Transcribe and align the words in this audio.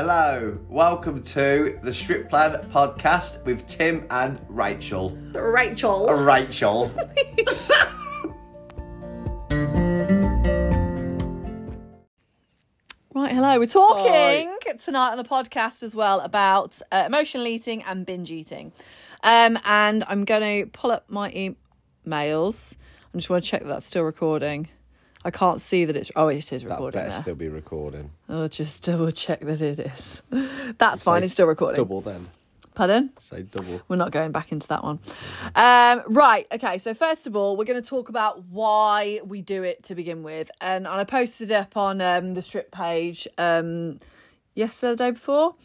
Hello, 0.00 0.56
welcome 0.68 1.24
to 1.24 1.76
the 1.82 1.92
Strip 1.92 2.30
Plan 2.30 2.52
podcast 2.70 3.44
with 3.44 3.66
Tim 3.66 4.06
and 4.10 4.40
Rachel. 4.48 5.10
Rachel. 5.34 6.08
Uh, 6.08 6.14
Rachel. 6.14 6.92
Right, 13.12 13.32
hello. 13.32 13.58
We're 13.58 13.66
talking 13.66 14.54
tonight 14.78 15.10
on 15.10 15.16
the 15.16 15.24
podcast 15.24 15.82
as 15.82 15.96
well 15.96 16.20
about 16.20 16.80
uh, 16.92 17.02
emotional 17.04 17.48
eating 17.48 17.82
and 17.82 18.06
binge 18.06 18.30
eating. 18.30 18.70
Um, 19.24 19.58
and 19.64 20.04
I'm 20.06 20.24
going 20.24 20.64
to 20.64 20.70
pull 20.70 20.92
up 20.92 21.10
my 21.10 21.32
emails. 21.32 22.76
I 23.12 23.18
just 23.18 23.28
want 23.28 23.42
to 23.42 23.50
check 23.50 23.62
that 23.62 23.68
that's 23.68 23.86
still 23.86 24.04
recording. 24.04 24.68
I 25.28 25.30
can't 25.30 25.60
see 25.60 25.84
that 25.84 25.94
it's. 25.94 26.10
Oh, 26.16 26.28
it 26.28 26.50
is 26.54 26.64
recording. 26.64 26.98
That 26.98 27.04
better 27.04 27.10
there. 27.10 27.20
still 27.20 27.34
be 27.34 27.48
recording. 27.48 28.12
I'll 28.30 28.48
just 28.48 28.82
double 28.82 29.10
check 29.10 29.40
that 29.40 29.60
it 29.60 29.78
is. 29.78 30.22
That's 30.78 31.02
fine. 31.02 31.22
It's 31.22 31.34
still 31.34 31.46
recording. 31.46 31.76
Double 31.76 32.00
then. 32.00 32.28
Pardon? 32.74 33.10
Say 33.18 33.42
double. 33.42 33.82
We're 33.88 33.96
not 33.96 34.10
going 34.10 34.32
back 34.32 34.52
into 34.52 34.66
that 34.68 34.82
one. 34.82 35.00
Um, 35.54 36.02
right. 36.06 36.46
Okay. 36.50 36.78
So 36.78 36.94
first 36.94 37.26
of 37.26 37.36
all, 37.36 37.58
we're 37.58 37.66
going 37.66 37.82
to 37.82 37.86
talk 37.86 38.08
about 38.08 38.44
why 38.44 39.20
we 39.22 39.42
do 39.42 39.64
it 39.64 39.82
to 39.84 39.94
begin 39.94 40.22
with, 40.22 40.50
and, 40.62 40.86
and 40.86 40.98
I 40.98 41.04
posted 41.04 41.52
up 41.52 41.76
on 41.76 42.00
um, 42.00 42.32
the 42.32 42.40
strip 42.40 42.70
page 42.70 43.28
um, 43.36 43.98
yesterday, 44.54 44.92
the 44.92 44.96
day 44.96 45.10
before, 45.10 45.56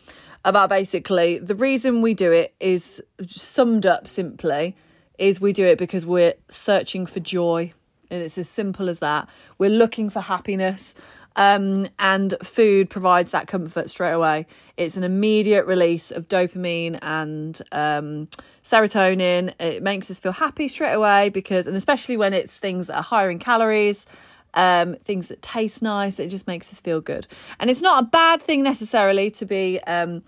about 0.44 0.68
basically 0.68 1.40
the 1.40 1.56
reason 1.56 2.02
we 2.02 2.14
do 2.14 2.34
it 2.34 2.54
is 2.60 3.02
summed 3.22 3.86
up 3.86 4.10
simply 4.10 4.76
is 5.18 5.40
we 5.40 5.54
do 5.54 5.66
it 5.66 5.78
because 5.78 6.06
we're 6.06 6.34
searching 6.50 7.06
for 7.06 7.22
joy, 7.22 7.72
and 8.14 8.22
it's 8.22 8.38
as 8.38 8.48
simple 8.48 8.90
as 8.90 9.00
that. 9.00 9.28
We're 9.58 9.70
looking 9.70 10.10
for 10.10 10.22
happiness. 10.22 10.96
Um, 11.36 11.88
and 11.98 12.36
food 12.44 12.92
provides 12.92 13.32
that 13.32 13.48
comfort 13.48 13.90
straight 13.90 14.12
away. 14.12 14.46
It's 14.78 14.98
an 14.98 15.04
immediate 15.04 15.66
release 15.66 16.12
of 16.12 16.28
dopamine 16.28 17.00
and 17.02 17.60
um, 17.72 18.28
serotonin. 18.62 19.60
It 19.60 19.82
makes 19.82 20.12
us 20.12 20.20
feel 20.20 20.32
happy 20.32 20.68
straight 20.68 20.94
away 20.94 21.30
because, 21.30 21.68
and 21.68 21.76
especially 21.76 22.18
when 22.18 22.34
it's 22.34 22.60
things 22.60 22.86
that 22.86 22.98
are 22.98 23.04
higher 23.04 23.32
in 23.32 23.40
calories, 23.40 24.06
um, 24.54 24.96
things 24.98 25.28
that 25.30 25.42
taste 25.42 25.82
nice, 25.82 26.20
it 26.20 26.30
just 26.30 26.46
makes 26.46 26.72
us 26.72 26.80
feel 26.80 27.02
good. 27.02 27.26
And 27.60 27.72
it's 27.72 27.82
not 27.82 28.04
a 28.04 28.06
bad 28.06 28.40
thing 28.40 28.62
necessarily 28.62 29.32
to 29.32 29.46
be 29.48 29.80
um, 29.88 30.22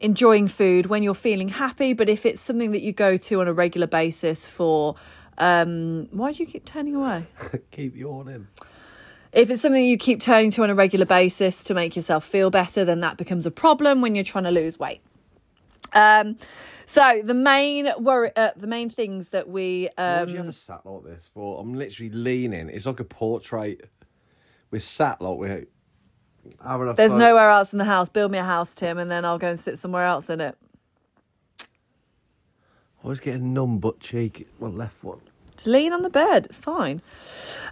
enjoying 0.00 0.48
food 0.48 0.86
when 0.86 1.04
you're 1.04 1.14
feeling 1.14 1.50
happy, 1.50 1.92
but 1.92 2.08
if 2.08 2.26
it's 2.26 2.42
something 2.42 2.72
that 2.72 2.82
you 2.82 2.92
go 2.92 3.16
to 3.16 3.40
on 3.40 3.46
a 3.46 3.52
regular 3.52 3.86
basis 3.86 4.48
for, 4.48 4.96
um, 5.38 6.08
why 6.10 6.32
do 6.32 6.42
you 6.42 6.48
keep 6.48 6.64
turning 6.64 6.94
away? 6.94 7.24
Keep 7.70 7.96
yawning. 7.96 8.48
If 9.32 9.50
it's 9.50 9.60
something 9.62 9.84
you 9.84 9.98
keep 9.98 10.20
turning 10.20 10.50
to 10.52 10.62
on 10.62 10.70
a 10.70 10.74
regular 10.74 11.04
basis 11.04 11.62
to 11.64 11.74
make 11.74 11.94
yourself 11.94 12.24
feel 12.24 12.50
better, 12.50 12.84
then 12.84 13.00
that 13.00 13.18
becomes 13.18 13.44
a 13.44 13.50
problem 13.50 14.00
when 14.00 14.14
you're 14.14 14.24
trying 14.24 14.44
to 14.44 14.50
lose 14.50 14.78
weight. 14.78 15.00
Um, 15.92 16.38
so 16.86 17.20
the 17.22 17.34
main 17.34 17.88
worry, 17.98 18.30
uh, 18.36 18.50
the 18.56 18.66
main 18.66 18.88
things 18.90 19.30
that 19.30 19.48
we 19.48 19.88
Why 19.96 20.24
do 20.24 20.32
you 20.32 20.38
um, 20.38 20.44
have 20.46 20.54
a 20.54 20.56
sat 20.56 20.84
like 20.84 21.04
this 21.04 21.30
for? 21.32 21.60
I'm 21.60 21.74
literally 21.74 22.10
leaning. 22.10 22.68
It's 22.70 22.86
like 22.86 23.00
a 23.00 23.04
portrait. 23.04 23.88
We're 24.70 24.80
sat 24.80 25.20
like 25.20 25.38
we're 25.38 25.66
having 26.64 26.88
a 26.88 26.94
there's 26.94 27.12
pho- 27.12 27.18
nowhere 27.18 27.50
else 27.50 27.72
in 27.72 27.78
the 27.78 27.84
house. 27.84 28.08
Build 28.08 28.32
me 28.32 28.38
a 28.38 28.44
house, 28.44 28.74
Tim, 28.74 28.98
and 28.98 29.10
then 29.10 29.24
I'll 29.24 29.38
go 29.38 29.48
and 29.48 29.60
sit 29.60 29.78
somewhere 29.78 30.04
else 30.04 30.30
in 30.30 30.40
it. 30.40 30.56
I 33.00 33.04
always 33.04 33.20
get 33.20 33.36
a 33.36 33.38
numb 33.38 33.78
butt 33.78 34.00
cheek. 34.00 34.48
My 34.58 34.68
left 34.68 35.04
one. 35.04 35.20
Just 35.52 35.66
lean 35.66 35.92
on 35.92 36.02
the 36.02 36.10
bed. 36.10 36.46
It's 36.46 36.58
fine. 36.58 37.02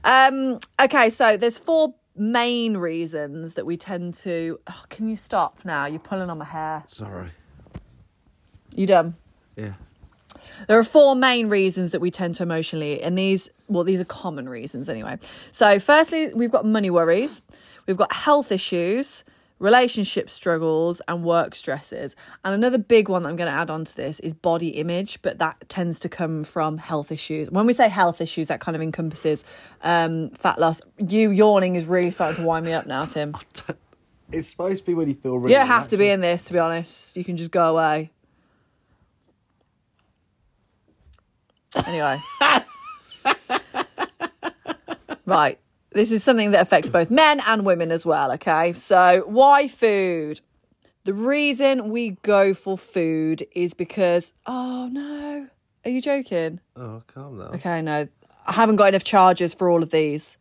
Um, 0.05 0.59
okay, 0.81 1.11
so 1.11 1.37
there's 1.37 1.59
four 1.59 1.95
main 2.17 2.77
reasons 2.77 3.55
that 3.55 3.67
we 3.67 3.77
tend 3.77 4.15
to. 4.15 4.61
Oh, 4.67 4.85
can 4.89 5.09
you 5.09 5.17
stop 5.17 5.61
now? 5.65 5.87
You're 5.87 5.99
pulling 5.99 6.31
on 6.31 6.39
my 6.39 6.45
hair. 6.45 6.85
Sorry. 6.87 7.31
You 8.75 8.87
done? 8.87 9.17
Yeah. 9.57 9.75
There 10.69 10.79
are 10.79 10.85
four 10.85 11.15
main 11.15 11.49
reasons 11.49 11.91
that 11.91 12.01
we 12.01 12.11
tend 12.11 12.35
to 12.37 12.43
emotionally 12.43 13.03
and 13.03 13.19
these, 13.19 13.49
well, 13.69 13.85
these 13.85 14.01
are 14.01 14.05
common 14.05 14.49
reasons 14.49 14.89
anyway. 14.89 15.19
So, 15.53 15.79
firstly, 15.79 16.33
we've 16.35 16.51
got 16.51 16.65
money 16.65 16.91
worries, 16.91 17.43
we've 17.87 17.97
got 17.97 18.13
health 18.13 18.53
issues, 18.53 19.25
relationship 19.59 20.29
struggles, 20.29 21.01
and 21.09 21.25
work 21.25 21.55
stresses. 21.55 22.15
And 22.45 22.55
another 22.55 22.79
big 22.79 23.09
one 23.09 23.23
that 23.23 23.31
I'm 23.31 23.37
going 23.37 23.51
to 23.51 23.57
add 23.57 23.71
on 23.71 23.85
to 23.85 23.97
this 23.97 24.21
is 24.21 24.35
body 24.35 24.69
image, 24.69 25.21
but 25.23 25.39
that 25.39 25.69
tends 25.69 25.99
to 26.01 26.09
come 26.09 26.45
from 26.45 26.79
health 26.79 27.11
issues. 27.11 27.51
When 27.51 27.67
we 27.67 27.73
say 27.73 27.89
health 27.89 28.21
issues, 28.21 28.49
that 28.49 28.61
kind 28.61 28.77
of 28.77 28.83
encompasses 28.83 29.45
um, 29.83 30.31
fat 30.31 30.59
loss. 30.59 30.83
You 30.99 31.31
yawning 31.31 31.77
is 31.77 31.87
really 31.87 32.11
starting 32.11 32.43
to 32.43 32.47
wind 32.47 32.67
me 32.67 32.73
up 32.73 32.87
now, 32.87 33.05
Tim. 33.05 33.35
It's 34.33 34.49
supposed 34.49 34.81
to 34.81 34.87
be 34.87 34.95
when 34.95 35.07
you 35.07 35.15
feel 35.15 35.39
really. 35.39 35.53
You 35.53 35.59
don't 35.59 35.69
have 35.69 35.87
to 35.89 35.97
be 35.97 36.09
in 36.09 36.21
this, 36.21 36.47
to 36.47 36.53
be 36.53 36.59
honest. 36.59 37.17
You 37.17 37.23
can 37.23 37.37
just 37.37 37.53
go 37.53 37.71
away. 37.71 38.11
Anyway. 41.87 42.19
right. 45.27 45.61
This 45.97 46.13
is 46.13 46.23
something 46.23 46.51
that 46.51 46.61
affects 46.61 46.91
both 46.91 47.11
men 47.11 47.41
and 47.47 47.65
women 47.65 47.91
as 47.91 48.05
well, 48.05 48.31
okay? 48.33 48.75
So, 48.75 49.25
why 49.27 49.67
food? 49.67 50.43
The 51.05 51.15
reason 51.15 51.89
we 51.89 52.19
go 52.21 52.53
for 52.53 52.77
food 52.77 53.47
is 53.53 53.73
because, 53.73 54.35
oh 54.45 54.91
no. 54.93 55.49
Are 55.87 55.91
you 55.91 56.03
joking? 56.03 56.61
Oh, 56.77 57.03
calm 57.07 57.39
down. 57.39 57.55
Okay, 57.55 57.81
no. 57.81 58.07
I 58.47 58.53
haven't 58.53 58.77
got 58.77 58.89
enough 58.89 59.05
charges 59.05 59.55
for 59.55 59.71
all 59.71 59.83
of 59.83 59.89
these. 59.89 60.37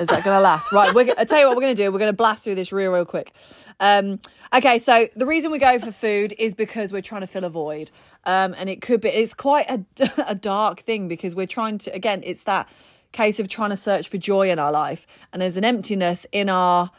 Is 0.00 0.08
that 0.08 0.24
going 0.24 0.36
to 0.36 0.40
last? 0.40 0.72
Right, 0.72 0.94
we're, 0.94 1.12
I'll 1.18 1.26
tell 1.26 1.40
you 1.40 1.46
what 1.46 1.56
we're 1.56 1.62
going 1.62 1.76
to 1.76 1.82
do. 1.82 1.92
We're 1.92 1.98
going 1.98 2.08
to 2.08 2.16
blast 2.16 2.44
through 2.44 2.54
this 2.54 2.72
real, 2.72 2.90
real 2.90 3.04
quick. 3.04 3.32
Um, 3.80 4.18
okay, 4.54 4.78
so 4.78 5.06
the 5.14 5.26
reason 5.26 5.50
we 5.50 5.58
go 5.58 5.78
for 5.78 5.92
food 5.92 6.34
is 6.38 6.54
because 6.54 6.92
we're 6.92 7.02
trying 7.02 7.20
to 7.20 7.26
fill 7.26 7.44
a 7.44 7.50
void. 7.50 7.90
Um, 8.24 8.54
and 8.56 8.70
it 8.70 8.80
could 8.80 9.02
be, 9.02 9.10
it's 9.10 9.34
quite 9.34 9.70
a, 9.70 9.84
a 10.26 10.34
dark 10.34 10.80
thing 10.80 11.06
because 11.06 11.34
we're 11.34 11.46
trying 11.46 11.78
to, 11.78 11.92
again, 11.92 12.22
it's 12.24 12.44
that 12.44 12.68
case 13.12 13.38
of 13.38 13.48
trying 13.48 13.70
to 13.70 13.76
search 13.76 14.08
for 14.08 14.16
joy 14.16 14.50
in 14.50 14.58
our 14.58 14.72
life. 14.72 15.06
And 15.32 15.42
there's 15.42 15.56
an 15.56 15.64
emptiness 15.64 16.26
in 16.32 16.48
our 16.48 16.90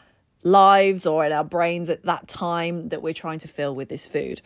lives 0.44 1.06
or 1.06 1.24
in 1.24 1.32
our 1.32 1.44
brains 1.44 1.88
at 1.88 2.04
that 2.04 2.28
time 2.28 2.88
that 2.88 3.02
we're 3.02 3.14
trying 3.14 3.38
to 3.40 3.48
fill 3.48 3.74
with 3.74 3.88
this 3.88 4.06
food. 4.06 4.42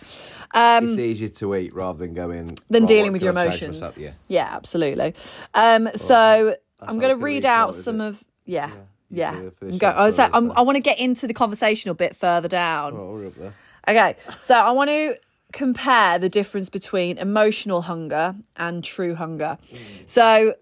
Um, 0.55 0.89
it's 0.89 0.99
easier 0.99 1.28
to 1.28 1.55
eat 1.56 1.75
rather 1.75 1.99
than 1.99 2.15
going. 2.15 2.56
than 2.71 2.83
"Right, 2.83 2.89
dealing 2.89 3.12
with 3.12 3.22
your 3.22 3.33
emotions. 3.33 3.81
myself?" 3.81 4.15
Yeah. 4.28 4.49
absolutely. 4.50 5.15
Um, 5.55 5.89
so 5.95 6.55
I'm 6.81 6.99
going 6.99 7.16
to 7.16 7.22
read 7.22 7.47
out, 7.47 7.75
some 7.75 8.00
of 8.00 8.22
yeah, 8.47 8.71
yeah. 9.11 9.34
do 9.39 9.47
it 9.49 9.57
for 9.59 9.65
the 9.67 9.73
I'm 9.73 9.79
go- 9.79 9.91
show 9.91 9.97
I, 9.97 10.05
was 10.07 10.17
first, 10.17 10.31
I'm. 10.34 10.53
I 10.53 10.61
want 10.62 10.77
to 10.77 10.83
get 10.83 10.99
into 10.99 11.27
the 11.27 11.34
conversation 11.34 11.91
a 11.91 11.95
bit 11.95 12.17
further 12.17 12.49
down. 12.49 12.95
Oh, 12.97 13.27
up 13.27 13.34
there. 13.34 13.55
Okay, 13.89 14.17
so 14.41 14.55
I 14.55 14.71
want 14.73 14.91
to 14.91 15.17
compare 15.53 16.19
the 16.19 16.29
difference 16.29 16.69
between 16.69 17.19
emotional 17.19 17.83
hunger 17.83 18.34
and 18.57 18.83
true 18.83 19.15
hunger. 19.15 19.59
So 20.07 20.55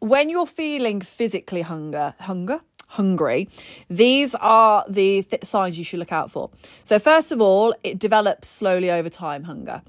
when 0.00 0.28
you're 0.28 0.46
feeling 0.46 1.00
physically 1.00 1.62
hunger, 1.62 2.14
hunger, 2.20 2.60
hungry, 2.88 3.48
these 3.88 4.34
are 4.34 4.84
the 4.88 5.22
th- 5.22 5.44
signs 5.44 5.78
you 5.78 5.84
should 5.84 5.98
look 6.00 6.12
out 6.12 6.30
for. 6.30 6.50
So 6.84 6.98
first 6.98 7.32
of 7.32 7.40
all, 7.40 7.74
it 7.82 7.98
develops 7.98 8.48
slowly 8.48 8.90
over 8.90 9.08
time. 9.08 9.44
Hunger. 9.44 9.82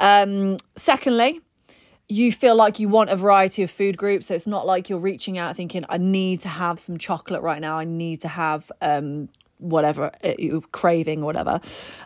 Um, 0.00 0.56
secondly, 0.74 1.40
you 2.08 2.32
feel 2.32 2.54
like 2.56 2.78
you 2.78 2.88
want 2.88 3.10
a 3.10 3.16
variety 3.16 3.62
of 3.62 3.70
food 3.70 3.96
groups. 3.96 4.26
So 4.26 4.34
it's 4.34 4.46
not 4.46 4.66
like 4.66 4.90
you're 4.90 4.98
reaching 4.98 5.38
out 5.38 5.56
thinking, 5.56 5.84
I 5.88 5.98
need 5.98 6.40
to 6.42 6.48
have 6.48 6.78
some 6.78 6.98
chocolate 6.98 7.42
right 7.42 7.60
now. 7.60 7.78
I 7.78 7.84
need 7.84 8.20
to 8.22 8.28
have 8.28 8.70
um, 8.80 9.28
whatever 9.58 10.10
uh, 10.24 10.32
you're 10.38 10.60
craving 10.60 11.22
or 11.22 11.26
whatever. 11.26 11.60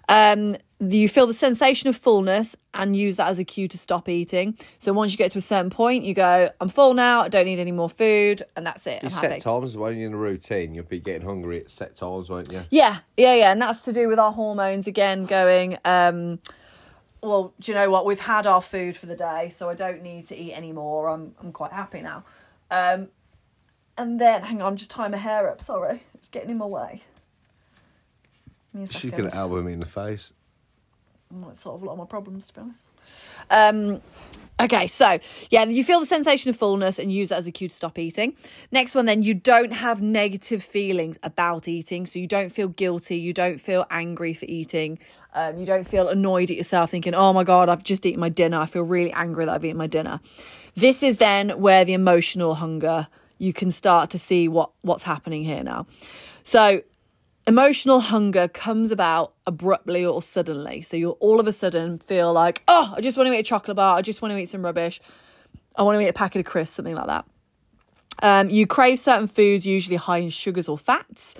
Um, 0.08 0.56
you 0.78 1.08
feel 1.08 1.26
the 1.26 1.32
sensation 1.32 1.88
of 1.88 1.96
fullness 1.96 2.54
and 2.74 2.94
use 2.94 3.16
that 3.16 3.28
as 3.28 3.38
a 3.38 3.44
cue 3.44 3.66
to 3.66 3.78
stop 3.78 4.10
eating. 4.10 4.58
So 4.78 4.92
once 4.92 5.10
you 5.10 5.16
get 5.18 5.30
to 5.32 5.38
a 5.38 5.42
certain 5.42 5.70
point, 5.70 6.04
you 6.04 6.12
go, 6.12 6.50
I'm 6.60 6.68
full 6.68 6.92
now. 6.92 7.22
I 7.22 7.28
don't 7.28 7.46
need 7.46 7.58
any 7.58 7.72
more 7.72 7.88
food. 7.88 8.42
And 8.56 8.66
that's 8.66 8.86
it. 8.86 9.02
You 9.02 9.06
I'm 9.06 9.10
set 9.10 9.30
happy. 9.30 9.40
times 9.40 9.76
when 9.76 9.96
you're 9.96 10.08
in 10.08 10.14
a 10.14 10.18
routine. 10.18 10.74
You'll 10.74 10.84
be 10.84 11.00
getting 11.00 11.26
hungry 11.26 11.60
at 11.60 11.70
set 11.70 11.96
times, 11.96 12.28
won't 12.28 12.52
you? 12.52 12.62
Yeah, 12.70 12.98
yeah, 13.16 13.34
yeah, 13.34 13.52
and 13.52 13.60
that's 13.60 13.80
to 13.80 13.92
do 13.92 14.06
with 14.06 14.18
our 14.18 14.32
hormones 14.32 14.86
again 14.86 15.24
going. 15.24 15.78
Um, 15.86 16.40
well, 17.26 17.54
do 17.60 17.72
you 17.72 17.76
know 17.76 17.90
what? 17.90 18.06
We've 18.06 18.20
had 18.20 18.46
our 18.46 18.62
food 18.62 18.96
for 18.96 19.06
the 19.06 19.16
day, 19.16 19.50
so 19.54 19.68
I 19.68 19.74
don't 19.74 20.02
need 20.02 20.26
to 20.28 20.36
eat 20.36 20.52
anymore. 20.54 21.08
I'm 21.08 21.34
I'm 21.42 21.52
quite 21.52 21.72
happy 21.72 22.00
now. 22.00 22.24
Um, 22.70 23.08
and 23.98 24.20
then, 24.20 24.42
hang 24.42 24.60
on, 24.60 24.72
I'm 24.72 24.76
just 24.76 24.90
tying 24.90 25.12
my 25.12 25.18
hair 25.18 25.48
up. 25.50 25.62
Sorry, 25.62 26.02
it's 26.14 26.28
getting 26.28 26.50
in 26.50 26.58
my 26.58 26.66
way. 26.66 27.02
Give 28.72 28.80
me 28.80 28.84
a 28.84 28.92
She 28.92 29.10
could 29.10 29.32
elbow 29.32 29.62
me 29.62 29.72
in 29.72 29.80
the 29.80 29.86
face. 29.86 30.32
might 31.30 31.56
solve 31.56 31.82
a 31.82 31.86
lot 31.86 31.92
of 31.92 31.98
my 31.98 32.04
problems, 32.04 32.46
to 32.48 32.54
be 32.54 32.60
honest. 32.60 32.94
Um, 33.50 34.02
okay, 34.60 34.86
so 34.86 35.18
yeah, 35.50 35.64
you 35.64 35.82
feel 35.82 36.00
the 36.00 36.06
sensation 36.06 36.50
of 36.50 36.56
fullness 36.56 36.98
and 36.98 37.12
use 37.12 37.30
that 37.30 37.38
as 37.38 37.46
a 37.46 37.52
cue 37.52 37.68
to 37.68 37.74
stop 37.74 37.98
eating. 37.98 38.36
Next 38.70 38.94
one, 38.94 39.06
then 39.06 39.22
you 39.22 39.34
don't 39.34 39.72
have 39.72 40.02
negative 40.02 40.62
feelings 40.62 41.18
about 41.22 41.66
eating, 41.66 42.06
so 42.06 42.18
you 42.18 42.26
don't 42.26 42.50
feel 42.50 42.68
guilty, 42.68 43.16
you 43.18 43.32
don't 43.32 43.58
feel 43.58 43.86
angry 43.90 44.34
for 44.34 44.44
eating, 44.46 44.98
um, 45.36 45.58
you 45.58 45.66
don't 45.66 45.86
feel 45.86 46.08
annoyed 46.08 46.50
at 46.50 46.56
yourself, 46.56 46.90
thinking, 46.90 47.14
"Oh 47.14 47.32
my 47.32 47.44
god, 47.44 47.68
I've 47.68 47.84
just 47.84 48.04
eaten 48.04 48.20
my 48.20 48.28
dinner. 48.28 48.58
I 48.58 48.66
feel 48.66 48.82
really 48.82 49.12
angry 49.12 49.44
that 49.44 49.54
I've 49.54 49.64
eaten 49.64 49.76
my 49.76 49.86
dinner." 49.86 50.18
This 50.74 51.02
is 51.02 51.18
then 51.18 51.50
where 51.60 51.84
the 51.84 51.92
emotional 51.92 52.56
hunger 52.56 53.08
you 53.38 53.52
can 53.52 53.70
start 53.70 54.10
to 54.10 54.18
see 54.18 54.48
what 54.48 54.70
what's 54.82 55.02
happening 55.02 55.44
here 55.44 55.62
now. 55.62 55.86
So 56.42 56.82
emotional 57.46 58.00
hunger 58.00 58.48
comes 58.48 58.90
about 58.90 59.34
abruptly 59.46 60.04
or 60.04 60.22
suddenly. 60.22 60.82
So 60.82 60.96
you'll 60.96 61.18
all 61.20 61.38
of 61.38 61.46
a 61.46 61.52
sudden 61.52 61.98
feel 61.98 62.32
like, 62.32 62.62
oh, 62.66 62.94
I 62.96 63.00
just 63.00 63.16
want 63.16 63.28
to 63.28 63.34
eat 63.34 63.40
a 63.40 63.42
chocolate 63.42 63.76
bar. 63.76 63.96
I 63.96 64.02
just 64.02 64.22
want 64.22 64.32
to 64.32 64.38
eat 64.38 64.48
some 64.48 64.64
rubbish. 64.64 65.00
I 65.76 65.82
want 65.82 65.98
to 65.98 66.04
eat 66.04 66.08
a 66.08 66.12
packet 66.12 66.40
of 66.40 66.46
crisps, 66.46 66.74
something 66.74 66.94
like 66.94 67.06
that. 67.06 67.24
Um, 68.22 68.48
you 68.48 68.66
crave 68.66 68.98
certain 68.98 69.26
foods, 69.26 69.66
usually 69.66 69.96
high 69.96 70.18
in 70.18 70.30
sugars 70.30 70.68
or 70.68 70.78
fats. 70.78 71.34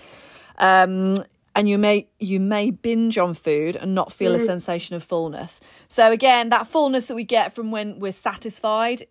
Um, 0.58 1.14
and 1.56 1.68
you 1.68 1.78
may 1.78 2.06
you 2.20 2.38
may 2.38 2.70
binge 2.70 3.16
on 3.18 3.34
food 3.34 3.74
and 3.74 3.94
not 3.94 4.12
feel 4.12 4.34
a 4.34 4.38
mm. 4.38 4.46
sensation 4.46 4.94
of 4.94 5.02
fullness. 5.02 5.60
So 5.88 6.12
again, 6.12 6.50
that 6.50 6.66
fullness 6.68 7.06
that 7.06 7.14
we 7.14 7.24
get 7.24 7.54
from 7.54 7.70
when 7.70 7.98
we're 7.98 8.12
satisfied, 8.12 9.04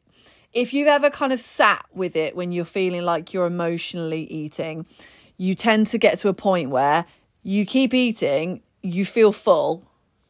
if 0.54 0.74
you've 0.74 0.88
ever 0.88 1.10
kind 1.10 1.34
of 1.34 1.40
sat 1.40 1.84
with 1.94 2.16
it 2.16 2.36
when 2.36 2.52
you're 2.52 2.64
feeling 2.64 3.02
like 3.02 3.34
you're 3.34 3.48
emotionally 3.48 4.24
eating, 4.26 4.86
you 5.38 5.56
tend 5.56 5.88
to 5.88 5.98
get 5.98 6.20
to 6.20 6.30
a 6.30 6.34
point 6.34 6.70
where 6.70 7.06
you 7.42 7.66
keep 7.66 7.94
eating, 7.94 8.62
you 8.82 9.06
feel 9.06 9.32
full, 9.32 9.84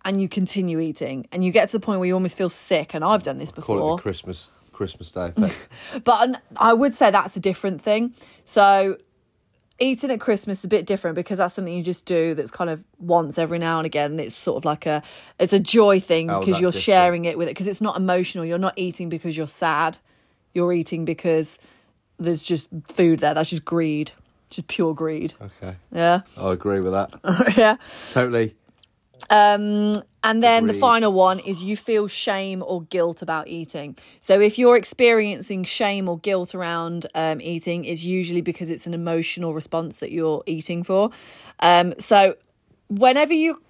and 0.05 0.21
you 0.21 0.29
continue 0.29 0.79
eating, 0.79 1.27
and 1.31 1.43
you 1.43 1.51
get 1.51 1.69
to 1.69 1.77
the 1.77 1.85
point 1.85 1.99
where 1.99 2.07
you 2.07 2.13
almost 2.13 2.37
feel 2.37 2.49
sick. 2.49 2.93
And 2.93 3.03
I've 3.03 3.23
done 3.23 3.39
this 3.39 3.51
before. 3.51 3.77
Call 3.77 3.93
it 3.93 3.97
the 3.97 4.01
Christmas 4.03 4.51
Christmas 4.71 5.11
Day 5.11 5.33
effect. 5.35 5.67
But 6.03 6.29
um, 6.29 6.37
I 6.57 6.73
would 6.73 6.93
say 6.93 7.11
that's 7.11 7.35
a 7.35 7.39
different 7.39 7.81
thing. 7.81 8.13
So 8.43 8.97
eating 9.79 10.09
at 10.11 10.19
Christmas 10.19 10.59
is 10.59 10.65
a 10.65 10.67
bit 10.69 10.85
different 10.85 11.15
because 11.15 11.37
that's 11.37 11.53
something 11.53 11.73
you 11.73 11.83
just 11.83 12.05
do 12.05 12.33
that's 12.33 12.51
kind 12.51 12.69
of 12.69 12.83
once 12.99 13.37
every 13.37 13.59
now 13.59 13.77
and 13.79 13.85
again. 13.85 14.11
And 14.11 14.19
It's 14.21 14.35
sort 14.35 14.57
of 14.57 14.65
like 14.65 14.85
a 14.85 15.03
it's 15.39 15.53
a 15.53 15.59
joy 15.59 15.99
thing 15.99 16.27
because 16.27 16.59
you're 16.61 16.71
different? 16.71 16.75
sharing 16.83 17.25
it 17.25 17.37
with 17.37 17.47
it 17.47 17.51
because 17.51 17.67
it's 17.67 17.81
not 17.81 17.97
emotional. 17.97 18.45
You're 18.45 18.57
not 18.57 18.73
eating 18.77 19.09
because 19.09 19.35
you're 19.37 19.47
sad. 19.47 19.97
You're 20.53 20.71
eating 20.71 21.03
because 21.05 21.59
there's 22.17 22.43
just 22.43 22.69
food 22.85 23.19
there. 23.19 23.33
That's 23.33 23.49
just 23.49 23.65
greed. 23.65 24.11
Just 24.49 24.67
pure 24.67 24.93
greed. 24.93 25.33
okay, 25.41 25.75
Yeah. 25.91 26.21
I 26.39 26.51
agree 26.53 26.79
with 26.79 26.93
that. 26.93 27.11
yeah. 27.57 27.75
Totally. 28.13 28.55
Um, 29.29 30.01
and 30.25 30.43
then 30.43 30.65
the 30.65 30.73
final 30.73 31.13
one 31.13 31.39
is 31.39 31.61
you 31.61 31.77
feel 31.77 32.07
shame 32.07 32.63
or 32.65 32.81
guilt 32.81 33.21
about 33.21 33.47
eating. 33.47 33.95
So 34.19 34.41
if 34.41 34.57
you're 34.57 34.75
experiencing 34.75 35.63
shame 35.63 36.09
or 36.09 36.17
guilt 36.17 36.55
around 36.55 37.05
um, 37.13 37.39
eating, 37.39 37.85
is 37.85 38.03
usually 38.03 38.41
because 38.41 38.71
it's 38.71 38.87
an 38.87 38.95
emotional 38.95 39.53
response 39.53 39.99
that 39.99 40.11
you're 40.11 40.43
eating 40.47 40.83
for. 40.83 41.11
Um, 41.59 41.93
so 41.99 42.35
whenever 42.87 43.33
you 43.33 43.61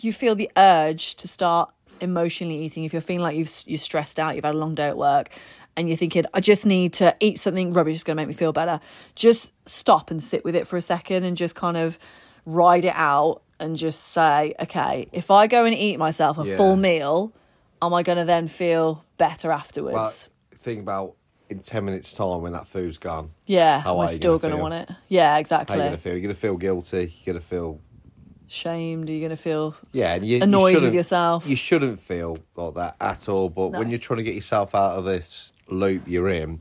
you 0.00 0.12
feel 0.12 0.36
the 0.36 0.48
urge 0.56 1.16
to 1.16 1.26
start 1.26 1.70
emotionally 2.00 2.58
eating, 2.58 2.84
if 2.84 2.92
you're 2.92 3.02
feeling 3.02 3.22
like 3.22 3.36
you've 3.36 3.52
you're 3.66 3.78
stressed 3.78 4.20
out, 4.20 4.36
you've 4.36 4.44
had 4.44 4.54
a 4.54 4.58
long 4.58 4.74
day 4.74 4.86
at 4.86 4.96
work. 4.96 5.30
And 5.76 5.88
you're 5.88 5.96
thinking, 5.96 6.24
I 6.32 6.38
just 6.38 6.64
need 6.64 6.92
to 6.94 7.16
eat 7.18 7.40
something 7.40 7.72
rubbish, 7.72 7.96
is 7.96 8.04
going 8.04 8.16
to 8.16 8.20
make 8.20 8.28
me 8.28 8.34
feel 8.34 8.52
better. 8.52 8.78
Just 9.16 9.52
stop 9.68 10.12
and 10.12 10.22
sit 10.22 10.44
with 10.44 10.54
it 10.54 10.68
for 10.68 10.76
a 10.76 10.80
second 10.80 11.24
and 11.24 11.36
just 11.36 11.56
kind 11.56 11.76
of 11.76 11.98
ride 12.46 12.84
it 12.84 12.94
out 12.94 13.42
and 13.60 13.76
just 13.76 14.02
say, 14.08 14.54
okay, 14.60 15.08
if 15.12 15.30
I 15.30 15.46
go 15.46 15.64
and 15.64 15.74
eat 15.74 15.98
myself 15.98 16.38
a 16.38 16.46
Yeah. 16.46 16.56
full 16.56 16.76
meal, 16.76 17.32
am 17.80 17.94
I 17.94 18.02
going 18.02 18.18
to 18.18 18.24
then 18.24 18.48
feel 18.48 19.04
better 19.16 19.50
afterwards? 19.50 20.28
think 20.58 20.80
about 20.80 21.14
in 21.50 21.58
ten 21.58 21.84
minutes' 21.84 22.14
time 22.14 22.40
when 22.40 22.52
that 22.52 22.66
food's 22.66 22.96
gone. 22.96 23.30
yeah, 23.46 23.80
how 23.80 23.94
am 23.94 24.00
I 24.00 24.04
are 24.06 24.08
you 24.10 24.16
still 24.16 24.38
gonna 24.38 24.56
going 24.56 24.70
to 24.72 24.76
want 24.78 24.90
it? 24.90 24.96
Yeah, 25.08 25.32
How 25.34 25.38
exactly. 25.40 25.76
you 25.76 25.82
gonna 25.84 25.96
feel? 25.98 26.12
You're 26.14 26.22
gonna 26.22 26.34
feel 26.34 26.56
guilty. 26.56 27.14
You're 27.22 27.34
gonna 27.34 27.42
feel 27.44 27.80
Shamed? 28.46 29.08
Are 29.08 29.12
you 29.12 29.20
going 29.20 29.30
to 29.30 29.36
feel 29.36 29.74
yeah, 29.92 30.14
and 30.14 30.24
you, 30.24 30.36
you 30.38 30.42
annoyed 30.42 30.74
with 30.74 30.80
shouldn't- 30.80 30.94
yourself? 30.94 31.46
You 31.46 31.56
shouldn't 31.56 31.98
feel 32.00 32.38
like 32.56 32.74
that 32.74 32.96
at 33.00 33.28
all. 33.28 33.48
But 33.48 33.68
when 33.72 33.90
you're 33.90 33.98
trying 33.98 34.18
to 34.18 34.22
get 34.22 34.34
yourself 34.34 34.74
out 34.74 34.96
of 34.98 35.04
this 35.04 35.54
loop 35.68 36.02
you're 36.06 36.28
in, 36.28 36.60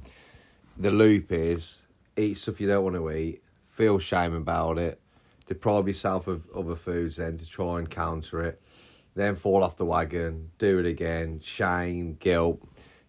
the 0.77 0.91
loop 0.91 1.31
is 1.31 1.85
eat 2.17 2.35
stuff 2.37 2.59
you 2.61 2.67
don't 2.67 2.83
want 2.83 2.95
to 2.95 3.09
eat, 3.11 3.41
feel 3.65 3.99
shame 3.99 4.33
about 4.33 4.77
it, 4.77 4.99
deprive 5.45 5.87
yourself 5.87 6.27
of 6.27 6.43
other 6.55 6.75
foods, 6.75 7.17
then 7.17 7.37
to 7.37 7.45
try 7.47 7.79
and 7.79 7.89
counter 7.89 8.41
it, 8.43 8.61
then 9.15 9.35
fall 9.35 9.63
off 9.63 9.77
the 9.77 9.85
wagon, 9.85 10.51
do 10.57 10.79
it 10.79 10.85
again, 10.85 11.39
shame, 11.43 12.15
guilt. 12.19 12.59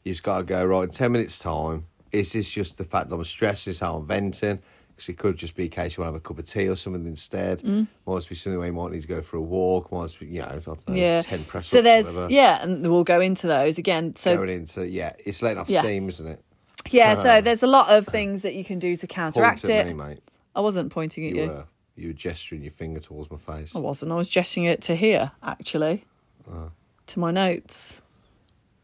You 0.02 0.12
just 0.12 0.22
got 0.22 0.38
to 0.38 0.44
go 0.44 0.64
right 0.64 0.84
in 0.84 0.90
ten 0.90 1.12
minutes 1.12 1.38
time. 1.38 1.86
Is 2.12 2.32
this 2.32 2.50
just 2.50 2.78
the 2.78 2.84
fact 2.84 3.08
that 3.08 3.16
I'm 3.16 3.24
stressed? 3.24 3.66
Is 3.68 3.80
how 3.80 3.96
I'm 3.96 4.06
venting? 4.06 4.60
Because 4.94 5.08
it 5.08 5.18
could 5.18 5.36
just 5.36 5.56
be 5.56 5.64
a 5.64 5.68
case 5.68 5.96
you 5.96 6.02
want 6.02 6.10
to 6.10 6.14
have 6.14 6.20
a 6.20 6.20
cup 6.20 6.38
of 6.38 6.46
tea 6.46 6.68
or 6.68 6.76
something 6.76 7.04
instead. 7.04 7.60
Mm. 7.62 7.88
Might 8.06 8.28
be 8.28 8.36
something 8.36 8.58
where 8.58 8.68
you 8.68 8.72
might 8.72 8.92
need 8.92 9.02
to 9.02 9.08
go 9.08 9.22
for 9.22 9.38
a 9.38 9.42
walk. 9.42 9.90
Might 9.90 10.16
be, 10.20 10.26
you 10.26 10.40
know, 10.40 10.60
know, 10.66 10.94
yeah. 10.94 11.20
ten 11.20 11.42
press 11.44 11.66
so 11.66 11.82
there's 11.82 12.16
yeah, 12.30 12.62
and 12.62 12.88
we'll 12.88 13.02
go 13.02 13.20
into 13.20 13.48
those 13.48 13.78
again. 13.78 14.14
So 14.14 14.36
going 14.36 14.50
into 14.50 14.86
yeah, 14.86 15.14
it's 15.24 15.42
letting 15.42 15.58
off 15.58 15.68
Yeah. 15.68 15.80
steam, 15.80 16.08
isn't 16.08 16.26
it? 16.26 16.44
yeah, 16.90 17.14
so 17.14 17.40
there's 17.40 17.62
a 17.62 17.66
lot 17.66 17.88
of 17.88 18.06
things 18.06 18.42
that 18.42 18.54
you 18.54 18.62
can 18.62 18.78
do 18.78 18.94
to 18.94 19.06
counteract 19.06 19.62
Point 19.62 19.74
at 19.74 19.86
it. 19.86 19.88
me, 19.88 19.94
mate. 19.94 20.20
I 20.54 20.60
wasn't 20.60 20.92
pointing 20.92 21.26
at 21.26 21.34
You 21.34 21.42
you. 21.42 21.66
You 21.96 22.08
were 22.08 22.12
gesturing 22.14 22.62
your 22.62 22.70
finger 22.72 23.00
towards 23.00 23.30
my 23.30 23.36
face. 23.38 23.74
I 23.74 23.78
wasn't. 23.78 24.12
I 24.12 24.16
was 24.16 24.28
gesturing 24.28 24.66
it 24.66 24.82
to 24.82 24.96
here, 24.96 25.32
actually, 25.42 26.04
Oh. 26.50 26.70
to 27.08 27.18
my 27.18 27.30
notes. 27.30 28.02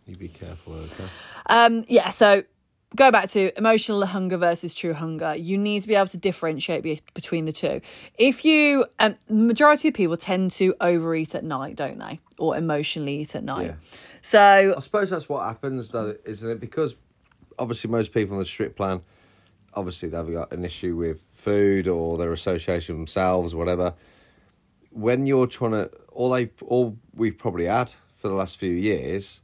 You 0.06 0.16
be 0.16 0.28
careful, 0.28 0.74
okay? 0.74 1.04
Um, 1.46 1.84
yeah, 1.88 2.10
so 2.10 2.44
go 2.96 3.10
back 3.12 3.28
to 3.30 3.56
emotional 3.56 4.04
hunger 4.06 4.36
versus 4.36 4.74
true 4.74 4.92
hunger. 4.94 5.36
You 5.36 5.56
need 5.56 5.82
to 5.82 5.88
be 5.88 5.94
able 5.94 6.08
to 6.08 6.18
differentiate 6.18 6.82
be- 6.82 7.00
between 7.14 7.44
the 7.44 7.52
two. 7.52 7.80
If 8.18 8.44
you, 8.44 8.86
um, 8.98 9.14
majority 9.28 9.88
of 9.88 9.94
people 9.94 10.16
tend 10.16 10.50
to 10.52 10.74
overeat 10.80 11.34
at 11.34 11.44
night, 11.44 11.76
don't 11.76 11.98
they? 11.98 12.18
Or 12.38 12.56
emotionally 12.56 13.20
eat 13.20 13.34
at 13.36 13.44
night. 13.44 13.66
Yeah. 13.66 13.74
So 14.20 14.74
I 14.76 14.80
suppose 14.80 15.10
that's 15.10 15.28
what 15.28 15.44
happens, 15.44 15.90
though, 15.90 16.16
isn't 16.24 16.50
it? 16.50 16.58
Because 16.60 16.96
obviously 17.58 17.90
most 17.90 18.12
people 18.12 18.34
on 18.34 18.40
the 18.40 18.46
strip 18.46 18.74
plan, 18.76 19.02
obviously 19.75 20.08
they've 20.08 20.32
got 20.32 20.52
an 20.52 20.64
issue 20.64 20.96
with 20.96 21.20
food 21.32 21.88
or 21.88 22.19
their 22.19 22.32
association 22.32 22.94
with 22.96 23.00
themselves, 23.00 23.55
whatever. 23.55 23.94
When 24.90 25.26
you're 25.26 25.46
trying 25.46 25.72
to, 25.72 25.90
all 26.12 26.31
they, 26.31 26.50
all 26.67 26.96
we've 27.14 27.38
probably 27.38 27.67
had 27.67 27.93
for 28.14 28.28
the 28.28 28.34
last 28.34 28.56
few 28.56 28.72
years, 28.72 29.43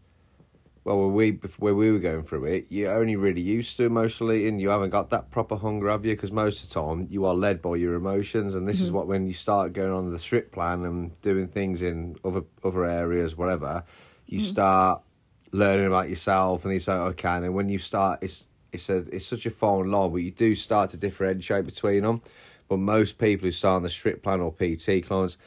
well, 0.86 0.98
where 0.98 1.08
we 1.08 1.30
where 1.58 1.74
we 1.74 1.90
were 1.90 1.98
going 1.98 2.22
through 2.22 2.44
it, 2.44 2.66
you're 2.68 2.96
only 2.96 3.16
really 3.16 3.40
used 3.40 3.76
to 3.76 3.84
emotional 3.84 4.30
eating. 4.30 4.60
You 4.60 4.70
haven't 4.70 4.90
got 4.90 5.10
that 5.10 5.32
proper 5.32 5.56
hunger, 5.56 5.88
have 5.88 6.06
you? 6.06 6.12
Because 6.12 6.30
most 6.30 6.62
of 6.62 6.68
the 6.68 6.74
time 6.80 7.08
you 7.10 7.24
are 7.24 7.34
led 7.34 7.60
by 7.60 7.74
your 7.74 7.94
emotions, 7.94 8.54
and 8.54 8.68
this 8.68 8.80
is 8.80 8.88
mm-hmm. 8.88 8.98
what 8.98 9.08
when 9.08 9.26
you 9.26 9.32
start 9.32 9.72
going 9.72 9.90
on 9.90 10.12
the 10.12 10.18
strip 10.18 10.52
plan 10.52 10.84
and 10.84 11.20
doing 11.22 11.48
things 11.48 11.82
in 11.82 12.16
other 12.24 12.42
other 12.62 12.84
areas, 12.84 13.36
whatever, 13.36 13.82
you 14.26 14.38
mm-hmm. 14.38 14.46
start 14.46 15.02
learning 15.50 15.86
about 15.86 16.08
yourself, 16.08 16.64
and 16.64 16.72
you 16.72 16.78
say, 16.78 16.92
okay, 16.92 17.30
and 17.30 17.44
then 17.44 17.52
when 17.52 17.68
you 17.68 17.78
start, 17.78 18.20
it's 18.22 18.46
it's 18.76 18.88
a 18.90 18.98
it's 19.14 19.26
such 19.26 19.46
a 19.46 19.50
fine 19.50 19.90
line, 19.90 20.10
but 20.10 20.18
you 20.18 20.30
do 20.30 20.54
start 20.54 20.90
to 20.90 20.96
differentiate 20.96 21.66
between 21.66 22.02
them. 22.02 22.22
But 22.68 22.78
most 22.78 23.18
people 23.18 23.46
who 23.46 23.52
start 23.52 23.76
on 23.76 23.82
the 23.82 23.90
strip 23.90 24.22
plan 24.22 24.40
or 24.40 24.52
PT 24.52 25.06
clients, 25.06 25.38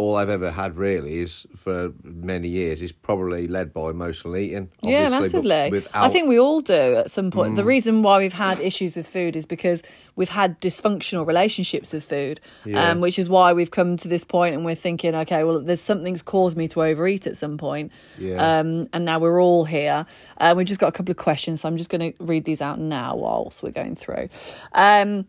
all 0.00 0.16
I've 0.16 0.30
ever 0.30 0.50
had 0.50 0.76
really 0.78 1.18
is 1.18 1.46
for 1.54 1.92
many 2.02 2.48
years 2.48 2.80
is 2.80 2.90
probably 2.90 3.46
led 3.46 3.72
by 3.74 3.90
emotional 3.90 4.34
eating. 4.36 4.70
Yeah, 4.82 5.10
massively. 5.10 5.68
without- 5.70 5.94
I 6.06 6.08
think 6.08 6.26
we 6.26 6.38
all 6.40 6.60
do 6.62 6.96
at 6.96 7.10
some 7.10 7.30
point. 7.30 7.52
Mm. 7.52 7.56
The 7.56 7.64
reason 7.64 8.02
why 8.02 8.18
we've 8.18 8.32
had 8.32 8.58
issues 8.60 8.96
with 8.96 9.06
food 9.06 9.36
is 9.36 9.44
because 9.44 9.82
we've 10.16 10.30
had 10.30 10.58
dysfunctional 10.60 11.26
relationships 11.26 11.92
with 11.92 12.04
food, 12.04 12.40
Yeah. 12.64 12.90
um, 12.90 13.00
which 13.00 13.18
is 13.18 13.28
why 13.28 13.52
we've 13.52 13.70
come 13.70 13.98
to 13.98 14.08
this 14.08 14.24
point 14.24 14.54
and 14.54 14.64
we're 14.64 14.74
thinking, 14.74 15.14
okay, 15.14 15.44
well, 15.44 15.60
there's 15.60 15.80
something's 15.82 16.22
caused 16.22 16.56
me 16.56 16.66
to 16.68 16.82
overeat 16.82 17.26
at 17.26 17.36
some 17.36 17.58
point. 17.58 17.92
Yeah. 18.18 18.58
Um, 18.60 18.86
and 18.94 19.04
now 19.04 19.18
we're 19.18 19.40
all 19.42 19.64
here. 19.66 20.06
Uh, 20.38 20.54
we've 20.56 20.66
just 20.66 20.80
got 20.80 20.88
a 20.88 20.92
couple 20.92 21.10
of 21.10 21.18
questions, 21.18 21.60
so 21.60 21.68
I'm 21.68 21.76
just 21.76 21.90
going 21.90 22.12
to 22.12 22.24
read 22.24 22.44
these 22.46 22.62
out 22.62 22.78
now 22.78 23.16
whilst 23.16 23.62
we're 23.62 23.70
going 23.82 23.96
through. 23.96 24.28
Um, 24.72 25.26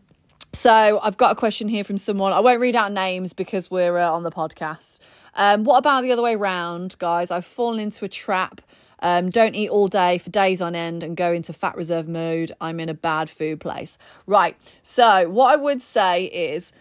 so 0.52 1.00
I've 1.02 1.16
got 1.16 1.32
a 1.32 1.34
question 1.34 1.68
here 1.68 1.84
from 1.84 1.98
someone. 1.98 2.32
I 2.32 2.40
won't 2.40 2.60
read 2.60 2.76
out 2.76 2.92
names 2.92 3.32
because 3.32 3.70
we're 3.70 3.98
uh, 3.98 4.10
on 4.10 4.22
the 4.22 4.30
podcast. 4.30 5.00
Um, 5.34 5.64
what 5.64 5.78
about 5.78 6.02
the 6.02 6.12
other 6.12 6.22
way 6.22 6.36
round, 6.36 6.96
guys? 6.98 7.30
I've 7.30 7.44
fallen 7.44 7.80
into 7.80 8.04
a 8.04 8.08
trap. 8.08 8.60
Um, 9.00 9.30
don't 9.30 9.56
eat 9.56 9.68
all 9.68 9.88
day 9.88 10.18
for 10.18 10.30
days 10.30 10.62
on 10.62 10.76
end 10.76 11.02
and 11.02 11.16
go 11.16 11.32
into 11.32 11.52
fat 11.52 11.76
reserve 11.76 12.06
mode. 12.06 12.52
I'm 12.60 12.78
in 12.78 12.88
a 12.88 12.94
bad 12.94 13.28
food 13.28 13.60
place. 13.60 13.98
Right. 14.26 14.56
So 14.80 15.28
what 15.28 15.52
I 15.52 15.56
would 15.56 15.82
say 15.82 16.24
is 16.26 16.72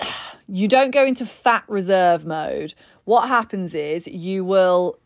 you 0.48 0.66
don't 0.66 0.92
go 0.92 1.04
into 1.04 1.26
fat 1.26 1.64
reserve 1.68 2.24
mode. 2.24 2.74
What 3.04 3.28
happens 3.28 3.74
is 3.74 4.06
you 4.06 4.44
will 4.44 4.98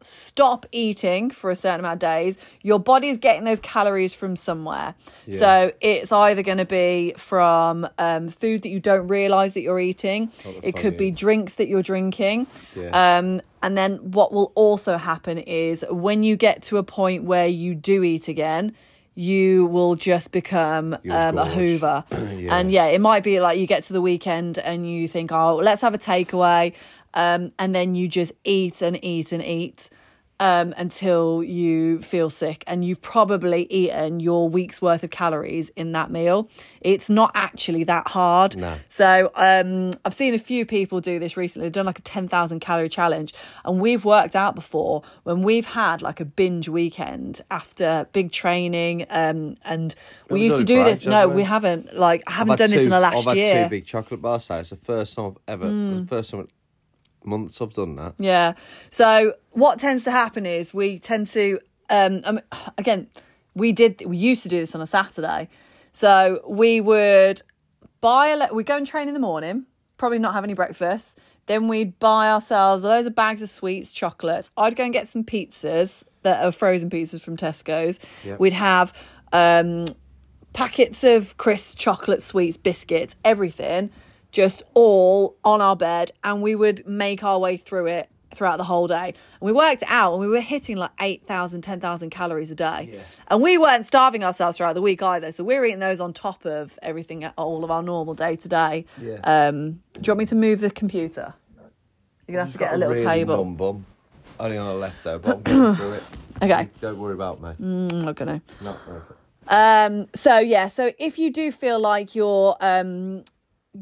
stop 0.00 0.66
eating 0.72 1.30
for 1.30 1.50
a 1.50 1.56
certain 1.56 1.80
amount 1.80 1.94
of 1.94 1.98
days. 2.00 2.38
Your 2.62 2.78
body's 2.78 3.16
getting 3.16 3.44
those 3.44 3.60
calories 3.60 4.14
from 4.14 4.36
somewhere. 4.36 4.94
So 5.30 5.72
it's 5.80 6.12
either 6.12 6.42
going 6.42 6.58
to 6.58 6.64
be 6.64 7.14
from 7.16 7.88
um, 7.98 8.28
food 8.28 8.62
that 8.62 8.68
you 8.68 8.80
don't 8.80 9.08
realize 9.08 9.54
that 9.54 9.62
you're 9.62 9.80
eating. 9.80 10.30
It 10.62 10.76
could 10.76 10.96
be 10.96 11.10
drinks 11.10 11.56
that 11.56 11.68
you're 11.68 11.82
drinking. 11.82 12.46
Yeah. 12.74 13.18
Um, 13.18 13.40
and 13.62 13.76
then 13.76 13.96
what 14.12 14.32
will 14.32 14.52
also 14.54 14.96
happen 14.96 15.38
is 15.38 15.84
when 15.90 16.22
you 16.22 16.36
get 16.36 16.62
to 16.64 16.76
a 16.76 16.82
point 16.82 17.24
where 17.24 17.46
you 17.48 17.74
do 17.74 18.04
eat 18.04 18.28
again, 18.28 18.74
you 19.18 19.64
will 19.66 19.94
just 19.94 20.30
become 20.30 20.92
um, 21.10 21.38
a 21.38 21.46
hoover. 21.46 22.04
Yeah. 22.36 22.56
And 22.56 22.70
yeah, 22.70 22.86
it 22.86 23.00
might 23.00 23.22
be 23.22 23.40
like 23.40 23.58
you 23.58 23.66
get 23.66 23.84
to 23.84 23.94
the 23.94 24.00
weekend 24.02 24.58
and 24.58 24.88
you 24.88 25.08
think, 25.08 25.32
oh, 25.32 25.56
let's 25.56 25.80
have 25.80 25.94
a 25.94 25.98
takeaway. 25.98 26.74
Um, 27.14 27.52
and 27.58 27.74
then 27.74 27.94
you 27.94 28.08
just 28.08 28.32
eat 28.44 28.82
and 28.82 29.02
eat 29.04 29.32
and 29.32 29.42
eat. 29.44 29.88
um, 30.38 30.74
until 30.76 31.42
you 31.42 31.98
feel 32.02 32.28
sick, 32.28 32.62
and 32.66 32.84
you've 32.84 33.00
probably 33.00 33.66
eaten 33.72 34.20
your 34.20 34.50
week's 34.50 34.82
worth 34.82 35.02
of 35.02 35.08
calories 35.08 35.70
in 35.76 35.92
that 35.92 36.10
meal. 36.10 36.50
It's 36.82 37.08
not 37.08 37.30
actually 37.34 37.84
that 37.84 38.08
hard. 38.08 38.54
No. 38.54 38.76
So 38.86 39.30
um, 39.34 39.92
I've 40.04 40.12
seen 40.12 40.34
a 40.34 40.38
few 40.38 40.66
people 40.66 41.00
do 41.00 41.18
this 41.18 41.38
recently. 41.38 41.64
They've 41.68 41.72
done 41.72 41.86
like 41.86 42.00
a 42.00 42.02
10,000 42.02 42.60
calorie 42.60 42.90
challenge. 42.90 43.32
And 43.64 43.80
we've 43.80 44.04
worked 44.04 44.36
out 44.36 44.54
before 44.54 45.00
when 45.22 45.40
we've 45.42 45.64
had 45.64 46.02
like 46.02 46.20
a 46.20 46.26
binge 46.26 46.68
weekend 46.68 47.40
after 47.50 48.06
big 48.12 48.30
training. 48.30 49.06
Um, 49.08 49.54
and 49.64 49.94
we 50.28 50.40
Haven't 50.40 50.44
used 50.44 50.56
to 50.58 50.64
do 50.64 50.84
this. 50.84 51.06
No, 51.06 51.28
we? 51.28 51.36
we 51.36 51.42
haven't. 51.44 51.96
Like, 51.96 52.24
I 52.26 52.32
haven't 52.32 52.52
I've 52.52 52.58
done 52.58 52.68
had 52.68 52.78
this 52.78 52.84
in 52.84 52.90
the 52.90 53.00
last 53.00 53.26
I've 53.26 53.36
year. 53.38 53.54
had 53.56 53.64
two 53.64 53.70
big 53.70 53.86
chocolate 53.86 54.20
bars. 54.20 54.44
So 54.44 54.56
it's 54.56 54.68
the 54.68 54.76
first 54.76 55.14
time 55.14 55.28
I've 55.48 55.62
ever, 55.62 55.66
Hmm. 55.70 56.00
the 56.00 56.06
first 56.08 56.30
time 56.30 56.40
in 56.40 56.48
months 57.26 57.60
I've 57.60 57.74
done 57.74 57.96
that. 57.96 58.14
Yeah. 58.18 58.54
So 58.88 59.34
what 59.50 59.78
tends 59.78 60.04
to 60.04 60.10
happen 60.10 60.46
is 60.46 60.72
we 60.72 60.98
tend 60.98 61.26
to 61.28 61.58
um, 61.90 62.22
um 62.24 62.40
again 62.78 63.08
we 63.54 63.72
did 63.72 64.02
we 64.06 64.16
used 64.16 64.42
to 64.44 64.48
do 64.48 64.60
this 64.60 64.74
on 64.74 64.80
a 64.80 64.86
Saturday. 64.86 65.48
So 65.92 66.42
we 66.46 66.80
would 66.80 67.42
buy 68.00 68.28
a 68.28 68.54
we'd 68.54 68.66
go 68.66 68.76
and 68.76 68.86
train 68.86 69.08
in 69.08 69.14
the 69.14 69.20
morning, 69.20 69.66
probably 69.96 70.18
not 70.18 70.34
have 70.34 70.44
any 70.44 70.54
breakfast. 70.54 71.18
Then 71.46 71.68
we'd 71.68 71.98
buy 72.00 72.30
ourselves 72.30 72.84
loads 72.84 73.06
of 73.06 73.14
bags 73.14 73.40
of 73.40 73.48
sweets, 73.48 73.92
chocolates. 73.92 74.50
I'd 74.56 74.76
go 74.76 74.84
and 74.84 74.92
get 74.92 75.08
some 75.08 75.24
pizzas 75.24 76.04
that 76.22 76.44
are 76.44 76.52
frozen 76.52 76.90
pizzas 76.90 77.20
from 77.20 77.36
Tesco's. 77.36 78.00
Yep. 78.24 78.40
We'd 78.40 78.52
have 78.52 78.92
um 79.32 79.86
packets 80.52 81.04
of 81.04 81.36
crisp 81.36 81.78
chocolate 81.78 82.22
sweets, 82.22 82.56
biscuits, 82.56 83.14
everything, 83.24 83.90
just 84.36 84.62
all 84.74 85.34
on 85.44 85.62
our 85.62 85.74
bed, 85.74 86.12
and 86.22 86.42
we 86.42 86.54
would 86.54 86.86
make 86.86 87.24
our 87.24 87.38
way 87.38 87.56
through 87.56 87.86
it 87.86 88.10
throughout 88.34 88.58
the 88.58 88.64
whole 88.64 88.86
day. 88.86 89.14
And 89.40 89.40
we 89.40 89.50
worked 89.50 89.82
out 89.86 90.12
and 90.12 90.20
we 90.20 90.28
were 90.28 90.42
hitting 90.42 90.76
like 90.76 90.90
8,000, 91.00 91.62
10,000 91.62 92.10
calories 92.10 92.50
a 92.50 92.54
day. 92.54 93.00
And 93.28 93.40
we 93.40 93.56
weren't 93.56 93.86
starving 93.86 94.22
ourselves 94.22 94.58
throughout 94.58 94.74
the 94.74 94.82
week 94.82 95.02
either. 95.02 95.32
So 95.32 95.42
we 95.42 95.58
were 95.58 95.64
eating 95.64 95.78
those 95.78 96.02
on 96.02 96.12
top 96.12 96.44
of 96.44 96.78
everything, 96.82 97.24
all 97.38 97.64
of 97.64 97.70
our 97.70 97.82
normal 97.82 98.12
day 98.12 98.36
to 98.36 98.46
day. 98.46 98.84
Um, 99.24 99.80
do 99.94 100.00
you 100.02 100.10
want 100.10 100.18
me 100.18 100.26
to 100.26 100.34
move 100.34 100.60
the 100.60 100.70
computer? 100.70 101.32
You're 102.28 102.34
going 102.34 102.44
to 102.44 102.44
have 102.44 102.52
to 102.52 102.58
get 102.58 102.74
a 102.74 102.76
little 102.76 102.92
really 102.92 103.06
table. 103.06 103.36
Numb 103.38 103.54
bum. 103.54 103.86
Only 104.38 104.58
on 104.58 104.66
the 104.66 104.74
left 104.74 105.02
though, 105.02 105.18
but 105.18 105.36
I'm 105.36 105.42
getting 105.42 105.74
through 105.74 105.92
it. 105.94 106.02
Okay. 106.42 106.68
Don't 106.82 106.98
worry 106.98 107.14
about 107.14 107.40
me. 107.40 107.52
I'm 107.58 108.04
not 108.04 108.16
going 108.16 108.38
to. 108.38 108.62
Not 108.62 108.78
perfect. 108.84 109.18
Um, 109.48 110.08
so 110.12 110.38
yeah, 110.38 110.68
so 110.68 110.90
if 110.98 111.18
you 111.18 111.32
do 111.32 111.50
feel 111.50 111.80
like 111.80 112.14
you're 112.14 112.54
um, 112.60 113.24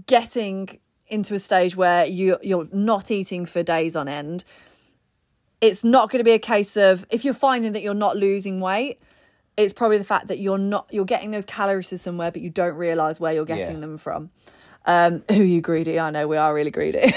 getting 0.06 0.78
into 1.06 1.34
a 1.34 1.38
stage 1.38 1.76
where 1.76 2.06
you 2.06 2.38
you're 2.42 2.68
not 2.72 3.10
eating 3.10 3.46
for 3.46 3.62
days 3.62 3.94
on 3.96 4.08
end, 4.08 4.44
it's 5.60 5.84
not 5.84 6.10
going 6.10 6.20
to 6.20 6.24
be 6.24 6.32
a 6.32 6.38
case 6.38 6.76
of 6.76 7.06
if 7.10 7.24
you're 7.24 7.34
finding 7.34 7.72
that 7.72 7.82
you're 7.82 7.94
not 7.94 8.16
losing 8.16 8.60
weight. 8.60 9.00
It's 9.56 9.72
probably 9.72 9.98
the 9.98 10.04
fact 10.04 10.26
that 10.28 10.40
you're 10.40 10.58
not 10.58 10.88
you're 10.90 11.04
getting 11.04 11.30
those 11.30 11.44
calories 11.44 11.90
to 11.90 11.98
somewhere, 11.98 12.30
but 12.32 12.42
you 12.42 12.50
don't 12.50 12.74
realize 12.74 13.20
where 13.20 13.32
you're 13.32 13.44
getting 13.44 13.76
Yeah. 13.76 13.80
them 13.80 13.98
from. 13.98 14.30
Um, 14.86 15.22
who 15.30 15.42
you 15.42 15.60
greedy? 15.60 15.98
I 15.98 16.10
know 16.10 16.26
we 16.28 16.36
are 16.36 16.52
really 16.52 16.70
greedy. 16.70 17.14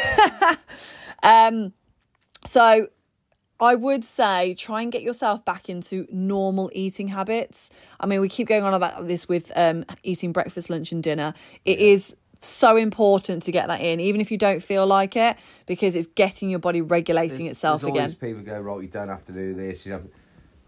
um, 1.24 1.74
so 2.46 2.88
I 3.60 3.76
would 3.76 4.06
say 4.06 4.54
try 4.54 4.84
and 4.84 4.92
get 4.92 5.02
yourself 5.02 5.44
back 5.44 5.68
into 5.68 6.08
normal 6.12 6.70
eating 6.74 7.08
habits. 7.10 7.72
I 8.00 8.06
mean, 8.06 8.22
we 8.22 8.30
keep 8.30 8.48
going 8.48 8.64
on 8.64 8.74
about 8.74 9.08
this 9.08 9.28
with 9.28 9.52
um, 9.56 9.84
eating 10.04 10.32
breakfast, 10.32 10.70
lunch, 10.70 10.92
and 10.92 11.02
dinner. 11.02 11.34
It 11.66 11.80
is 11.80 12.16
so 12.40 12.76
important 12.78 13.44
to 13.44 13.52
get 13.52 13.68
that 13.68 13.82
in, 13.82 14.00
even 14.00 14.22
if 14.22 14.32
you 14.32 14.38
don't 14.38 14.62
feel 14.62 14.86
like 14.86 15.16
it, 15.16 15.38
because 15.66 15.96
it's 15.96 16.08
getting 16.08 16.50
your 16.50 16.60
body 16.60 16.82
regulating 16.82 17.38
There's- 17.40 17.52
itself 17.54 17.82
there's 17.82 17.92
again. 17.92 18.14
people 18.14 18.44
go 18.44 18.60
right. 18.60 18.82
You 18.82 18.88
don't 18.90 19.10
have 19.10 19.26
to 19.26 19.32
do 19.32 19.54
this. 19.54 19.86
You 19.86 19.94
have 19.94 20.04
to... 20.04 20.10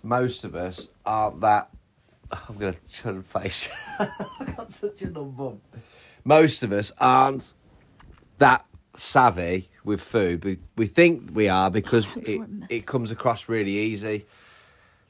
Most 0.04 0.44
of 0.44 0.56
us 0.56 0.90
aren't 1.06 1.42
that. 1.42 1.70
I'm 2.32 2.58
gonna 2.58 2.76
try 2.92 3.12
and 3.12 3.26
face. 3.26 3.70
I 4.00 4.54
got 4.56 4.72
such 4.72 5.02
a 5.02 5.10
numb 5.10 5.32
bum. 5.32 5.62
Most 6.24 6.64
of 6.64 6.72
us 6.72 6.92
aren't 7.00 7.54
that 8.38 8.66
savvy 8.96 9.70
with 9.84 10.02
food. 10.02 10.44
We 10.44 10.60
we 10.76 10.86
think 10.86 11.32
we 11.34 11.50
are 11.50 11.70
because 11.72 12.08
it 12.18 12.42
it 12.70 12.86
comes 12.86 13.12
across 13.12 13.50
really 13.50 13.72
easy 13.72 14.26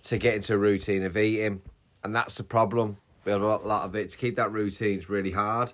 to 0.03 0.17
get 0.17 0.35
into 0.35 0.53
a 0.53 0.57
routine 0.57 1.03
of 1.03 1.17
eating, 1.17 1.61
and 2.03 2.15
that's 2.15 2.35
the 2.35 2.43
problem. 2.43 2.97
We 3.25 3.31
have 3.31 3.41
a 3.41 3.45
lot, 3.47 3.65
lot 3.65 3.83
of 3.83 3.95
it. 3.95 4.09
To 4.11 4.17
keep 4.17 4.35
that 4.37 4.51
routine 4.51 4.97
is 4.99 5.09
really 5.09 5.31
hard. 5.31 5.73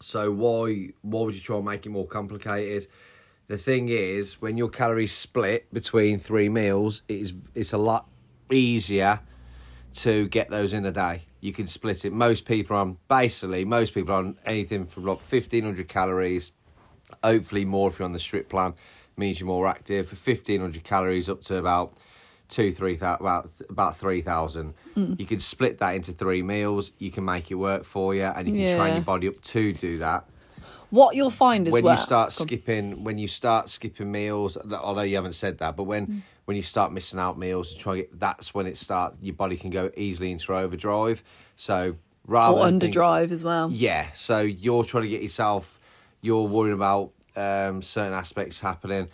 So 0.00 0.30
why 0.30 0.90
why 1.02 1.24
would 1.24 1.34
you 1.34 1.40
try 1.40 1.56
and 1.56 1.64
make 1.64 1.84
it 1.86 1.90
more 1.90 2.06
complicated? 2.06 2.86
The 3.48 3.58
thing 3.58 3.88
is, 3.88 4.40
when 4.40 4.56
your 4.56 4.68
calories 4.68 5.12
split 5.12 5.72
between 5.72 6.18
three 6.18 6.48
meals, 6.48 7.02
it 7.08 7.20
is 7.20 7.34
it's 7.54 7.72
a 7.72 7.78
lot 7.78 8.08
easier 8.50 9.20
to 9.94 10.28
get 10.28 10.50
those 10.50 10.72
in 10.72 10.86
a 10.86 10.92
day. 10.92 11.22
You 11.40 11.52
can 11.52 11.66
split 11.66 12.04
it. 12.04 12.12
Most 12.12 12.46
people 12.46 12.76
on 12.76 12.98
basically 13.08 13.64
most 13.64 13.92
people 13.92 14.14
on 14.14 14.38
anything 14.46 14.86
from 14.86 15.04
like 15.04 15.20
fifteen 15.20 15.64
hundred 15.64 15.88
calories, 15.88 16.52
hopefully 17.22 17.64
more 17.64 17.90
if 17.90 17.98
you're 17.98 18.06
on 18.06 18.12
the 18.12 18.18
strip 18.18 18.48
plan. 18.48 18.74
Means 19.16 19.40
you're 19.40 19.48
more 19.48 19.66
active. 19.66 20.08
For 20.08 20.16
fifteen 20.16 20.60
hundred 20.60 20.84
calories 20.84 21.28
up 21.28 21.42
to 21.42 21.56
about 21.56 21.92
two 22.50 22.72
three 22.72 22.96
thousand 22.96 23.20
about 23.22 23.50
about 23.70 23.96
three 23.96 24.20
thousand. 24.20 24.74
You 24.96 25.24
can 25.24 25.40
split 25.40 25.78
that 25.78 25.94
into 25.94 26.12
three 26.12 26.42
meals. 26.42 26.92
You 26.98 27.10
can 27.10 27.24
make 27.24 27.50
it 27.50 27.54
work 27.54 27.84
for 27.84 28.14
you, 28.14 28.24
and 28.24 28.46
you 28.48 28.54
can 28.66 28.76
train 28.78 28.94
your 28.96 29.04
body 29.04 29.28
up 29.28 29.40
to 29.40 29.72
do 29.72 29.98
that 29.98 30.24
What 30.90 31.14
you'll 31.16 31.30
find 31.30 31.66
is 31.68 31.72
when 31.72 31.84
well. 31.84 31.94
you 31.94 32.00
start 32.00 32.32
skipping 32.32 33.02
when 33.04 33.16
you 33.16 33.28
start 33.28 33.70
skipping 33.70 34.10
meals 34.12 34.58
although 34.82 35.02
you 35.10 35.16
haven't 35.16 35.34
said 35.34 35.58
that 35.58 35.76
but 35.76 35.84
when 35.84 36.06
Mm. 36.06 36.22
when 36.46 36.56
you 36.56 36.62
start 36.62 36.92
missing 36.92 37.20
out 37.20 37.38
meals 37.38 37.70
and 37.72 37.80
try 37.80 37.92
to 37.94 38.00
get, 38.02 38.18
that's 38.18 38.52
when 38.54 38.66
it 38.66 38.76
start 38.76 39.14
your 39.22 39.34
body 39.36 39.56
can 39.56 39.70
go 39.70 39.90
easily 39.96 40.30
into 40.32 40.52
overdrive 40.52 41.22
so 41.56 41.94
rather 42.26 42.58
or 42.58 42.66
think- 42.68 42.82
underdrive 42.82 43.30
as 43.30 43.42
well. 43.44 43.70
yeah 43.72 44.08
so 44.14 44.40
you're 44.40 44.84
trying 44.84 45.04
to 45.04 45.08
get 45.08 45.22
yourself 45.22 45.78
you're 46.20 46.46
worrying 46.48 46.74
about 46.76 47.10
um, 47.36 47.80
certain 47.80 48.12
aspects 48.12 48.60
happening 48.60 49.08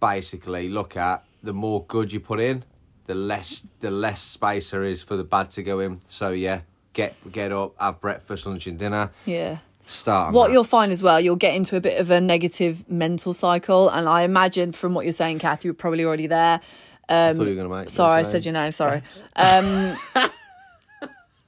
basically 0.00 0.68
look 0.68 0.96
at 0.96 1.24
the 1.42 1.52
more 1.52 1.84
good 1.86 2.12
you 2.12 2.20
put 2.20 2.40
in 2.40 2.64
the 3.10 3.14
less 3.30 3.50
the 3.80 3.90
less 3.90 4.20
space 4.22 4.70
there 4.70 4.84
is 4.84 5.02
for 5.02 5.16
the 5.16 5.24
bad 5.24 5.50
to 5.50 5.62
go 5.70 5.80
in 5.80 5.98
so 6.08 6.30
yeah 6.30 6.60
get 6.92 7.12
get 7.32 7.50
up 7.52 7.70
have 7.80 8.00
breakfast 8.00 8.46
lunch 8.46 8.66
and 8.68 8.78
dinner 8.78 9.10
Yeah. 9.24 9.58
start 9.86 10.32
What 10.32 10.46
that. 10.48 10.52
you'll 10.52 10.72
find 10.78 10.92
as 10.92 11.02
well, 11.02 11.18
you'll 11.20 11.42
get 11.48 11.54
into 11.60 11.74
a 11.76 11.80
bit 11.80 11.98
of 12.00 12.10
a 12.10 12.20
negative 12.20 12.74
mental 12.88 13.32
cycle. 13.32 13.88
And 13.88 14.08
I 14.08 14.22
imagine 14.22 14.70
from 14.72 14.94
what 14.94 15.04
you're 15.06 15.20
saying, 15.24 15.40
Kath, 15.40 15.64
you're 15.64 15.74
probably 15.84 16.04
already 16.04 16.28
there. 16.28 16.60
I 17.08 17.30
you 17.32 17.38
were 17.40 17.44
going 17.46 17.68
to 17.70 17.76
make 17.76 17.90
Sorry, 17.90 18.20
I 18.20 18.22
said 18.22 18.44
your 18.44 18.54
name. 18.54 18.70
Sorry. 18.72 19.02
Um, 19.36 19.96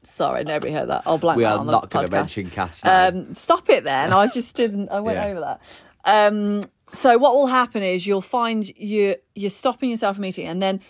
sorry, 0.02 0.44
nobody 0.44 0.72
heard 0.72 0.88
that. 0.88 1.02
I'll 1.06 1.18
blank 1.18 1.36
We 1.36 1.44
that 1.44 1.52
are 1.54 1.58
on 1.60 1.66
the 1.66 1.72
not 1.72 1.90
going 1.90 2.06
to 2.06 2.12
mention 2.12 2.50
Kath's. 2.50 2.84
Um, 2.84 3.34
stop 3.34 3.68
it 3.70 3.84
then. 3.84 4.12
I 4.12 4.26
just 4.26 4.56
didn't. 4.56 4.88
I 4.90 5.00
went 5.00 5.18
Yeah. 5.18 5.26
over 5.26 5.40
that. 5.40 5.84
Um, 6.04 6.60
so 6.92 7.16
what 7.18 7.34
will 7.34 7.46
happen 7.46 7.82
is 7.82 8.06
you'll 8.06 8.20
find 8.20 8.68
you 8.76 9.14
you're 9.34 9.50
stopping 9.50 9.90
yourself 9.90 10.16
from 10.16 10.24
eating, 10.24 10.46
and 10.48 10.60
then 10.60 10.80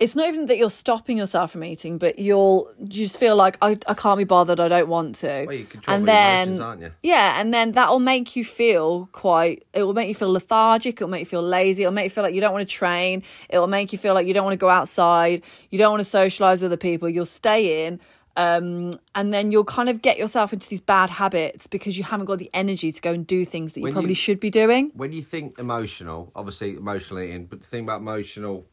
it's 0.00 0.16
not 0.16 0.26
even 0.28 0.46
that 0.46 0.56
you're 0.56 0.70
stopping 0.70 1.18
yourself 1.18 1.52
from 1.52 1.62
eating, 1.62 1.98
but 1.98 2.18
you'll 2.18 2.68
you 2.78 2.86
just 2.88 3.18
feel 3.18 3.36
like 3.36 3.58
I, 3.60 3.76
I 3.86 3.94
can't 3.94 4.16
be 4.18 4.24
bothered. 4.24 4.58
I 4.58 4.66
don't 4.68 4.88
want 4.88 5.14
to. 5.16 5.44
Well, 5.46 5.56
and 5.56 5.68
your 5.86 6.06
then 6.06 6.48
emotions, 6.48 6.60
aren't 6.60 6.80
you? 6.82 6.92
yeah, 7.02 7.40
and 7.40 7.52
then 7.54 7.72
that 7.72 7.90
will 7.90 8.00
make 8.00 8.34
you 8.34 8.44
feel 8.44 9.08
quite. 9.12 9.64
It 9.72 9.82
will 9.84 9.94
make 9.94 10.08
you 10.08 10.14
feel 10.14 10.32
lethargic. 10.32 11.00
It 11.00 11.04
will 11.04 11.10
make 11.10 11.20
you 11.20 11.26
feel 11.26 11.42
lazy. 11.42 11.82
It 11.82 11.86
will 11.86 11.92
make 11.92 12.04
you 12.04 12.10
feel 12.10 12.24
like 12.24 12.34
you 12.34 12.40
don't 12.40 12.52
want 12.52 12.66
to 12.68 12.74
train. 12.74 13.22
It 13.50 13.58
will 13.58 13.66
make 13.66 13.92
you 13.92 13.98
feel 13.98 14.14
like 14.14 14.26
you 14.26 14.34
don't 14.34 14.44
want 14.44 14.54
to 14.54 14.64
go 14.64 14.70
outside. 14.70 15.42
You 15.70 15.78
don't 15.78 15.90
want 15.92 16.00
to 16.00 16.04
socialize 16.08 16.62
with 16.62 16.70
other 16.72 16.76
people. 16.78 17.08
You'll 17.08 17.26
stay 17.26 17.86
in. 17.86 18.00
Um, 18.36 18.92
and 19.14 19.34
then 19.34 19.50
you'll 19.50 19.64
kind 19.64 19.88
of 19.88 20.00
get 20.02 20.16
yourself 20.16 20.52
into 20.52 20.68
these 20.68 20.80
bad 20.80 21.10
habits 21.10 21.66
because 21.66 21.98
you 21.98 22.04
haven't 22.04 22.26
got 22.26 22.38
the 22.38 22.48
energy 22.54 22.90
to 22.92 23.00
go 23.02 23.12
and 23.12 23.26
do 23.26 23.44
things 23.44 23.72
that 23.72 23.80
you 23.80 23.84
When 23.84 23.92
probably 23.92 24.10
you- 24.10 24.14
should 24.14 24.40
be 24.40 24.50
doing. 24.50 24.92
when 24.94 25.12
you 25.12 25.20
think 25.20 25.58
emotional, 25.58 26.30
obviously 26.34 26.76
emotional 26.76 27.20
eating, 27.20 27.46
but 27.46 27.60
the 27.60 27.66
thing 27.66 27.84
about 27.84 28.00
emotional, 28.00 28.66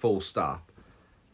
full 0.00 0.20
stop, 0.20 0.72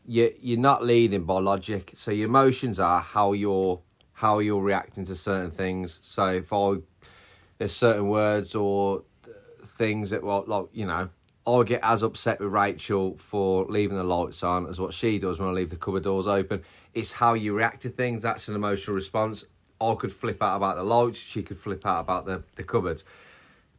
you 0.07 0.33
you're 0.41 0.59
not 0.59 0.85
leading 0.85 1.25
by 1.25 1.39
logic. 1.39 1.93
So 1.95 2.11
your 2.11 2.27
emotions 2.27 2.79
are 2.81 3.01
how 3.01 3.33
you're 3.33 3.81
how 4.15 4.39
you're 4.39 4.63
reacting 4.63 5.05
to 5.05 5.15
certain 5.15 5.51
things. 5.51 5.99
So 6.03 6.27
if 6.27 6.53
I 6.53 6.77
there's 7.59 7.73
certain 7.73 8.09
words 8.09 8.55
or 8.55 9.03
things 9.65 10.11
that 10.11 10.23
well 10.23 10.45
like 10.47 10.67
you 10.73 10.87
know 10.87 11.09
I 11.47 11.63
get 11.63 11.81
as 11.83 12.03
upset 12.03 12.41
with 12.41 12.53
Rachel 12.53 13.17
for 13.17 13.67
leaving 13.67 13.97
the 13.97 14.05
lights 14.05 14.43
on 14.43 14.67
as 14.67 14.81
what 14.81 14.93
she 14.93 15.19
does 15.19 15.39
when 15.39 15.49
I 15.49 15.53
leave 15.53 15.71
the 15.71 15.77
cupboard 15.77 16.03
doors 16.03 16.27
open. 16.27 16.63
It's 16.93 17.13
how 17.13 17.35
you 17.35 17.55
react 17.55 17.83
to 17.83 17.89
things. 17.89 18.23
That's 18.23 18.49
an 18.49 18.57
emotional 18.57 18.97
response. 18.97 19.45
I 19.81 19.95
could 19.95 20.13
flip 20.13 20.43
out 20.43 20.57
about 20.57 20.77
the 20.77 20.83
lights. 20.83 21.21
She 21.21 21.45
could 21.45 21.59
flip 21.59 21.87
out 21.87 22.01
about 22.01 22.27
the, 22.27 22.43
the 22.57 22.65
cupboards. 22.65 23.05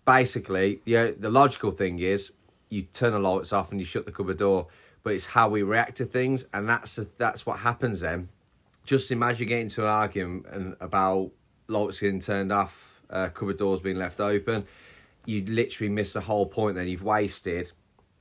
Basically, 0.06 0.80
yeah, 0.86 1.10
the 1.20 1.30
logical 1.30 1.72
thing 1.72 2.00
is 2.00 2.32
you 2.70 2.84
turn 2.84 3.14
the 3.14 3.20
lights 3.20 3.54
off 3.54 3.72
and 3.72 3.80
you 3.80 3.86
shut 3.86 4.06
the 4.06 4.12
cupboard 4.12 4.38
door. 4.38 4.68
But 5.04 5.14
it's 5.14 5.28
how 5.28 5.48
we 5.50 5.64
react 5.64 5.98
to 5.98 6.06
things, 6.06 6.46
and 6.54 6.68
that's 6.68 7.00
that's 7.18 7.46
what 7.46 7.60
happens 7.60 8.02
then 8.02 8.30
just 8.88 9.12
imagine 9.12 9.48
getting 9.48 9.66
into 9.66 9.82
an 9.82 9.90
argument 9.90 10.46
and 10.50 10.76
about 10.80 11.30
lights 11.68 12.00
getting 12.00 12.22
turned 12.22 12.54
off, 12.54 13.02
uh, 13.10 13.28
cupboard 13.28 13.58
doors 13.58 13.82
being 13.82 13.98
left 13.98 14.20
open. 14.22 14.66
You 15.26 15.44
literally 15.46 15.92
miss 15.92 16.14
the 16.14 16.22
whole 16.22 16.46
point. 16.46 16.78
Then 16.78 16.88
you've 16.88 17.04
wasted, 17.04 17.70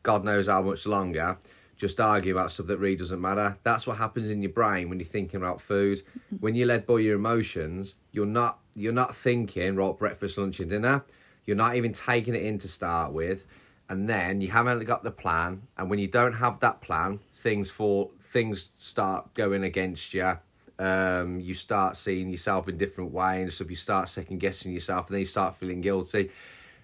God 0.03 0.25
knows 0.25 0.49
how 0.49 0.63
much 0.63 0.85
longer, 0.85 1.39
just 1.77 2.01
arguing 2.01 2.37
about 2.37 2.51
stuff 2.51 2.67
that 2.67 2.79
really 2.79 2.97
doesn't 2.97 3.21
matter. 3.21 3.57
That's 3.63 3.87
what 3.87 3.99
happens 3.99 4.29
in 4.29 4.43
your 4.43 4.51
brain 4.51 4.89
when 4.89 4.99
you're 4.99 5.07
thinking 5.07 5.41
about 5.41 5.61
food. 5.61 6.03
When 6.41 6.57
you're 6.57 6.67
led 6.67 6.85
by 6.85 6.99
your 6.99 7.15
emotions, 7.15 7.95
you're 8.11 8.27
not 8.27 8.59
you're 8.75 8.93
not 8.93 9.15
thinking 9.15 9.77
right 9.77 9.97
breakfast, 9.97 10.37
lunch, 10.37 10.59
and 10.59 10.69
dinner. 10.69 11.05
You're 11.45 11.57
not 11.57 11.77
even 11.77 11.93
taking 11.93 12.35
it 12.35 12.43
in 12.43 12.59
to 12.59 12.67
start 12.69 13.13
with, 13.13 13.47
and 13.89 14.09
then 14.09 14.41
you 14.41 14.49
haven't 14.49 14.85
got 14.85 15.05
the 15.05 15.11
plan. 15.11 15.63
And 15.77 15.89
when 15.89 15.99
you 15.99 16.09
don't 16.09 16.35
have 16.35 16.61
that 16.61 16.81
plan, 16.81 17.21
things 17.33 17.71
fall 17.71 18.13
things 18.21 18.71
start 18.77 19.33
going 19.35 19.63
against 19.65 20.13
you. 20.13 20.39
Um, 20.79 21.41
you 21.41 21.55
start 21.55 21.97
seeing 21.97 22.29
yourself 22.29 22.69
in 22.69 22.77
different 22.77 23.13
ways. 23.13 23.55
So 23.55 23.65
you 23.65 23.77
start 23.77 24.09
second 24.09 24.41
guessing 24.41 24.73
yourself, 24.73 25.07
and 25.07 25.15
then 25.15 25.21
you 25.21 25.27
start 25.27 25.57
feeling 25.57 25.81
guilty. 25.81 26.31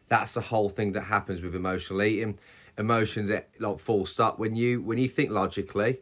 That's 0.08 0.34
the 0.34 0.40
whole 0.40 0.68
thing 0.68 0.92
that 0.92 1.02
happens 1.02 1.42
with 1.42 1.54
emotional 1.54 2.02
eating. 2.02 2.38
Emotions, 2.78 3.28
at 3.30 3.50
like 3.58 3.78
full 3.80 4.06
stop. 4.06 4.38
When 4.38 4.56
you 4.56 4.80
when 4.80 4.98
you 4.98 5.08
think 5.08 5.30
logically, 5.30 5.98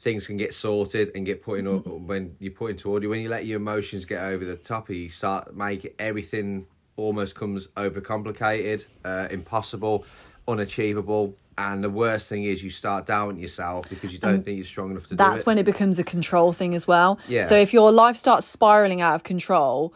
things 0.00 0.26
can 0.26 0.36
get 0.36 0.52
sorted 0.52 1.12
and 1.14 1.24
get 1.24 1.42
put 1.42 1.60
in 1.60 1.64
mm-hmm. 1.64 2.06
when 2.06 2.36
you 2.38 2.50
put 2.50 2.72
into 2.72 2.90
order. 2.90 3.08
When 3.08 3.20
you 3.20 3.28
let 3.30 3.46
your 3.46 3.56
emotions 3.56 4.04
get 4.04 4.22
over 4.22 4.44
the 4.44 4.56
top, 4.56 4.90
you 4.90 5.08
start 5.08 5.56
make 5.56 5.94
everything 5.98 6.66
almost 6.96 7.34
comes 7.34 7.68
overcomplicated, 7.68 8.86
uh, 9.04 9.28
impossible, 9.30 10.04
unachievable. 10.46 11.36
And 11.56 11.84
the 11.84 11.90
worst 11.90 12.28
thing 12.28 12.44
is 12.44 12.64
you 12.64 12.70
start 12.70 13.06
doubting 13.06 13.40
yourself 13.40 13.88
because 13.88 14.12
you 14.12 14.18
don't 14.18 14.44
think 14.44 14.56
you're 14.56 14.64
strong 14.64 14.90
enough 14.90 15.04
to 15.04 15.08
do 15.10 15.14
it. 15.14 15.18
That's 15.18 15.46
when 15.46 15.56
it 15.56 15.64
becomes 15.64 16.00
a 16.00 16.04
control 16.04 16.52
thing 16.52 16.74
as 16.74 16.88
well. 16.88 17.18
Yeah. 17.28 17.44
So 17.44 17.56
if 17.56 17.72
your 17.72 17.92
life 17.92 18.16
starts 18.16 18.46
spiraling 18.46 19.00
out 19.00 19.14
of 19.14 19.22
control, 19.22 19.94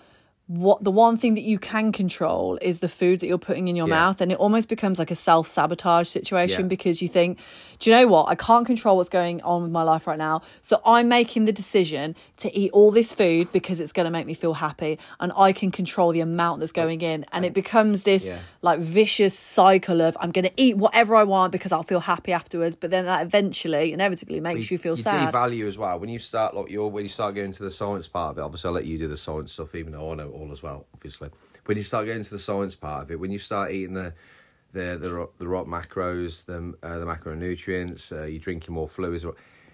what 0.49 0.83
the 0.83 0.90
one 0.90 1.19
thing 1.19 1.35
that 1.35 1.43
you 1.43 1.59
can 1.59 1.93
control 1.93 2.59
is 2.62 2.78
the 2.78 2.88
food 2.88 3.21
that 3.21 3.26
you're 3.26 3.37
putting 3.37 3.69
in 3.69 3.76
your 3.76 3.87
yeah. 3.87 3.95
mouth 3.95 4.21
and 4.23 4.33
it 4.33 4.38
almost 4.38 4.67
becomes 4.67 4.99
like 4.99 5.11
a 5.11 5.14
self-sabotage 5.14 6.09
situation 6.09 6.62
yeah. 6.62 6.69
because 6.69 7.02
you 7.02 7.09
think 7.09 7.38
do 7.81 7.90
you 7.90 7.97
know 7.97 8.07
what 8.07 8.28
i 8.31 8.35
can't 8.35 8.64
control 8.64 8.97
what's 8.97 9.11
going 9.11 9.43
on 9.43 9.62
with 9.62 9.71
my 9.71 9.83
life 9.83 10.07
right 10.07 10.17
now 10.17 10.40
so 10.62 10.81
i'm 10.87 11.07
making 11.07 11.45
the 11.45 11.52
decision 11.52 12.17
to 12.38 12.55
eat 12.59 12.71
all 12.73 12.90
this 12.90 13.12
food 13.12 13.47
because 13.52 13.78
it's 13.78 13.93
going 13.93 14.05
to 14.05 14.11
make 14.11 14.25
me 14.25 14.33
feel 14.33 14.55
happy 14.55 14.99
and 15.21 15.33
i 15.37 15.52
can 15.52 15.71
control 15.71 16.12
the 16.12 16.21
amount 16.21 16.61
that's 16.61 16.73
going 16.73 17.02
in 17.02 17.26
and 17.33 17.45
it 17.45 17.52
becomes 17.52 18.05
this 18.05 18.26
yeah. 18.26 18.38
like 18.62 18.78
vicious 18.81 19.38
cycle 19.38 20.00
of 20.00 20.17
i'm 20.19 20.33
going 20.33 20.47
to 20.47 20.52
eat 20.57 20.78
whatever 20.78 21.14
i 21.14 21.25
want 21.25 21.52
because 21.52 21.73
i'll 21.73 21.83
feel 21.83 22.00
happy 22.00 22.33
afterwards 22.33 22.75
but 22.75 22.90
then 22.90 23.05
that 23.05 23.21
eventually 23.21 23.93
inevitably 23.93 24.40
makes 24.40 24.71
you, 24.71 24.76
you 24.76 24.78
feel 24.78 24.97
you 24.97 25.02
sad 25.02 25.31
value 25.31 25.67
as 25.67 25.76
well 25.76 25.99
when 25.99 26.09
you 26.09 26.19
start 26.19 26.57
like 26.57 26.71
you're 26.71 26.88
when 26.88 27.05
you 27.05 27.11
start 27.11 27.35
going 27.35 27.52
to 27.52 27.62
the 27.62 27.71
science 27.71 28.09
part 28.09 28.31
of 28.31 28.38
it 28.38 28.40
obviously 28.40 28.69
i'll 28.69 28.75
let 28.75 28.87
you 28.87 28.97
do 28.97 29.07
the 29.07 29.17
science 29.17 29.52
stuff 29.52 29.75
even 29.75 29.93
though 29.93 30.12
i 30.12 30.14
know 30.14 30.38
all 30.38 30.52
as 30.52 30.62
well, 30.62 30.87
obviously. 30.95 31.30
When 31.66 31.76
you 31.76 31.83
start 31.83 32.07
getting 32.07 32.25
to 32.25 32.30
the 32.30 32.38
science 32.38 32.75
part 32.75 33.04
of 33.04 33.11
it, 33.11 33.21
when 33.21 33.30
you 33.30 33.38
start 33.38 33.73
eating 33.73 33.95
the 33.95 34.14
the 34.73 34.99
the, 35.00 35.28
the 35.38 35.49
right 35.49 35.66
macros, 35.66 36.45
the 36.47 36.75
uh, 36.83 36.99
the 36.99 37.07
macronutrients, 37.07 38.12
uh, 38.12 38.25
you're 38.25 38.40
drinking 38.40 38.75
more 38.75 38.88
fluids, 38.88 39.25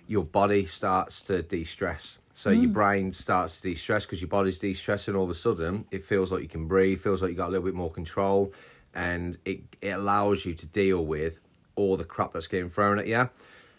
your 0.07 0.25
body 0.25 0.67
starts 0.67 1.23
to 1.23 1.43
de-stress. 1.43 2.19
So 2.33 2.51
mm. 2.51 2.63
your 2.63 2.71
brain 2.71 3.13
starts 3.13 3.61
to 3.61 3.71
de-stress 3.71 4.07
because 4.07 4.21
your 4.21 4.29
body's 4.29 4.59
de-stressing. 4.59 5.15
All 5.15 5.25
of 5.25 5.31
a 5.31 5.35
sudden, 5.35 5.87
it 5.91 6.03
feels 6.03 6.33
like 6.33 6.43
you 6.43 6.49
can 6.49 6.67
breathe, 6.67 7.01
feels 7.01 7.23
like 7.23 7.31
you 7.31 7.37
got 7.37 7.49
a 7.49 7.53
little 7.53 7.65
bit 7.65 7.75
more 7.75 7.91
control, 7.91 8.53
and 8.95 9.39
it 9.45 9.61
it 9.81 9.91
allows 9.91 10.45
you 10.45 10.55
to 10.55 10.67
deal 10.67 11.05
with 11.05 11.41
all 11.77 11.97
the 11.97 12.05
crap 12.05 12.33
that's 12.33 12.47
getting 12.47 12.71
thrown 12.71 12.99
at 12.99 13.07
you. 13.07 13.29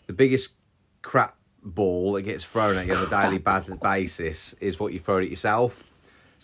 The 0.08 0.14
biggest 0.14 0.52
crap 1.02 1.36
ball 1.64 2.14
that 2.14 2.22
gets 2.22 2.44
thrown 2.44 2.78
at 2.78 2.86
you 2.86 2.94
on 2.94 3.06
a 3.06 3.10
daily 3.10 3.38
basis 3.82 4.54
is 4.54 4.80
what 4.80 4.94
you 4.94 5.00
throw 5.00 5.20
at 5.20 5.30
yourself. 5.30 5.84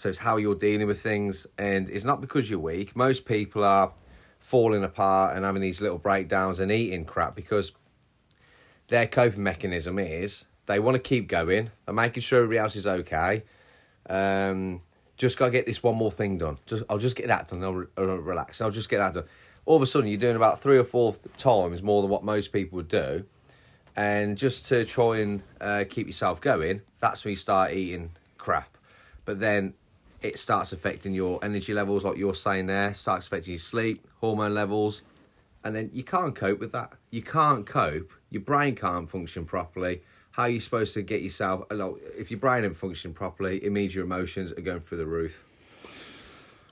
So 0.02 0.10
it's 0.10 0.18
how 0.18 0.38
you're 0.38 0.56
dealing 0.56 0.88
with 0.88 1.00
things, 1.00 1.46
and 1.60 1.88
it's 1.88 2.04
not 2.04 2.22
because 2.22 2.50
you're 2.50 2.58
weak. 2.58 2.96
Most 2.96 3.24
people 3.24 3.64
are 3.64 3.94
falling 4.40 4.84
apart 4.84 5.36
and 5.36 5.46
having 5.46 5.62
these 5.62 5.80
little 5.80 6.00
breakdowns 6.00 6.60
and 6.60 6.72
eating 6.72 7.06
crap 7.06 7.36
because 7.36 7.72
their 8.88 9.06
coping 9.06 9.44
mechanism 9.44 10.00
is 10.00 10.46
they 10.66 10.80
want 10.80 10.96
to 10.96 11.00
keep 11.00 11.28
going 11.28 11.70
and 11.86 11.96
making 11.96 12.24
sure 12.24 12.40
everybody 12.40 12.58
else 12.58 12.76
is 12.76 12.88
okay. 12.88 13.44
Um, 14.10 14.82
just 15.18 15.38
got 15.38 15.46
to 15.46 15.52
get 15.52 15.68
this 15.68 15.84
one 15.84 15.98
more 15.98 16.12
thing 16.12 16.40
done. 16.40 16.58
Just 16.66 16.82
I'll 16.90 16.98
just 16.98 17.16
get 17.16 17.28
that 17.28 17.50
done. 17.50 17.64
I'll, 17.64 17.86
I'll 17.96 18.18
relax. 18.18 18.60
I'll 18.60 18.72
just 18.72 18.90
get 18.90 18.98
that 18.98 19.14
done. 19.14 19.26
All 19.68 19.76
of 19.76 19.84
a 19.84 19.86
sudden, 19.86 20.10
you're 20.10 20.18
doing 20.18 20.36
about 20.36 20.60
three 20.60 20.80
or 20.80 20.84
four 20.84 21.16
times 21.38 21.84
more 21.84 22.02
than 22.02 22.10
what 22.10 22.24
most 22.24 22.52
people 22.52 22.78
would 22.78 22.88
do, 22.88 23.26
and 23.96 24.36
just 24.36 24.66
to 24.66 24.84
try 24.84 25.20
and 25.20 25.44
uh, 25.62 25.84
keep 25.88 26.08
yourself 26.08 26.42
going, 26.42 26.82
that's 27.00 27.24
when 27.24 27.34
you 27.34 27.36
start 27.36 27.74
eating 27.74 28.14
crap. 28.40 28.80
But 29.26 29.40
then 29.40 29.76
it 30.22 30.38
starts 30.38 30.72
affecting 30.72 31.14
your 31.14 31.40
energy 31.44 31.74
levels, 31.74 32.04
like 32.04 32.18
you're 32.18 32.34
saying 32.34 32.68
there, 32.68 32.94
starts 32.94 33.28
affecting 33.28 33.54
your 33.54 33.60
sleep, 33.60 34.06
hormone 34.20 34.54
levels, 34.54 35.02
and 35.64 35.76
then 35.76 35.90
you 35.94 36.04
can't 36.04 36.36
cope 36.36 36.60
with 36.60 36.72
that. 36.72 36.94
You 37.10 37.22
can't 37.22 37.66
cope. 37.66 38.12
Your 38.30 38.42
brain 38.42 38.76
can't 38.76 39.10
function 39.10 39.46
properly. 39.46 40.02
How 40.32 40.44
are 40.44 40.50
you 40.50 40.60
supposed 40.60 40.94
to 40.94 41.02
get 41.02 41.22
yourself? 41.22 41.66
If 41.72 42.32
your 42.32 42.40
brain 42.40 42.64
isn't 42.64 42.76
functioning 42.76 43.14
properly, 43.14 43.64
it 43.64 43.72
means 43.72 43.94
your 43.94 44.06
emotions 44.06 44.52
are 44.54 44.62
going 44.62 44.82
through 44.82 45.00
the 45.00 45.06
roof. 45.06 45.44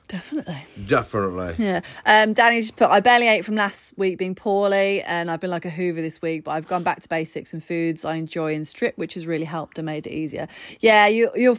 Definitely. 0.10 0.66
Definitely. 0.88 1.54
Yeah. 1.64 1.82
Um, 2.04 2.34
Danny's 2.34 2.72
put, 2.72 2.90
I 2.90 3.00
barely 3.00 3.28
ate 3.28 3.46
from 3.46 3.56
last 3.56 3.96
week 3.96 4.18
being 4.18 4.34
poorly, 4.34 5.04
and 5.04 5.30
I've 5.30 5.40
been 5.40 5.52
like 5.52 5.66
a 5.66 5.70
hoover 5.70 6.02
this 6.02 6.20
week, 6.20 6.46
but 6.46 6.52
I've 6.52 6.68
gone 6.68 6.82
back 6.82 7.00
to 7.02 7.08
basics 7.08 7.54
and 7.54 7.64
foods 7.64 8.04
I 8.04 8.16
enjoy 8.16 8.56
and 8.56 8.68
strip, 8.68 8.98
which 8.98 9.14
has 9.14 9.28
really 9.28 9.46
helped 9.46 9.78
and 9.78 9.86
made 9.86 10.08
it 10.08 10.12
easier. 10.12 10.48
Yeah, 10.80 11.06
you, 11.06 11.30
you're, 11.36 11.58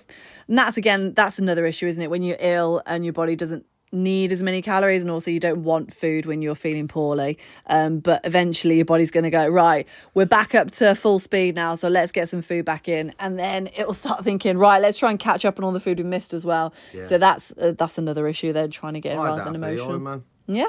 and 0.49 0.59
that's 0.59 0.77
again, 0.77 1.15
that's 1.15 1.39
another 1.39 1.65
issue, 1.65 1.87
isn't 1.87 2.03
it? 2.03 2.11
When 2.11 2.25
you're 2.25 2.39
ill 2.41 2.83
and 2.87 3.05
your 3.05 3.13
body 3.13 3.37
doesn't 3.37 3.67
need 3.93 4.31
as 4.31 4.43
many 4.43 4.63
calories 4.63 5.03
and 5.03 5.11
also 5.11 5.31
you 5.31 5.41
don't 5.41 5.65
want 5.65 5.93
food 5.93 6.25
when 6.25 6.43
you're 6.43 6.55
feeling 6.55 6.87
poorly 6.87 7.37
um, 7.67 7.99
but 7.99 8.21
eventually 8.25 8.77
your 8.77 8.85
body's 8.85 9.11
going 9.11 9.25
to 9.25 9.31
go 9.31 9.49
right 9.49 9.89
we're 10.15 10.25
back 10.25 10.55
up 10.55 10.71
to 10.71 10.95
full 10.95 11.19
speed 11.19 11.55
now 11.57 11.75
so 11.75 11.89
let's 11.89 12.13
get 12.13 12.29
some 12.29 12.41
food 12.41 12.65
back 12.65 12.89
in 12.89 13.13
and 13.19 13.39
then 13.39 13.69
it'll 13.77 13.93
start 13.93 14.23
thinking 14.25 14.57
right 14.57 14.81
let's 14.81 14.99
try 14.99 15.11
and 15.11 15.19
catch 15.19 15.45
up 15.45 15.59
on 15.59 15.65
all 15.65 15.73
the 15.73 15.81
food 15.81 15.99
we 15.99 16.05
missed 16.05 16.33
as 16.33 16.47
well 16.47 16.73
yeah. 16.95 17.03
so 17.03 17.19
that's 17.19 17.53
uh, 17.59 17.73
that's 17.77 17.99
another 17.99 18.29
issue 18.29 18.53
they're 18.53 18.69
trying 18.69 18.95
to 18.95 19.01
get 19.01 19.15
in 19.15 19.19
rather 19.21 19.45
than 19.45 19.57
emotional 19.57 20.23
yeah. 20.47 20.69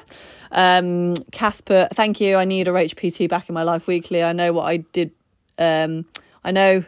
Um, 0.51 1.15
Casper, 1.31 1.87
thank 1.91 2.21
you. 2.21 2.37
I 2.37 2.45
need 2.45 2.67
a 2.67 2.71
HPT 2.71 3.27
back 3.27 3.49
in 3.49 3.55
my 3.55 3.63
life 3.63 3.87
weekly. 3.87 4.23
I 4.23 4.31
know 4.31 4.53
what 4.53 4.67
I 4.67 4.77
did. 4.77 5.11
Um, 5.57 6.05
I 6.43 6.51
know 6.51 6.85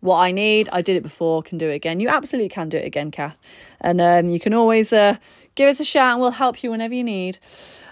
what 0.00 0.18
I 0.18 0.32
need. 0.32 0.68
I 0.72 0.82
did 0.82 0.96
it 0.96 1.02
before, 1.02 1.42
can 1.42 1.58
do 1.58 1.68
it 1.68 1.74
again. 1.74 2.00
You 2.00 2.08
absolutely 2.08 2.48
can 2.48 2.68
do 2.68 2.76
it 2.76 2.84
again, 2.84 3.10
Kath. 3.10 3.38
And 3.80 4.00
um, 4.00 4.28
you 4.28 4.40
can 4.40 4.52
always 4.52 4.92
uh, 4.92 5.16
give 5.54 5.68
us 5.68 5.80
a 5.80 5.84
shout 5.84 6.12
and 6.12 6.20
we'll 6.20 6.30
help 6.30 6.62
you 6.62 6.70
whenever 6.70 6.94
you 6.94 7.04
need. 7.04 7.38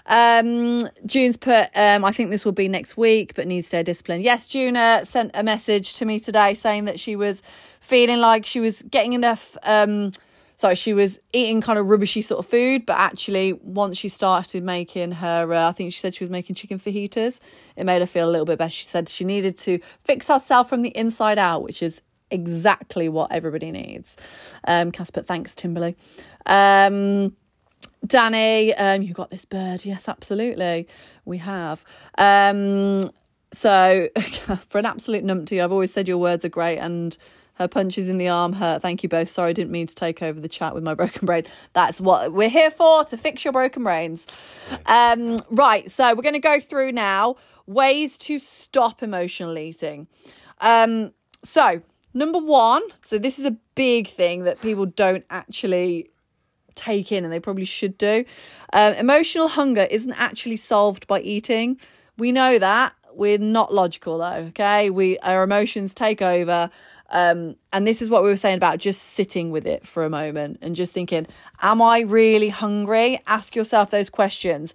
Um, 0.05 0.81
June's 1.05 1.37
put, 1.37 1.69
um, 1.75 2.03
I 2.03 2.11
think 2.11 2.29
this 2.29 2.43
will 2.43 2.51
be 2.51 2.67
next 2.67 2.97
week, 2.97 3.33
but 3.35 3.47
needs 3.47 3.67
to 3.67 3.69
stay 3.69 3.83
disciplined. 3.83 4.23
Yes, 4.23 4.47
June 4.47 4.75
uh, 4.75 5.05
sent 5.05 5.31
a 5.33 5.43
message 5.43 5.95
to 5.95 6.05
me 6.05 6.19
today 6.19 6.53
saying 6.53 6.85
that 6.85 6.99
she 6.99 7.15
was 7.15 7.41
feeling 7.79 8.19
like 8.19 8.45
she 8.45 8.59
was 8.59 8.81
getting 8.83 9.13
enough. 9.13 9.55
Um, 9.63 10.11
sorry, 10.55 10.75
she 10.75 10.93
was 10.93 11.19
eating 11.31 11.61
kind 11.61 11.79
of 11.79 11.89
rubbishy 11.89 12.21
sort 12.21 12.39
of 12.39 12.45
food, 12.45 12.85
but 12.85 12.97
actually, 12.97 13.53
once 13.53 13.97
she 13.97 14.09
started 14.09 14.63
making 14.63 15.13
her, 15.13 15.53
uh, 15.53 15.69
I 15.69 15.71
think 15.71 15.93
she 15.93 15.99
said 15.99 16.15
she 16.15 16.23
was 16.23 16.31
making 16.31 16.55
chicken 16.55 16.79
fajitas, 16.79 17.39
it 17.75 17.85
made 17.85 18.01
her 18.01 18.07
feel 18.07 18.29
a 18.29 18.31
little 18.31 18.45
bit 18.45 18.57
better. 18.57 18.69
She 18.69 18.85
said 18.85 19.07
she 19.07 19.23
needed 19.23 19.57
to 19.59 19.79
fix 20.03 20.27
herself 20.27 20.67
from 20.67 20.81
the 20.81 20.95
inside 20.97 21.39
out, 21.39 21.63
which 21.63 21.81
is 21.81 22.01
exactly 22.29 23.07
what 23.07 23.31
everybody 23.31 23.71
needs. 23.71 24.17
Um, 24.67 24.91
Casper, 24.91 25.21
thanks, 25.21 25.55
Timberly. 25.55 25.95
Um, 26.45 27.35
Danny, 28.05 28.73
um, 28.75 29.01
you 29.01 29.13
got 29.13 29.29
this 29.29 29.45
bird. 29.45 29.85
Yes, 29.85 30.07
absolutely. 30.07 30.87
We 31.25 31.37
have. 31.39 31.83
Um, 32.17 33.11
so, 33.51 34.09
for 34.67 34.79
an 34.79 34.85
absolute 34.85 35.23
numpty, 35.23 35.63
I've 35.63 35.71
always 35.71 35.93
said 35.93 36.07
your 36.07 36.17
words 36.17 36.43
are 36.43 36.49
great 36.49 36.79
and 36.79 37.17
her 37.55 37.67
punches 37.67 38.07
in 38.07 38.17
the 38.17 38.27
arm 38.27 38.53
hurt. 38.53 38.81
Thank 38.81 39.03
you 39.03 39.09
both. 39.09 39.29
Sorry, 39.29 39.51
I 39.51 39.53
didn't 39.53 39.71
mean 39.71 39.85
to 39.87 39.95
take 39.95 40.23
over 40.23 40.39
the 40.39 40.49
chat 40.49 40.73
with 40.73 40.83
my 40.83 40.93
broken 40.95 41.25
brain. 41.25 41.43
That's 41.73 42.01
what 42.01 42.33
we're 42.33 42.49
here 42.49 42.71
for 42.71 43.03
to 43.05 43.17
fix 43.17 43.43
your 43.45 43.53
broken 43.53 43.83
brains. 43.83 44.27
Um, 44.85 45.37
right. 45.49 45.89
So, 45.91 46.13
we're 46.15 46.23
going 46.23 46.33
to 46.33 46.39
go 46.39 46.59
through 46.59 46.91
now 46.91 47.35
ways 47.67 48.17
to 48.19 48.39
stop 48.39 49.03
emotional 49.03 49.57
eating. 49.57 50.07
Um, 50.59 51.13
so, 51.43 51.81
number 52.13 52.39
one, 52.39 52.81
so 53.01 53.17
this 53.17 53.39
is 53.39 53.45
a 53.45 53.55
big 53.75 54.07
thing 54.07 54.43
that 54.43 54.61
people 54.61 54.85
don't 54.85 55.25
actually 55.29 56.09
take 56.75 57.11
in 57.11 57.23
and 57.23 57.31
they 57.31 57.39
probably 57.39 57.65
should 57.65 57.97
do. 57.97 58.25
Um, 58.73 58.93
emotional 58.93 59.47
hunger 59.47 59.87
isn't 59.89 60.13
actually 60.13 60.57
solved 60.57 61.07
by 61.07 61.21
eating. 61.21 61.79
We 62.17 62.31
know 62.31 62.59
that. 62.59 62.93
We're 63.13 63.37
not 63.37 63.73
logical 63.73 64.17
though, 64.17 64.47
okay? 64.49 64.89
We 64.89 65.19
our 65.19 65.43
emotions 65.43 65.93
take 65.93 66.21
over. 66.21 66.69
Um, 67.09 67.57
and 67.71 67.85
this 67.85 68.01
is 68.01 68.09
what 68.09 68.23
we 68.23 68.29
were 68.29 68.35
saying 68.35 68.57
about 68.57 68.79
just 68.79 69.01
sitting 69.01 69.51
with 69.51 69.67
it 69.67 69.85
for 69.85 70.03
a 70.03 70.09
moment 70.09 70.57
and 70.61 70.75
just 70.75 70.93
thinking, 70.93 71.27
am 71.61 71.81
I 71.81 71.99
really 71.99 72.49
hungry? 72.49 73.19
Ask 73.27 73.55
yourself 73.55 73.91
those 73.91 74.09
questions. 74.09 74.73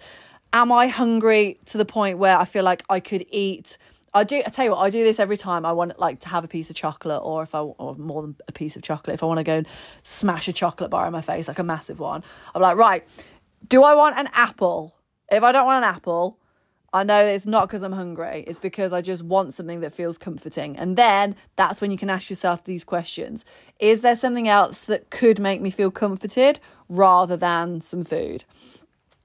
Am 0.53 0.71
I 0.71 0.87
hungry 0.87 1.59
to 1.67 1.79
the 1.79 1.85
point 1.85 2.19
where 2.19 2.39
I 2.39 2.45
feel 2.45 2.63
like 2.65 2.83
I 2.89 3.01
could 3.01 3.27
eat 3.31 3.77
I 4.15 4.25
do. 4.25 4.43
I 4.45 4.51
tell 4.51 4.65
you 4.65 4.71
what, 4.73 4.79
I 4.79 4.91
do 4.91 5.05
this 5.05 5.21
every 5.21 5.37
time 5.37 5.67
I 5.67 5.73
want 5.73 5.99
like 5.99 6.21
to 6.21 6.29
have 6.29 6.45
a 6.45 6.49
piece 6.49 6.71
of 6.71 6.77
chocolate, 6.77 7.21
or 7.23 7.43
if 7.43 7.55
I 7.55 7.61
or 7.61 7.95
more 7.97 8.23
than 8.23 8.37
a 8.49 8.53
piece 8.53 8.77
of 8.77 8.83
chocolate, 8.83 9.15
if 9.15 9.23
I 9.23 9.27
want 9.27 9.39
to 9.39 9.45
go 9.45 9.59
and 9.59 9.69
smash 10.03 10.49
a 10.49 10.53
chocolate 10.53 10.91
bar 10.91 11.07
in 11.07 11.13
my 11.13 11.21
face, 11.21 11.49
like 11.49 11.59
a 11.59 11.65
massive 11.65 12.01
one, 12.01 12.23
I'm 12.55 12.63
like, 12.63 12.77
right, 12.77 13.05
do 13.69 13.83
I 13.83 13.95
want 13.95 14.19
an 14.19 14.29
apple? 14.33 14.97
If 15.31 15.43
I 15.43 15.53
don't 15.53 15.67
want 15.67 15.85
an 15.85 15.95
apple, 15.95 16.39
I 16.93 17.05
know 17.05 17.23
it's 17.23 17.45
not 17.45 17.69
because 17.69 17.83
I'm 17.83 17.93
hungry. 17.93 18.45
It's 18.47 18.61
because 18.61 18.95
I 18.95 19.03
just 19.03 19.23
want 19.23 19.53
something 19.53 19.81
that 19.81 19.93
feels 19.93 20.17
comforting. 20.17 20.77
And 20.79 20.97
then 20.97 21.37
that's 21.57 21.83
when 21.83 21.91
you 21.91 21.99
can 21.99 22.09
ask 22.09 22.31
yourself 22.31 22.65
these 22.65 22.85
questions 22.85 23.45
Is 23.79 24.01
there 24.01 24.17
something 24.17 24.49
else 24.49 24.85
that 24.85 25.11
could 25.11 25.39
make 25.39 25.61
me 25.61 25.71
feel 25.71 25.91
comforted 25.91 26.61
rather 26.89 27.37
than 27.37 27.81
some 27.81 28.05
food? 28.05 28.45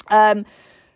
Um, 0.10 0.46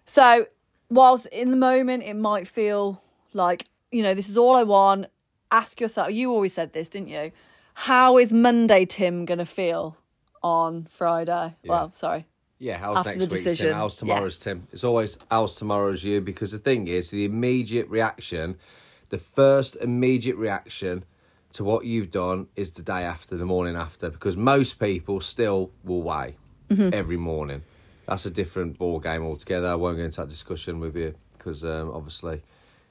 so, 0.05 0.47
whilst 0.89 1.27
in 1.27 1.51
the 1.51 1.57
moment 1.57 2.03
it 2.03 2.15
might 2.15 2.47
feel 2.47 3.01
like, 3.33 3.65
you 3.91 4.03
know, 4.03 4.13
this 4.13 4.29
is 4.29 4.37
all 4.37 4.55
I 4.55 4.63
want, 4.63 5.07
ask 5.51 5.79
yourself, 5.79 6.11
you 6.11 6.31
always 6.31 6.53
said 6.53 6.73
this, 6.73 6.89
didn't 6.89 7.09
you? 7.09 7.31
How 7.73 8.17
is 8.17 8.33
Monday 8.33 8.85
Tim 8.85 9.25
going 9.25 9.37
to 9.37 9.45
feel 9.45 9.97
on 10.43 10.87
Friday? 10.89 11.55
Well, 11.65 11.91
sorry, 11.93 12.25
Yeah, 12.59 12.77
how's 12.77 12.97
After 12.97 13.15
next 13.17 13.31
week's 13.31 13.57
Tim? 13.57 13.73
How's 13.73 14.01
yeah. 14.01 14.13
tomorrow's 14.13 14.39
Tim? 14.39 14.67
It's 14.71 14.83
always 14.83 15.17
how's 15.29 15.55
tomorrow's 15.55 16.03
you 16.03 16.21
because 16.21 16.51
the 16.51 16.57
thing 16.59 16.87
is, 16.87 17.11
the 17.11 17.25
immediate 17.25 17.87
reaction, 17.87 18.57
the 19.09 19.17
first 19.19 19.75
immediate 19.77 20.35
reaction 20.37 21.05
to 21.53 21.63
what 21.63 21.85
you've 21.85 22.11
done 22.11 22.47
is 22.55 22.73
the 22.73 22.83
day 22.83 23.03
after, 23.03 23.37
the 23.37 23.45
morning 23.45 23.75
after, 23.75 24.09
because 24.09 24.35
most 24.35 24.79
people 24.79 25.19
still 25.21 25.71
will 25.83 26.01
weigh 26.01 26.35
Mm-hmm. 26.69 26.89
every 26.91 27.15
morning. 27.15 27.61
That's 28.09 28.25
a 28.25 28.29
different 28.29 28.77
ball 28.77 28.99
game 28.99 29.23
altogether. 29.23 29.67
I 29.67 29.75
won't 29.75 29.95
go 29.95 30.03
into 30.03 30.19
that 30.19 30.27
discussion 30.27 30.81
with 30.81 30.97
you 30.97 31.15
because 31.37 31.63
um, 31.63 31.89
obviously 31.93 32.41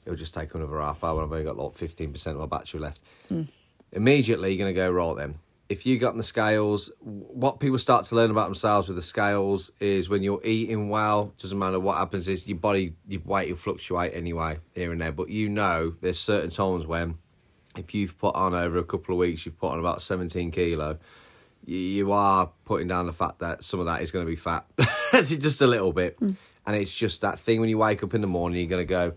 it'll 0.06 0.16
just 0.16 0.32
take 0.32 0.54
another 0.54 0.80
half 0.80 1.04
hour. 1.04 1.22
I've 1.22 1.30
only 1.30 1.44
got 1.44 1.58
like 1.58 1.74
fifteen 1.74 2.12
percent 2.12 2.36
of 2.36 2.40
my 2.40 2.58
battery 2.58 2.80
left. 2.80 3.02
Hmm. 3.28 3.42
Immediately 3.92 4.50
you're 4.50 4.58
going 4.58 4.74
to 4.74 4.78
go 4.78 4.90
right 4.90 5.16
then 5.16 5.38
if 5.68 5.84
you 5.84 5.98
got 5.98 6.12
on 6.12 6.16
the 6.16 6.22
scales 6.22 6.90
what 7.00 7.58
people 7.58 7.78
start 7.78 8.04
to 8.06 8.14
learn 8.14 8.30
about 8.30 8.44
themselves 8.44 8.88
with 8.88 8.96
the 8.96 9.02
scales 9.02 9.72
is 9.80 10.08
when 10.08 10.22
you're 10.22 10.40
eating 10.44 10.88
well 10.88 11.32
doesn't 11.38 11.58
matter 11.58 11.80
what 11.80 11.96
happens 11.96 12.28
is 12.28 12.46
your 12.46 12.58
body 12.58 12.94
your 13.08 13.20
weight 13.24 13.48
will 13.48 13.56
fluctuate 13.56 14.12
anyway 14.14 14.58
here 14.74 14.92
and 14.92 15.00
there. 15.00 15.12
But 15.12 15.28
you 15.28 15.48
know 15.48 15.94
there's 16.00 16.18
certain 16.18 16.50
times 16.50 16.86
when 16.86 17.18
if 17.76 17.94
you've 17.94 18.16
put 18.18 18.34
on 18.34 18.54
over 18.54 18.78
a 18.78 18.84
couple 18.84 19.14
of 19.14 19.18
weeks 19.18 19.44
you've 19.44 19.58
put 19.58 19.72
on 19.72 19.78
about 19.78 20.02
17 20.02 20.50
kilo 20.50 20.98
you, 21.64 21.78
you 21.78 22.12
are 22.12 22.50
putting 22.64 22.86
down 22.86 23.06
the 23.06 23.12
fact 23.12 23.40
that 23.40 23.64
some 23.64 23.80
of 23.80 23.86
that 23.86 24.02
is 24.02 24.12
going 24.12 24.24
to 24.24 24.30
be 24.30 24.36
fat. 24.36 24.64
Just 25.12 25.60
a 25.60 25.66
little 25.66 25.92
bit. 25.92 26.16
Hmm. 26.18 26.32
And 26.64 26.74
it's 26.74 26.94
just 26.94 27.20
that 27.20 27.38
thing 27.38 27.60
when 27.60 27.68
you 27.68 27.78
wake 27.78 28.02
up 28.02 28.12
in 28.12 28.20
the 28.20 28.26
morning 28.26 28.58
you're 28.58 28.68
going 28.68 28.84
to 28.84 28.90
go 28.90 29.12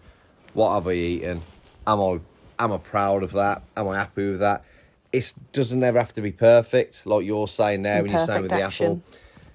what 0.53 0.73
have 0.73 0.87
I 0.87 0.93
eaten? 0.93 1.41
Am 1.87 1.99
I 1.99 2.19
am 2.59 2.73
I 2.73 2.77
proud 2.77 3.23
of 3.23 3.31
that? 3.33 3.63
Am 3.77 3.87
I 3.87 3.97
happy 3.97 4.31
with 4.31 4.39
that? 4.39 4.63
It 5.11 5.33
doesn't 5.53 5.83
ever 5.83 5.97
have 5.97 6.13
to 6.13 6.21
be 6.21 6.31
perfect, 6.31 7.05
like 7.05 7.25
you're 7.25 7.47
saying 7.47 7.81
there 7.81 8.01
when 8.03 8.11
you're 8.11 8.19
saying 8.25 8.43
with 8.43 8.51
the 8.51 8.61
apple. 8.61 9.01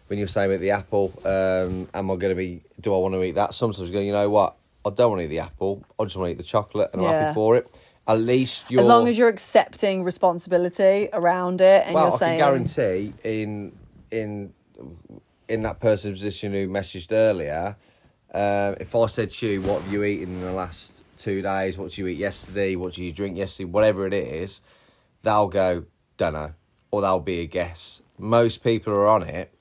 When 0.08 0.18
you're 0.18 0.28
saying 0.28 0.50
with 0.50 0.60
the 0.60 0.70
apple, 0.72 1.12
um, 1.24 1.88
am 1.94 2.10
I 2.10 2.16
going 2.16 2.30
to 2.30 2.34
be? 2.34 2.62
Do 2.80 2.94
I 2.94 2.98
want 2.98 3.14
to 3.14 3.22
eat 3.22 3.36
that? 3.36 3.54
Sometimes 3.54 3.88
you 3.88 3.94
go, 3.94 4.00
you 4.00 4.12
know 4.12 4.28
what? 4.28 4.56
I 4.84 4.90
don't 4.90 5.10
want 5.10 5.20
to 5.20 5.24
eat 5.24 5.28
the 5.28 5.38
apple. 5.38 5.82
I 5.98 6.04
just 6.04 6.16
want 6.16 6.28
to 6.28 6.32
eat 6.32 6.36
the 6.38 6.42
chocolate, 6.44 6.90
and 6.92 7.00
I'm 7.00 7.08
Yeah. 7.08 7.20
happy 7.20 7.34
for 7.34 7.56
it. 7.56 7.66
At 8.06 8.18
least 8.18 8.70
you're. 8.70 8.82
as 8.82 8.88
long 8.88 9.08
as 9.08 9.16
you're 9.16 9.30
accepting 9.30 10.04
responsibility 10.04 11.08
around 11.12 11.62
it 11.62 11.86
and 11.86 11.94
well, 11.94 12.04
you're 12.04 12.14
I 12.14 12.16
saying, 12.18 12.32
I 12.42 12.44
can 12.44 12.52
guarantee 12.52 13.12
in 13.24 13.72
in 14.10 14.52
in 15.48 15.62
that 15.62 15.80
person's 15.80 16.18
position 16.18 16.52
who 16.52 16.68
messaged 16.68 17.12
earlier, 17.12 17.76
uh, 18.34 18.74
if 18.80 18.94
I 18.94 19.06
said 19.06 19.30
to 19.30 19.46
you, 19.46 19.62
"What 19.62 19.82
have 19.82 19.92
you 19.92 20.04
eaten 20.04 20.34
in 20.34 20.40
the 20.40 20.52
last 20.52 21.04
two 21.16 21.40
days? 21.40 21.78
What 21.78 21.90
did 21.90 21.98
you 21.98 22.08
eat 22.08 22.18
yesterday? 22.18 22.76
What 22.76 22.94
did 22.94 23.02
you 23.02 23.12
drink 23.12 23.38
yesterday? 23.38 23.70
Whatever 23.70 24.06
it 24.06 24.14
is," 24.14 24.60
they'll 25.22 25.48
go, 25.48 25.84
"Don't 26.16 26.34
know," 26.34 26.52
or 26.90 27.00
they'll 27.00 27.20
be 27.20 27.40
a 27.40 27.46
guess. 27.46 28.02
Most 28.18 28.62
people 28.64 28.92
are 28.92 29.06
on 29.06 29.22
it. 29.22 29.52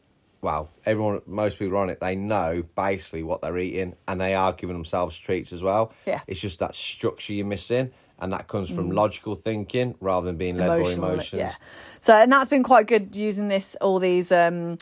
Well, 0.42 0.70
everyone, 0.86 1.22
most 1.26 1.58
people 1.58 1.78
are 1.78 1.82
on 1.82 1.90
it. 1.90 2.02
They 2.02 2.16
know 2.16 2.64
basically 2.76 3.24
what 3.24 3.42
they're 3.42 3.58
eating, 3.58 3.96
and 4.08 4.20
they 4.20 4.34
are 4.34 4.52
giving 4.52 4.76
themselves 4.76 5.18
treats 5.18 5.54
as 5.54 5.64
well. 5.64 5.94
Yeah. 6.06 6.22
it's 6.28 6.42
just 6.42 6.60
that 6.60 6.76
structure 6.76 7.32
you're 7.32 7.46
missing, 7.46 7.92
and 8.20 8.34
that 8.34 8.48
comes 8.48 8.70
from 8.70 8.92
logical 8.92 9.36
thinking 9.36 9.96
rather 10.02 10.26
than 10.26 10.38
being 10.38 10.58
led 10.58 10.84
by 10.84 10.92
emotions. 10.92 11.40
Yeah. 11.40 11.54
So, 12.00 12.16
and 12.16 12.32
that's 12.32 12.50
been 12.50 12.64
quite 12.64 12.88
good 12.88 13.16
using 13.16 13.48
this, 13.48 13.76
all 13.80 14.00
these 14.00 14.32
um, 14.32 14.78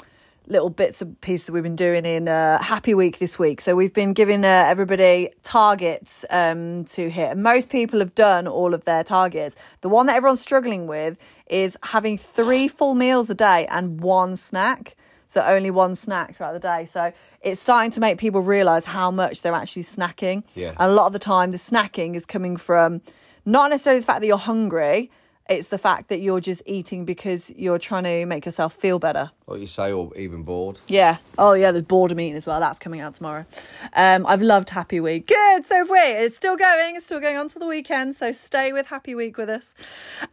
little 0.47 0.69
bits 0.69 1.01
and 1.01 1.19
pieces 1.21 1.47
that 1.47 1.53
we've 1.53 1.63
been 1.63 1.75
doing 1.75 2.05
in 2.05 2.27
uh, 2.27 2.61
Happy 2.61 2.93
Week 2.93 3.19
this 3.19 3.37
week. 3.37 3.61
So, 3.61 3.75
we've 3.75 3.93
been 3.93 4.13
giving 4.13 4.43
uh, 4.43 4.65
everybody 4.67 5.29
targets 5.43 6.25
um, 6.29 6.85
to 6.85 7.09
hit. 7.09 7.31
And 7.31 7.43
most 7.43 7.69
people 7.69 7.99
have 7.99 8.15
done 8.15 8.47
all 8.47 8.73
of 8.73 8.85
their 8.85 9.03
targets. 9.03 9.55
The 9.81 9.89
one 9.89 10.05
that 10.07 10.15
everyone's 10.15 10.41
struggling 10.41 10.87
with 10.87 11.17
is 11.47 11.77
having 11.83 12.17
three 12.17 12.67
full 12.67 12.95
meals 12.95 13.29
a 13.29 13.35
day 13.35 13.67
and 13.67 14.01
one 14.01 14.35
snack. 14.35 14.95
So, 15.27 15.41
only 15.41 15.71
one 15.71 15.95
snack 15.95 16.35
throughout 16.35 16.53
the 16.53 16.59
day. 16.59 16.85
So, 16.85 17.13
it's 17.41 17.61
starting 17.61 17.91
to 17.91 17.99
make 17.99 18.17
people 18.17 18.41
realize 18.41 18.85
how 18.85 19.11
much 19.11 19.41
they're 19.41 19.53
actually 19.53 19.83
snacking. 19.83 20.43
Yeah. 20.55 20.69
And 20.71 20.91
a 20.91 20.93
lot 20.93 21.07
of 21.07 21.13
the 21.13 21.19
time, 21.19 21.51
the 21.51 21.57
snacking 21.57 22.15
is 22.15 22.25
coming 22.25 22.57
from 22.57 23.01
not 23.45 23.69
necessarily 23.69 23.99
the 23.99 24.05
fact 24.05 24.21
that 24.21 24.27
you're 24.27 24.37
hungry, 24.37 25.09
it's 25.51 25.67
the 25.67 25.77
fact 25.77 26.09
that 26.09 26.19
you're 26.21 26.39
just 26.39 26.61
eating 26.65 27.05
because 27.05 27.51
you're 27.55 27.79
trying 27.79 28.03
to 28.03 28.25
make 28.25 28.45
yourself 28.45 28.73
feel 28.73 28.99
better. 28.99 29.31
What 29.45 29.59
you 29.59 29.67
say, 29.67 29.91
or 29.91 30.15
even 30.15 30.43
bored. 30.43 30.79
Yeah. 30.87 31.17
Oh, 31.37 31.53
yeah. 31.53 31.71
There's 31.71 31.83
boredom 31.83 32.19
eating 32.19 32.37
as 32.37 32.47
well. 32.47 32.59
That's 32.59 32.79
coming 32.79 33.01
out 33.01 33.15
tomorrow. 33.15 33.45
Um, 33.93 34.25
I've 34.25 34.41
loved 34.41 34.69
Happy 34.69 34.99
Week. 34.99 35.27
Good. 35.27 35.65
So 35.65 35.75
have 35.75 35.89
we. 35.89 35.97
It's 35.99 36.35
still 36.35 36.55
going. 36.55 36.95
It's 36.95 37.05
still 37.05 37.19
going 37.19 37.37
on 37.37 37.47
to 37.49 37.59
the 37.59 37.67
weekend. 37.67 38.15
So 38.15 38.31
stay 38.31 38.71
with 38.71 38.87
Happy 38.87 39.13
Week 39.13 39.37
with 39.37 39.49
us. 39.49 39.75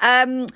Um, 0.00 0.46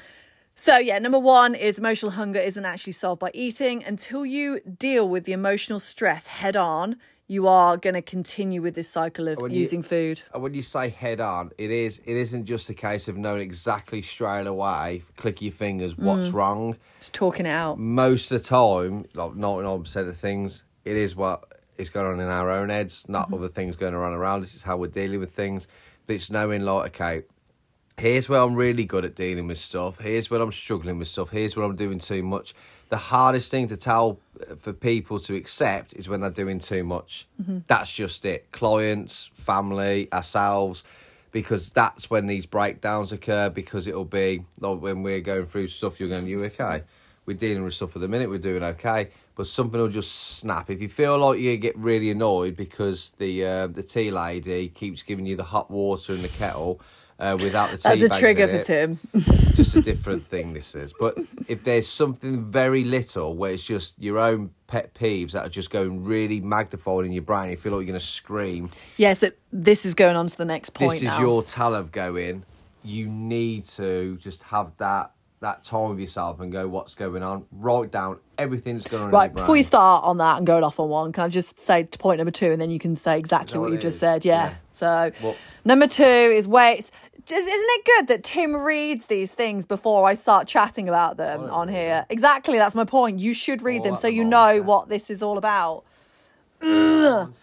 so 0.54 0.76
yeah, 0.78 0.98
number 0.98 1.18
one 1.18 1.54
is 1.54 1.78
emotional 1.78 2.12
hunger 2.12 2.38
isn't 2.38 2.64
actually 2.64 2.92
solved 2.92 3.20
by 3.20 3.30
eating. 3.34 3.82
Until 3.82 4.24
you 4.24 4.60
deal 4.60 5.08
with 5.08 5.24
the 5.24 5.32
emotional 5.32 5.80
stress 5.80 6.26
head 6.28 6.56
on, 6.56 6.96
you 7.28 7.46
are 7.48 7.76
going 7.76 7.94
to 7.94 8.02
continue 8.02 8.60
with 8.60 8.74
this 8.74 8.88
cycle 8.88 9.28
of 9.28 9.38
When 9.38 9.52
you- 9.52 9.60
using 9.60 9.82
food. 9.82 10.22
And 10.34 10.42
when 10.42 10.54
you 10.54 10.62
say 10.62 10.88
head 10.90 11.20
on, 11.20 11.50
it 11.56 11.70
is. 11.70 12.00
It 12.04 12.16
isn't 12.16 12.44
just 12.44 12.68
a 12.68 12.74
case 12.74 13.08
of 13.08 13.16
knowing 13.16 13.40
exactly 13.42 14.02
straight 14.02 14.46
away, 14.46 15.02
click 15.16 15.40
your 15.40 15.52
fingers, 15.52 15.96
what's 15.96 16.28
Mm. 16.28 16.34
wrong. 16.34 16.76
It's 16.98 17.08
talking 17.08 17.46
it 17.46 17.50
out. 17.50 17.78
Most 17.78 18.30
of 18.32 18.42
the 18.42 18.48
time, 18.48 19.06
like 19.14 19.34
ninety 19.34 19.62
nine 19.66 19.80
percent 19.82 20.08
of 20.08 20.16
things, 20.16 20.64
it 20.84 20.96
is 20.96 21.16
what 21.16 21.44
is 21.78 21.88
going 21.90 22.06
on 22.06 22.20
in 22.20 22.28
our 22.28 22.50
own 22.50 22.68
heads, 22.68 23.06
not 23.08 23.26
Mm-hmm. 23.26 23.34
other 23.34 23.48
things 23.48 23.76
going 23.76 23.94
on 23.94 24.12
around 24.12 24.42
This 24.42 24.54
is 24.54 24.64
how 24.64 24.76
we're 24.76 24.88
dealing 24.88 25.20
with 25.20 25.30
things. 25.30 25.66
But 26.06 26.16
it's 26.16 26.30
knowing, 26.30 26.62
like, 26.62 27.00
okay, 27.00 27.22
here's 27.96 28.28
where 28.28 28.40
I'm 28.42 28.54
really 28.56 28.84
good 28.84 29.04
at 29.04 29.14
dealing 29.14 29.46
with 29.46 29.58
stuff. 29.58 30.00
Here's 30.00 30.28
where 30.30 30.40
I'm 30.42 30.52
struggling 30.52 30.98
with 30.98 31.08
stuff. 31.08 31.30
Here's 31.30 31.56
where 31.56 31.64
I'm 31.64 31.76
doing 31.76 31.98
too 32.00 32.22
much. 32.22 32.54
The 32.92 32.98
hardest 33.14 33.50
thing 33.50 33.68
to 33.68 33.76
tell 33.78 34.06
uh, 34.38 34.54
for 34.56 34.72
people 34.74 35.18
to 35.20 35.32
accept 35.34 35.94
is 35.94 36.10
when 36.10 36.20
they're 36.20 36.38
doing 36.44 36.58
too 36.58 36.84
much. 36.84 37.26
That's 37.66 37.90
just 38.02 38.24
it. 38.26 38.40
Clients, 38.52 39.30
family, 39.34 39.98
ourselves, 40.12 40.84
because 41.30 41.70
that's 41.70 42.10
when 42.10 42.26
these 42.26 42.44
breakdowns 42.44 43.10
occur. 43.10 43.48
Because 43.48 43.86
it'll 43.86 44.04
be 44.04 44.30
like 44.60 44.80
when 44.86 45.02
we're 45.02 45.20
going 45.32 45.46
through 45.46 45.68
stuff, 45.68 45.98
you're 45.98 46.10
going, 46.10 46.26
"You 46.26 46.44
okay?" 46.44 46.82
We're 47.24 47.36
dealing 47.46 47.64
with 47.64 47.74
stuff 47.74 47.94
at 47.96 48.02
the 48.02 48.08
minute. 48.08 48.28
We're 48.28 48.38
doing 48.50 48.64
okay, 48.74 49.08
but 49.36 49.46
something 49.46 49.80
will 49.80 49.88
just 49.88 50.12
snap. 50.40 50.68
If 50.68 50.82
you 50.82 50.88
feel 50.88 51.16
like 51.18 51.38
you 51.38 51.56
get 51.56 51.76
really 51.78 52.10
annoyed 52.10 52.56
because 52.56 53.00
the 53.22 53.32
uh, 53.46 53.66
the 53.68 53.84
tea 53.84 54.10
lady 54.10 54.68
keeps 54.68 55.02
giving 55.02 55.24
you 55.24 55.36
the 55.36 55.44
hot 55.54 55.70
water 55.70 56.12
in 56.12 56.20
the 56.20 56.34
kettle. 56.42 56.80
Uh, 57.22 57.36
without 57.40 57.70
the 57.70 57.76
tea 57.78 58.00
That's 58.00 58.02
a 58.02 58.20
trigger 58.20 58.48
for 58.48 58.62
Tim. 58.64 58.98
just 59.54 59.76
a 59.76 59.80
different 59.90 60.26
thing 60.26 60.54
this 60.54 60.74
is 60.74 60.92
but 60.98 61.16
if 61.46 61.62
there's 61.62 61.86
something 61.86 62.50
very 62.50 62.82
little 62.82 63.36
where 63.36 63.52
it's 63.52 63.62
just 63.62 63.96
your 64.02 64.18
own 64.18 64.50
pet 64.66 64.92
peeves 64.92 65.30
that 65.30 65.46
are 65.46 65.48
just 65.48 65.70
going 65.70 66.02
really 66.02 66.40
magnified 66.40 67.04
in 67.04 67.12
your 67.12 67.22
brain 67.22 67.50
you 67.50 67.56
feel 67.56 67.70
like 67.70 67.78
you're 67.78 67.92
going 67.92 68.00
to 68.00 68.04
scream 68.04 68.68
Yeah, 68.96 69.12
so 69.12 69.30
this 69.52 69.86
is 69.86 69.94
going 69.94 70.16
on 70.16 70.26
to 70.26 70.36
the 70.36 70.44
next 70.44 70.70
point 70.74 70.90
this 70.92 71.02
is 71.02 71.08
now. 71.08 71.20
your 71.20 71.44
of 71.76 71.92
going 71.92 72.44
you 72.82 73.06
need 73.06 73.66
to 73.66 74.16
just 74.16 74.42
have 74.44 74.76
that 74.78 75.12
that 75.42 75.62
time 75.64 75.90
with 75.90 76.00
yourself 76.00 76.40
and 76.40 76.50
go 76.50 76.66
what's 76.68 76.94
going 76.94 77.22
on 77.22 77.44
write 77.52 77.90
down 77.90 78.18
everything 78.38 78.76
that's 78.76 78.88
going 78.88 79.04
on 79.04 79.10
Right, 79.10 79.32
before 79.32 79.56
you 79.56 79.62
start 79.62 80.04
on 80.04 80.16
that 80.18 80.38
and 80.38 80.46
going 80.46 80.64
off 80.64 80.80
on 80.80 80.88
one, 80.88 81.12
can 81.12 81.24
I 81.24 81.28
just 81.28 81.60
say 81.60 81.82
to 81.84 81.98
point 81.98 82.18
number 82.18 82.30
two 82.30 82.50
and 82.50 82.60
then 82.60 82.70
you 82.70 82.78
can 82.78 82.96
say 82.96 83.18
exactly 83.18 83.58
what 83.58 83.66
what 83.66 83.72
you 83.74 83.78
just 83.78 83.96
is? 83.96 84.00
said? 84.00 84.24
Yeah. 84.24 84.32
Yeah. 84.50 84.54
So, 84.72 85.10
Whoops. 85.22 85.64
number 85.64 85.86
two 85.86 86.02
is 86.02 86.48
weights. 86.48 86.90
Just, 87.24 87.46
isn't 87.46 87.68
it 87.70 87.84
good 87.84 88.06
that 88.08 88.24
Tim 88.24 88.56
reads 88.56 89.06
these 89.06 89.32
things 89.34 89.64
before 89.64 90.08
I 90.08 90.14
start 90.14 90.48
chatting 90.48 90.88
about 90.88 91.18
them 91.18 91.42
oh, 91.42 91.50
on 91.54 91.68
here? 91.68 92.04
Exactly, 92.08 92.56
that's 92.58 92.74
my 92.74 92.84
point. 92.84 93.20
You 93.20 93.32
should 93.34 93.62
read 93.62 93.82
Oh, 93.82 93.84
them 93.84 93.96
so 93.96 94.08
you 94.08 94.24
know 94.24 94.60
what 94.62 94.88
this 94.88 95.08
is 95.10 95.22
all 95.22 95.38
about. 95.38 95.84
Ugh. 96.62 97.34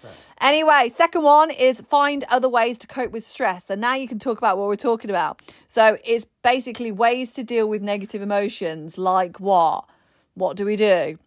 Anyway, 0.42 0.90
second 0.90 1.24
one 1.24 1.52
is 1.52 1.82
find 1.82 2.24
other 2.30 2.48
ways 2.48 2.78
to 2.80 2.88
cope 2.88 3.12
with 3.12 3.26
stress. 3.26 3.70
And 3.70 3.82
now 3.82 3.96
you 3.96 4.08
can 4.08 4.20
talk 4.20 4.38
about 4.38 4.58
what 4.58 4.68
we're 4.68 4.76
talking 4.76 5.10
about. 5.10 5.42
So 5.68 5.98
it's 6.06 6.26
basically 6.44 6.92
ways 6.92 7.34
to 7.34 7.44
deal 7.44 7.68
with 7.68 7.82
negative 7.82 8.22
emotions, 8.22 8.98
like 8.98 9.40
what? 9.40 9.86
What 10.36 10.56
do 10.56 10.66
we 10.66 10.76
do 10.76 11.20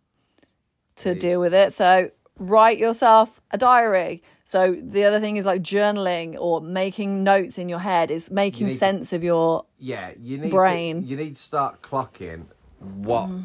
to 0.96 1.14
deal 1.14 1.40
with 1.40 1.52
it? 1.52 1.72
So 1.72 2.10
write 2.38 2.78
yourself 2.78 3.40
a 3.50 3.58
diary. 3.58 4.22
So 4.44 4.74
the 4.80 5.04
other 5.04 5.20
thing 5.20 5.36
is 5.36 5.46
like 5.46 5.62
journaling 5.62 6.36
or 6.38 6.60
making 6.60 7.22
notes 7.22 7.58
in 7.58 7.68
your 7.68 7.78
head 7.78 8.10
is 8.10 8.30
making 8.30 8.68
need 8.68 8.74
sense 8.74 9.12
of 9.12 9.22
your 9.22 9.66
yeah 9.78 10.12
you 10.18 10.38
need 10.38 10.50
brain. 10.50 11.02
to, 11.02 11.08
you 11.08 11.16
need 11.16 11.34
to 11.34 11.40
start 11.40 11.82
clocking 11.82 12.46
what 12.80 13.28
mm. 13.28 13.44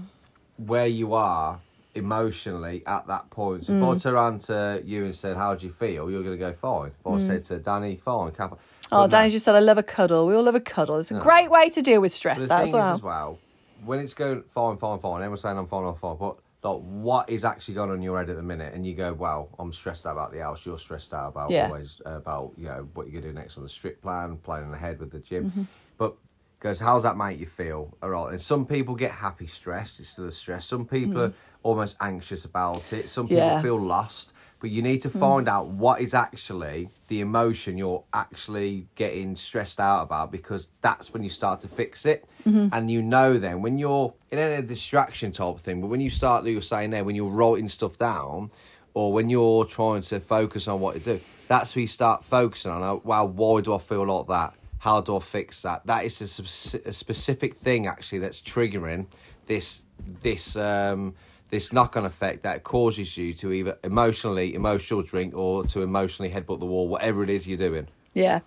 where 0.57 0.87
you 0.87 1.13
are 1.13 1.59
emotionally 1.97 2.83
at 2.85 3.07
that 3.07 3.29
point. 3.29 3.65
So 3.65 3.73
if 3.73 3.83
I 3.83 3.97
turned 3.97 4.15
around 4.15 4.39
to 4.41 4.81
you 4.85 5.05
and 5.05 5.15
said, 5.15 5.35
"How 5.37 5.55
do 5.55 5.65
you 5.65 5.73
feel?" 5.73 6.09
You're 6.09 6.23
going 6.23 6.37
to 6.37 6.39
go 6.39 6.53
fine. 6.53 6.91
If 6.99 7.07
I 7.07 7.19
said 7.19 7.43
to 7.45 7.57
Danny, 7.59 7.95
"Fine," 7.97 8.31
Kath, 8.31 8.53
Oh. 8.91 9.05
Danny 9.07 9.29
just 9.29 9.43
said, 9.43 9.53
I 9.55 9.59
love 9.59 9.77
a 9.77 9.83
cuddle. 9.83 10.25
We 10.27 10.33
all 10.35 10.43
love 10.43 10.55
a 10.55 10.61
cuddle. 10.61 10.97
It's 10.97 11.11
a 11.11 11.19
great 11.19 11.51
way 11.51 11.69
to 11.71 11.81
deal 11.81 11.99
with 11.99 12.13
stress, 12.13 12.45
that 12.47 12.63
as 12.63 12.71
well. 12.73 12.93
as 12.93 13.01
well, 13.03 13.37
when 13.83 13.99
it's 13.99 14.13
going 14.13 14.43
fine, 14.43 14.77
fine, 14.77 14.99
fine, 14.99 15.21
everyone's 15.21 15.41
saying 15.41 15.57
I'm 15.57 15.67
fine, 15.67 15.83
I'm 15.83 15.95
fine, 15.95 16.15
but 16.17 16.37
like, 16.63 16.81
what 16.83 17.29
is 17.29 17.43
actually 17.43 17.73
going 17.73 17.89
on 17.89 17.97
in 17.97 18.01
your 18.01 18.17
head 18.17 18.29
at 18.29 18.37
the 18.37 18.43
minute? 18.43 18.73
And 18.73 18.85
you 18.85 18.93
go, 18.95 19.13
well, 19.13 19.49
I'm 19.59 19.73
stressed 19.73 20.07
out 20.07 20.13
about 20.13 20.31
the 20.31 20.39
house. 20.39 20.65
You're 20.65 20.77
stressed 20.79 21.13
out 21.13 21.27
about 21.29 21.49
Yeah. 21.49 21.67
always 21.67 21.99
uh, 22.05 22.11
about 22.11 22.53
you 22.57 22.65
know 22.65 22.87
what 22.93 23.07
you're 23.07 23.19
gonna 23.21 23.33
do 23.33 23.37
next 23.37 23.57
on 23.57 23.63
the 23.63 23.69
strip 23.69 24.01
plan, 24.01 24.37
planning 24.37 24.73
ahead 24.73 24.99
with 25.01 25.11
the 25.11 25.19
gym. 25.19 25.45
Mm-hmm. 25.51 25.63
But 25.97 26.15
goes, 26.61 26.79
how's 26.79 27.03
that 27.03 27.17
make 27.17 27.39
you 27.39 27.45
feel? 27.45 27.95
All 28.01 28.09
right. 28.09 28.31
And 28.31 28.41
some 28.41 28.65
people 28.65 28.95
get 28.95 29.11
happy 29.11 29.47
stressed. 29.47 29.99
It's 29.99 30.09
still 30.09 30.25
a 30.27 30.31
stress. 30.31 30.65
Some 30.65 30.85
people 30.85 31.21
are 31.21 31.33
almost 31.63 31.97
anxious 32.01 32.45
about 32.45 32.93
it. 32.93 33.09
Some 33.09 33.27
people. 33.27 33.43
Yeah. 33.43 33.59
Mm. 33.59 33.61
feel 33.61 33.79
lost. 33.79 34.33
But 34.59 34.71
you 34.71 34.81
need 34.81 35.01
to 35.01 35.09
find 35.11 35.47
out 35.47 35.67
what 35.67 36.01
is 36.01 36.15
actually 36.15 36.89
the 37.09 37.21
emotion 37.21 37.77
you're 37.77 38.03
actually 38.11 38.87
getting 38.95 39.35
stressed 39.35 39.79
out 39.79 40.01
about 40.01 40.31
because 40.31 40.71
that's 40.81 41.13
when 41.13 41.23
you 41.23 41.29
start 41.29 41.59
to 41.59 41.67
fix 41.67 42.07
it. 42.07 42.27
Mm-hmm. 42.43 42.69
And 42.71 42.89
you 42.89 43.03
know 43.03 43.37
then 43.37 43.61
when 43.61 43.77
you're 43.77 44.15
in 44.31 44.39
a 44.39 44.63
distraction 44.63 45.31
type 45.31 45.55
of 45.55 45.61
thing, 45.61 45.81
but 45.81 45.87
when 45.87 46.01
you 46.01 46.09
start, 46.09 46.43
you're 46.45 46.61
saying 46.61 46.89
there, 46.89 47.03
when 47.03 47.15
you're 47.15 47.29
writing 47.29 47.69
stuff 47.69 47.99
down 47.99 48.49
or 48.95 49.13
when 49.13 49.29
you're 49.29 49.63
trying 49.63 50.01
to 50.01 50.19
focus 50.19 50.67
on 50.67 50.79
what 50.79 50.95
to 50.95 50.99
do, 51.01 51.19
that's 51.47 51.75
where 51.75 51.81
you 51.81 51.87
start 51.87 52.25
focusing 52.25 52.71
on, 52.71 53.01
wow, 53.03 53.25
why 53.25 53.61
do 53.61 53.75
I 53.75 53.77
feel 53.77 54.07
like 54.07 54.27
that? 54.27 54.55
How 54.79 55.01
do 55.01 55.17
I 55.17 55.19
fix 55.19 55.61
that? 55.61 55.85
That 55.85 56.03
is 56.03 56.19
a, 56.21 56.27
spec- 56.27 56.85
a 56.87 56.93
specific 56.93 57.55
thing 57.55 57.85
actually 57.85 58.19
that's 58.19 58.41
triggering 58.41 59.05
this 59.45 59.85
this 60.21 60.55
um, 60.55 61.15
this 61.49 61.71
knock 61.71 61.95
on 61.95 62.05
effect 62.05 62.43
that 62.43 62.63
causes 62.63 63.17
you 63.17 63.33
to 63.35 63.53
either 63.53 63.77
emotionally 63.83 64.53
emotional 64.53 65.01
drink 65.01 65.35
or 65.35 65.65
to 65.65 65.81
emotionally 65.81 66.31
headbutt 66.31 66.59
the 66.59 66.65
wall, 66.65 66.87
whatever 66.87 67.23
it 67.23 67.29
is 67.29 67.47
you're 67.47 67.57
doing. 67.57 67.87
Yeah. 68.13 68.39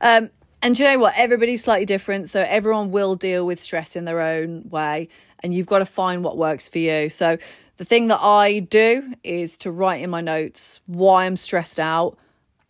Um, 0.00 0.30
and 0.62 0.78
you 0.78 0.84
know 0.84 0.98
what? 0.98 1.14
Everybody's 1.16 1.64
slightly 1.64 1.86
different. 1.86 2.28
So 2.28 2.44
everyone 2.48 2.90
will 2.90 3.14
deal 3.14 3.44
with 3.46 3.60
stress 3.60 3.96
in 3.96 4.04
their 4.04 4.20
own 4.20 4.68
way. 4.68 5.08
And 5.40 5.52
you've 5.52 5.66
got 5.66 5.80
to 5.80 5.86
find 5.86 6.24
what 6.24 6.36
works 6.36 6.68
for 6.68 6.78
you. 6.78 7.08
So 7.08 7.36
the 7.76 7.84
thing 7.84 8.08
that 8.08 8.20
I 8.20 8.60
do 8.60 9.12
is 9.22 9.56
to 9.58 9.70
write 9.70 10.02
in 10.02 10.10
my 10.10 10.20
notes 10.20 10.80
why 10.86 11.26
I'm 11.26 11.36
stressed 11.36 11.78
out. 11.78 12.16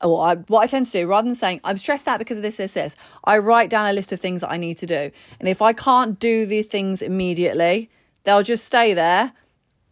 Or 0.03 0.27
I, 0.27 0.35
what 0.35 0.61
I 0.61 0.67
tend 0.67 0.87
to 0.87 0.93
do, 0.93 1.07
rather 1.07 1.27
than 1.27 1.35
saying 1.35 1.61
I'm 1.65 1.79
stressed 1.79 2.07
out 2.07 2.19
because 2.19 2.37
of 2.37 2.43
this, 2.43 2.57
this, 2.57 2.75
this, 2.75 2.97
I 3.25 3.39
write 3.39 3.71
down 3.71 3.89
a 3.89 3.95
list 3.95 4.13
of 4.13 4.21
things 4.21 4.43
that 4.43 4.51
I 4.51 4.59
need 4.59 4.77
to 4.79 4.87
do. 4.87 5.11
And 5.41 5.49
if 5.49 5.63
I 5.63 5.73
can't 5.73 6.19
do 6.19 6.45
the 6.45 6.63
things 6.63 7.01
immediately, 7.01 7.89
they'll 8.25 8.43
just 8.43 8.65
stay 8.65 8.93
there 8.93 9.33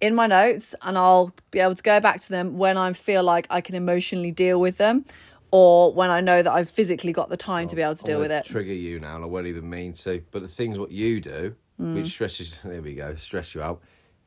in 0.00 0.14
my 0.14 0.26
notes 0.26 0.74
and 0.82 0.98
I'll 0.98 1.32
be 1.50 1.60
able 1.60 1.74
to 1.74 1.82
go 1.82 2.00
back 2.00 2.20
to 2.22 2.28
them 2.28 2.58
when 2.58 2.76
I 2.76 2.92
feel 2.92 3.22
like 3.22 3.46
I 3.50 3.60
can 3.60 3.74
emotionally 3.74 4.30
deal 4.30 4.60
with 4.60 4.76
them 4.76 5.04
or 5.50 5.92
when 5.92 6.10
I 6.10 6.20
know 6.20 6.42
that 6.42 6.52
I've 6.52 6.68
physically 6.68 7.12
got 7.12 7.28
the 7.28 7.36
time 7.36 7.68
to 7.68 7.76
be 7.76 7.82
able 7.82 7.94
to 7.94 8.04
deal 8.04 8.18
with 8.18 8.32
it. 8.32 8.44
Trigger 8.44 8.72
you 8.72 8.98
now, 8.98 9.14
and 9.14 9.24
I 9.24 9.28
won't 9.28 9.46
even 9.46 9.70
mean 9.70 9.92
to. 9.94 10.22
But 10.32 10.42
the 10.42 10.48
things 10.48 10.78
what 10.78 10.90
you 10.90 11.20
do, 11.20 11.54
Mm. 11.80 11.94
which 11.96 12.06
stresses, 12.06 12.60
there 12.64 12.80
we 12.80 12.94
go, 12.94 13.14
stress 13.16 13.54
you 13.54 13.60
out. 13.62 13.82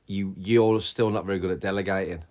You 0.05 0.33
you're 0.37 0.81
still 0.81 1.09
not 1.09 1.25
very 1.25 1.39
good 1.39 1.51
at 1.51 1.59
delegating. 1.59 2.23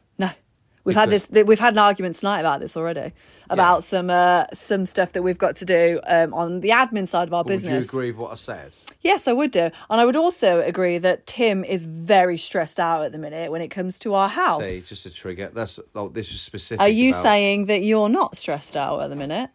We've 0.86 0.96
had 0.96 1.10
this. 1.10 1.28
th- 1.28 1.44
We've 1.46 1.58
had 1.58 1.74
an 1.74 1.78
argument 1.78 2.16
tonight 2.16 2.40
about 2.40 2.60
this 2.60 2.76
already, 2.76 3.12
about 3.50 3.82
some 3.84 4.08
uh, 4.08 4.46
some 4.54 4.86
stuff 4.86 5.12
that 5.12 5.22
we've 5.22 5.36
got 5.36 5.56
to 5.56 5.64
do 5.66 6.00
um, 6.06 6.32
on 6.32 6.60
the 6.60 6.70
admin 6.70 7.06
side 7.06 7.28
of 7.28 7.34
our 7.34 7.44
But 7.44 7.52
Would 7.54 7.62
you 7.64 7.68
business. 7.70 7.88
agree 7.88 8.12
with 8.12 8.18
what 8.20 8.32
I 8.32 8.36
said? 8.36 8.72
Yes, 9.02 9.28
I 9.28 9.32
would 9.32 9.50
do, 9.50 9.70
and 9.90 10.00
I 10.00 10.04
would 10.04 10.16
also 10.16 10.60
agree 10.60 10.98
that 10.98 11.26
Tim 11.26 11.64
is 11.64 11.84
very 11.84 12.38
stressed 12.38 12.80
out 12.80 13.04
at 13.04 13.12
the 13.12 13.18
minute 13.18 13.50
when 13.52 13.60
it 13.60 13.68
comes 13.68 13.98
to 14.00 14.14
our 14.14 14.28
house. 14.28 14.66
See, 14.68 14.88
just 14.94 15.04
a 15.06 15.10
trigger. 15.10 15.50
That's 15.52 15.78
like 15.92 16.12
this 16.14 16.30
is 16.32 16.40
specific. 16.40 16.80
Are 16.80 16.88
you 16.88 17.10
about- 17.10 17.22
saying 17.22 17.66
that 17.66 17.82
you're 17.82 18.08
not 18.08 18.36
stressed 18.36 18.76
out 18.76 19.02
at 19.02 19.10
the 19.10 19.16
minute? 19.16 19.50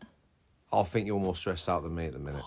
I 0.73 0.83
think 0.83 1.07
you're 1.07 1.19
more 1.19 1.35
stressed 1.35 1.67
out 1.67 1.83
than 1.83 1.95
me 1.95 2.05
at 2.05 2.13
the 2.13 2.19
minute. 2.19 2.43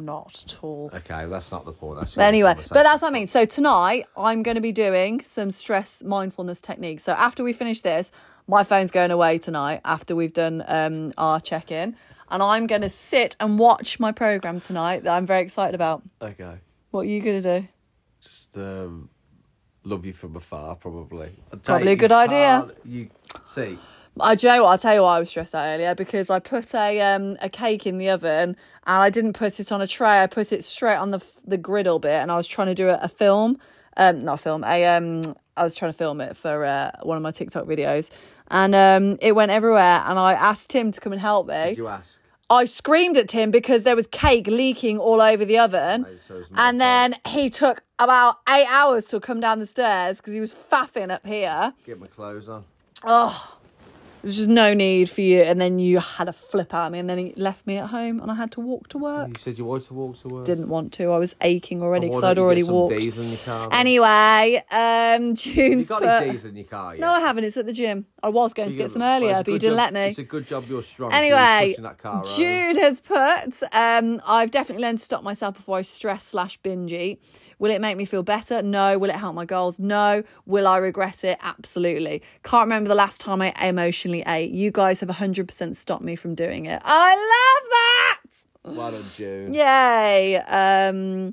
Not 0.00 0.42
at 0.46 0.58
all. 0.64 0.90
Okay, 0.92 1.26
that's 1.26 1.52
not 1.52 1.64
the 1.64 1.72
point. 1.72 2.00
That's 2.00 2.14
But 2.14 2.24
anyway, 2.24 2.54
but 2.56 2.82
that's 2.82 3.02
what 3.02 3.08
I 3.08 3.10
mean. 3.12 3.26
So 3.26 3.44
tonight 3.44 4.06
I'm 4.16 4.42
going 4.42 4.54
to 4.54 4.60
be 4.60 4.72
doing 4.72 5.22
some 5.22 5.50
stress 5.50 6.02
mindfulness 6.02 6.60
techniques. 6.60 7.04
So 7.04 7.12
after 7.12 7.44
we 7.44 7.52
finish 7.52 7.80
this, 7.82 8.10
my 8.46 8.64
phone's 8.64 8.90
going 8.90 9.10
away 9.10 9.38
tonight 9.38 9.80
after 9.84 10.16
we've 10.16 10.32
done 10.32 10.64
um, 10.66 11.12
our 11.18 11.40
check 11.40 11.70
in, 11.70 11.96
and 12.30 12.42
I'm 12.42 12.66
going 12.66 12.82
to 12.82 12.88
sit 12.88 13.36
and 13.40 13.58
watch 13.58 14.00
my 14.00 14.12
program 14.12 14.60
tonight 14.60 15.04
that 15.04 15.16
I'm 15.16 15.26
very 15.26 15.42
excited 15.42 15.74
about. 15.74 16.02
okay. 16.20 16.58
What 16.90 17.02
are 17.02 17.08
you 17.08 17.20
going 17.20 17.40
to 17.40 17.60
do? 17.60 17.68
Just 18.20 18.56
um, 18.56 19.08
love 19.84 20.04
you 20.04 20.12
from 20.12 20.34
afar, 20.34 20.74
probably. 20.74 21.30
Probably 21.62 21.92
a 21.92 21.96
good 21.96 22.10
idea. 22.10 22.68
You 22.84 23.10
see, 23.46 23.78
I 24.20 24.34
do 24.34 24.46
you 24.46 24.54
know 24.54 24.64
what, 24.64 24.70
I'll 24.70 24.78
tell 24.78 24.94
you 24.94 25.02
why 25.02 25.16
I 25.16 25.18
was 25.18 25.30
stressed 25.30 25.54
out 25.54 25.64
earlier 25.66 25.94
because 25.94 26.30
I 26.30 26.38
put 26.38 26.74
a 26.74 27.00
um 27.00 27.36
a 27.40 27.48
cake 27.48 27.86
in 27.86 27.98
the 27.98 28.10
oven 28.10 28.56
and 28.86 29.02
I 29.02 29.10
didn't 29.10 29.34
put 29.34 29.60
it 29.60 29.72
on 29.72 29.80
a 29.80 29.86
tray. 29.86 30.22
I 30.22 30.26
put 30.26 30.52
it 30.52 30.64
straight 30.64 30.96
on 30.96 31.10
the 31.10 31.24
the 31.46 31.58
griddle 31.58 31.98
bit, 31.98 32.20
and 32.22 32.30
I 32.30 32.36
was 32.36 32.46
trying 32.46 32.68
to 32.68 32.74
do 32.74 32.88
a, 32.88 32.98
a 33.02 33.08
film, 33.08 33.58
um, 33.96 34.18
not 34.20 34.34
a 34.34 34.42
film, 34.42 34.64
a 34.64 34.84
um, 34.86 35.22
I 35.56 35.64
was 35.64 35.74
trying 35.74 35.92
to 35.92 35.98
film 35.98 36.20
it 36.20 36.36
for 36.36 36.64
uh, 36.64 36.90
one 37.02 37.16
of 37.16 37.22
my 37.22 37.30
TikTok 37.30 37.66
videos, 37.66 38.10
and 38.48 38.74
um, 38.74 39.18
it 39.20 39.34
went 39.34 39.50
everywhere. 39.50 40.02
And 40.06 40.18
I 40.18 40.32
asked 40.32 40.70
Tim 40.70 40.92
to 40.92 41.00
come 41.00 41.12
and 41.12 41.20
help 41.20 41.46
me. 41.46 41.54
did 41.54 41.78
you 41.78 41.88
ask? 41.88 42.20
I 42.50 42.64
screamed 42.64 43.16
at 43.16 43.28
Tim 43.28 43.52
because 43.52 43.84
there 43.84 43.94
was 43.94 44.08
cake 44.08 44.48
leaking 44.48 44.98
all 44.98 45.20
over 45.22 45.44
the 45.44 45.58
oven. 45.58 46.04
So 46.26 46.42
And 46.56 46.80
then 46.80 47.14
he 47.28 47.48
took 47.48 47.84
about 48.00 48.40
eight 48.48 48.66
hours 48.68 49.06
to 49.08 49.20
come 49.20 49.38
down 49.38 49.60
the 49.60 49.66
stairs 49.66 50.16
because 50.16 50.34
he 50.34 50.40
was 50.40 50.52
faffing 50.52 51.12
up 51.12 51.24
here. 51.24 51.74
Get 51.86 52.00
my 52.00 52.08
clothes 52.08 52.48
on. 52.48 52.64
There's 54.22 54.36
just 54.36 54.48
no 54.48 54.74
need 54.74 55.08
for 55.08 55.20
you. 55.20 55.42
And 55.42 55.60
then 55.60 55.78
you 55.78 55.98
had 56.00 56.28
a 56.28 56.32
flip 56.32 56.74
at 56.74 56.92
me, 56.92 56.98
and 56.98 57.08
then 57.08 57.18
he 57.18 57.32
left 57.36 57.66
me 57.66 57.78
at 57.78 57.88
home, 57.90 58.20
and 58.20 58.30
I 58.30 58.34
had 58.34 58.50
to 58.52 58.60
walk 58.60 58.88
to 58.88 58.98
work. 58.98 59.28
You 59.28 59.34
said 59.38 59.58
you 59.58 59.64
wanted 59.64 59.88
to 59.88 59.94
walk 59.94 60.18
to 60.18 60.28
work. 60.28 60.44
Didn't 60.44 60.68
want 60.68 60.92
to. 60.94 61.10
I 61.10 61.18
was 61.18 61.34
aching 61.40 61.82
already 61.82 62.08
because 62.08 62.22
I'd 62.24 62.36
you 62.36 62.42
already 62.42 62.62
some 62.62 62.74
walked. 62.74 62.96
diesel 63.00 63.24
in 63.24 63.30
your 63.30 63.38
car, 63.38 63.68
then? 63.70 63.78
Anyway, 63.78 64.64
um, 64.70 65.36
Have 65.36 65.46
you 65.46 65.84
got 65.84 66.02
put. 66.02 66.08
any 66.08 66.32
diesel 66.32 66.50
in 66.50 66.56
your 66.56 66.66
car 66.66 66.94
yet? 66.94 67.00
No, 67.00 67.12
I 67.12 67.20
haven't. 67.20 67.44
It's 67.44 67.56
at 67.56 67.66
the 67.66 67.72
gym. 67.72 68.06
I 68.22 68.28
was 68.28 68.52
going 68.52 68.70
to 68.70 68.76
get 68.76 68.90
some 68.90 69.02
earlier, 69.02 69.42
but 69.44 69.48
you 69.52 69.58
didn't 69.58 69.76
let 69.76 69.94
me. 69.94 70.00
It's 70.08 70.18
a 70.18 70.24
good 70.24 70.46
job 70.46 70.64
you're 70.68 70.82
strong. 70.82 71.10
so 71.10 71.16
Anyway, 71.16 71.76
that 71.78 71.98
car. 71.98 72.24
Jude 72.36 72.76
has 72.76 73.00
put, 73.00 73.62
um, 73.72 74.20
I've 74.26 74.50
definitely 74.50 74.82
learned 74.84 74.98
to 74.98 75.04
stop 75.04 75.22
myself 75.22 75.54
before 75.56 75.78
I 75.78 75.82
stress 75.82 76.24
slash 76.24 76.56
binge 76.58 76.92
eat. 76.92 77.22
Will 77.60 77.70
it 77.70 77.80
make 77.80 77.96
me 77.98 78.06
feel 78.06 78.22
better? 78.22 78.62
No. 78.62 78.98
Will 78.98 79.10
it 79.10 79.16
help 79.16 79.34
my 79.34 79.44
goals? 79.44 79.78
No. 79.78 80.24
Will 80.46 80.66
I 80.66 80.78
regret 80.78 81.22
it? 81.24 81.38
Absolutely. 81.42 82.22
Can't 82.42 82.64
remember 82.64 82.88
the 82.88 82.94
last 82.94 83.20
time 83.20 83.42
I 83.42 83.52
emotionally 83.62 84.24
ate. 84.26 84.50
You 84.50 84.70
guys 84.70 85.00
have 85.00 85.10
100% 85.10 85.76
stopped 85.76 86.02
me 86.02 86.16
from 86.16 86.34
doing 86.34 86.64
it. 86.64 86.80
I 86.82 87.14
love 87.14 87.68
that. 87.70 88.76
Well 88.76 88.90
done, 88.92 89.04
June. 89.14 89.52
Yay. 89.52 90.36
Um, 90.38 91.30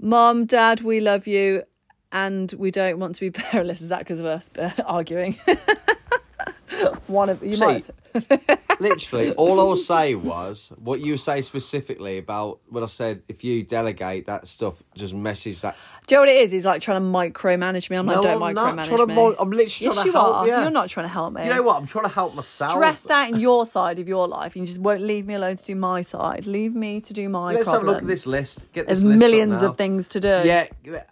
Mom, 0.00 0.46
Dad, 0.46 0.80
we 0.80 1.00
love 1.00 1.26
you 1.26 1.64
and 2.12 2.50
we 2.56 2.70
don't 2.70 2.98
want 2.98 3.16
to 3.16 3.20
be 3.20 3.30
perilous. 3.42 3.82
Is 3.82 3.90
that 3.90 3.98
because 4.00 4.20
of 4.20 4.26
us 4.26 4.48
uh, 4.58 4.70
arguing? 4.86 5.34
One 7.08 7.28
of 7.28 7.42
you 7.44 7.56
See, 7.56 7.64
might. 7.66 8.60
Literally, 8.80 9.32
all 9.32 9.60
I 9.60 9.64
will 9.64 9.76
say 9.76 10.14
was 10.14 10.72
what 10.78 11.00
you 11.00 11.16
say 11.16 11.40
specifically 11.42 12.18
about 12.18 12.60
what 12.68 12.82
I 12.82 12.86
said 12.86 13.22
if 13.28 13.42
you 13.42 13.62
delegate 13.62 14.26
that 14.26 14.46
stuff, 14.46 14.82
just 14.94 15.14
message 15.14 15.60
that. 15.62 15.76
Do 16.06 16.14
you 16.14 16.16
know 16.18 16.22
what 16.22 16.28
it 16.30 16.36
is? 16.36 16.50
He's 16.52 16.64
like 16.64 16.80
trying 16.80 17.00
to 17.00 17.06
micromanage 17.06 17.90
me. 17.90 17.96
I'm 17.96 18.06
like, 18.06 18.16
No, 18.16 18.22
don't 18.22 18.42
I'm 18.42 18.54
micromanage 18.54 18.76
not 18.76 18.86
trying 18.86 18.98
to 18.98 19.06
me. 19.06 19.14
mi- 19.14 19.34
I'm 19.38 19.50
literally 19.50 19.66
yes, 19.66 19.80
trying 19.80 19.94
to 19.96 20.04
you 20.06 20.12
help 20.12 20.34
are. 20.36 20.46
you. 20.46 20.52
You're 20.52 20.70
not 20.70 20.88
trying 20.88 21.06
to 21.06 21.12
help 21.12 21.32
me. 21.34 21.44
You 21.44 21.50
know 21.50 21.62
what? 21.62 21.76
I'm 21.80 21.86
trying 21.86 22.04
to 22.04 22.10
help 22.10 22.34
myself. 22.36 22.72
Stressed 22.72 23.10
out 23.10 23.28
in 23.30 23.40
your 23.40 23.66
side 23.66 23.98
of 23.98 24.06
your 24.08 24.28
life, 24.28 24.54
and 24.54 24.62
you 24.62 24.66
just 24.66 24.78
won't 24.78 25.00
leave 25.02 25.26
me 25.26 25.34
alone 25.34 25.56
to 25.56 25.64
do 25.64 25.74
my 25.74 26.02
side. 26.02 26.46
Leave 26.46 26.74
me 26.74 27.00
to 27.00 27.12
do 27.14 27.28
my 27.28 27.54
Let's 27.54 27.70
have 27.70 27.82
a 27.82 27.86
look 27.86 28.02
at 28.02 28.06
this 28.06 28.26
list. 28.26 28.72
Get 28.72 28.86
this 28.86 29.00
There's 29.00 29.04
list 29.04 29.18
millions 29.18 29.62
of 29.62 29.76
things 29.76 30.08
to 30.08 30.20
do. 30.20 30.42
Yeah, 30.44 30.66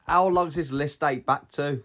how 0.06 0.28
long's 0.28 0.54
this 0.56 0.70
list 0.70 1.00
date 1.00 1.24
back 1.24 1.48
to? 1.52 1.82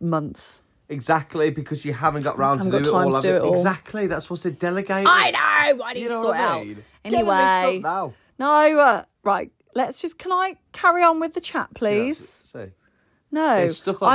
Months. 0.00 0.63
Exactly, 0.88 1.50
because 1.50 1.84
you 1.84 1.92
haven't 1.94 2.22
got 2.24 2.38
round 2.38 2.60
to 2.60 2.66
do 2.66 2.72
got 2.72 2.80
it 2.82 2.84
time 2.90 3.06
all. 3.08 3.14
to 3.14 3.22
do 3.22 3.36
it 3.36 3.42
all. 3.42 3.52
Exactly, 3.54 4.06
that's 4.06 4.28
what's 4.28 4.44
it 4.44 4.58
delegated. 4.60 5.06
I 5.08 5.30
know. 5.30 5.84
I 5.84 5.92
need 5.94 6.02
You 6.02 6.08
to 6.08 6.14
know 6.14 6.22
sort 6.22 6.36
what 6.36 6.40
I 6.44 6.64
mean? 6.64 6.74
Get 6.74 6.84
Anyway, 7.04 7.22
the 7.24 7.70
list 7.72 7.76
up 7.76 7.82
now. 7.82 8.14
no. 8.38 8.80
Uh, 8.80 9.04
right. 9.22 9.50
Let's 9.74 10.00
just. 10.02 10.18
Can 10.18 10.30
I 10.32 10.56
carry 10.72 11.02
on 11.02 11.20
with 11.20 11.34
the 11.34 11.40
chat, 11.40 11.68
please? 11.74 12.42
No, 13.32 13.42
I'm 13.42 13.66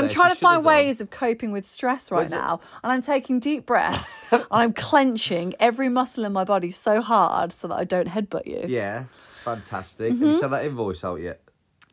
there 0.04 0.10
she 0.10 0.16
trying 0.16 0.30
to 0.34 0.40
find 0.40 0.64
ways 0.64 1.02
of 1.02 1.10
coping 1.10 1.52
with 1.52 1.66
stress 1.66 2.10
right 2.10 2.20
Where's 2.20 2.32
it? 2.32 2.36
now, 2.36 2.62
and 2.82 2.94
I'm 2.94 3.02
taking 3.02 3.42
deep 3.42 3.66
breaths. 3.66 4.24
and 4.32 4.46
I'm 4.50 4.72
clenching 4.72 5.54
every 5.60 5.90
muscle 5.90 6.24
in 6.24 6.32
my 6.32 6.46
body 6.46 6.72
so 6.72 7.02
hard 7.02 7.52
so 7.52 7.68
that 7.68 7.76
I 7.76 7.84
don't 7.84 8.08
headbutt 8.08 8.46
you. 8.48 8.64
Yeah, 8.66 9.06
fantastic. 9.44 10.14
Mm-hmm. 10.14 10.24
Have 10.26 10.34
you 10.36 10.40
sent 10.40 10.52
that 10.52 10.64
invoice 10.64 11.04
out 11.04 11.20
yet? 11.20 11.42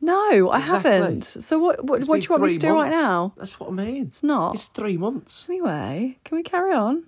No, 0.01 0.51
I 0.51 0.59
Exactly. 0.61 0.91
haven't. 0.93 1.25
So 1.25 1.59
what? 1.59 1.85
What, 1.85 2.01
It's 2.01 2.09
what 2.09 2.17
do 2.17 2.21
been 2.21 2.23
you 2.25 2.31
want 2.31 2.43
me 2.43 2.49
to 2.49 2.55
three 2.61 2.69
do 2.69 2.75
right 2.75 2.91
months. 2.91 2.97
now? 2.97 3.33
That's 3.37 3.59
what 3.61 3.71
I 3.71 3.73
mean. 3.73 4.07
It's 4.07 4.23
not. 4.23 4.55
It's 4.55 4.67
three 4.67 4.97
months. 4.97 5.47
Anyway, 5.49 6.19
can 6.25 6.37
we 6.37 6.43
carry 6.43 6.73
on? 6.73 7.05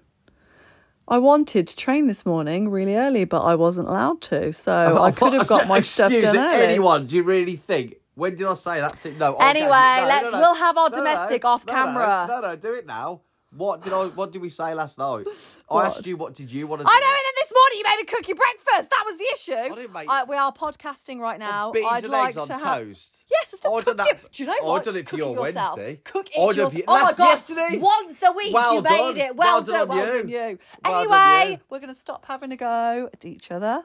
I 1.06 1.18
wanted 1.18 1.66
to 1.68 1.76
train 1.76 2.06
this 2.06 2.26
morning 2.26 2.68
really 2.68 2.94
early, 2.96 3.24
but 3.24 3.42
I 3.42 3.54
wasn't 3.54 3.88
allowed 3.88 4.20
to. 4.22 4.52
So 4.52 5.02
I 5.02 5.10
could 5.10 5.32
have 5.34 5.46
got 5.46 5.66
my 5.68 5.80
stuff 5.80 6.12
Excuse 6.12 6.32
done 6.32 6.36
me, 6.42 6.54
early. 6.56 6.64
Anyone? 6.66 7.06
Do 7.06 7.16
you 7.16 7.22
really 7.22 7.56
think 7.56 7.96
When 8.14 8.34
did 8.34 8.46
I 8.46 8.54
say 8.54 8.80
that 8.80 8.98
to 9.00 9.12
No. 9.12 9.34
okay, 9.36 9.48
Anyway, 9.50 9.68
no, 9.68 10.00
no, 10.00 10.06
let's- 10.06 10.32
no. 10.32 10.38
we'll 10.40 10.54
have 10.54 10.76
our 10.76 10.90
No, 10.90 10.96
no, 10.98 11.04
domestic 11.04 11.44
no, 11.44 11.50
off 11.50 11.66
no, 11.66 11.72
camera. 11.72 12.26
No, 12.28 12.40
no, 12.40 12.56
do 12.56 12.74
it 12.74 12.86
now. 12.86 13.20
What 13.56 13.82
did 13.82 13.92
I? 13.94 14.04
What 14.08 14.32
did 14.32 14.42
we 14.42 14.50
say 14.50 14.74
last 14.74 14.98
night? 14.98 15.26
I 15.70 15.86
asked 15.86 16.06
you 16.06 16.18
what 16.18 16.34
did 16.34 16.52
you 16.52 16.66
want 16.66 16.80
to 16.80 16.84
do. 16.84 16.90
I 16.92 17.00
know, 17.00 17.06
and 17.06 17.16
then 17.16 17.32
this 17.36 17.37
morning 17.58 17.78
you 17.78 17.84
made 17.84 17.96
me 17.98 18.04
cook 18.04 18.28
your 18.28 18.36
breakfast. 18.36 18.90
That 18.90 19.02
was 19.06 19.16
the 19.16 19.26
issue. 19.34 19.74
didn't 19.74 19.92
make- 19.92 20.08
I- 20.08 20.24
we 20.24 20.36
are 20.36 20.52
podcasting 20.52 21.18
right 21.18 21.38
now. 21.38 21.72
Beans 21.72 21.86
I'd 21.90 22.04
and 22.04 22.12
like 22.12 22.28
eggs 22.28 22.36
on 22.36 22.46
to 22.48 22.52
have. 22.58 22.78
toast. 22.78 23.24
Yes, 23.30 23.52
it's 23.52 23.60
the 23.62 23.68
I've 23.70 23.84
cook 23.84 23.96
that. 23.98 24.32
Do 24.32 24.42
you 24.42 24.48
know 24.48 24.62
what? 24.62 24.76
I've 24.78 24.84
done 24.84 24.96
it 24.96 25.08
for 25.08 25.16
your 25.16 25.34
yourself. 25.46 25.76
Wednesday. 25.76 26.00
Cook 26.04 26.28
it 26.30 26.38
yourself. 26.38 26.74
you- 26.74 26.84
Oh 26.88 27.02
my 27.02 27.12
god! 27.12 27.28
yesterday. 27.28 27.78
Once 27.78 28.22
a 28.22 28.32
week 28.32 28.54
Well 28.54 28.74
you 28.74 28.82
done. 28.82 29.14
made 29.14 29.18
it. 29.22 29.36
Well, 29.36 29.54
Well 29.54 29.62
done 29.62 29.80
on 29.82 29.88
well 29.88 30.06
you. 30.06 30.12
done 30.22 30.28
you. 30.28 30.58
Well 30.84 31.04
done 31.04 31.12
Anyway, 31.40 31.52
you. 31.56 31.64
we're 31.68 31.80
gonna 31.80 31.94
stop 31.94 32.24
having 32.26 32.52
a 32.52 32.56
go 32.56 33.10
at 33.12 33.24
each 33.24 33.50
other. 33.50 33.84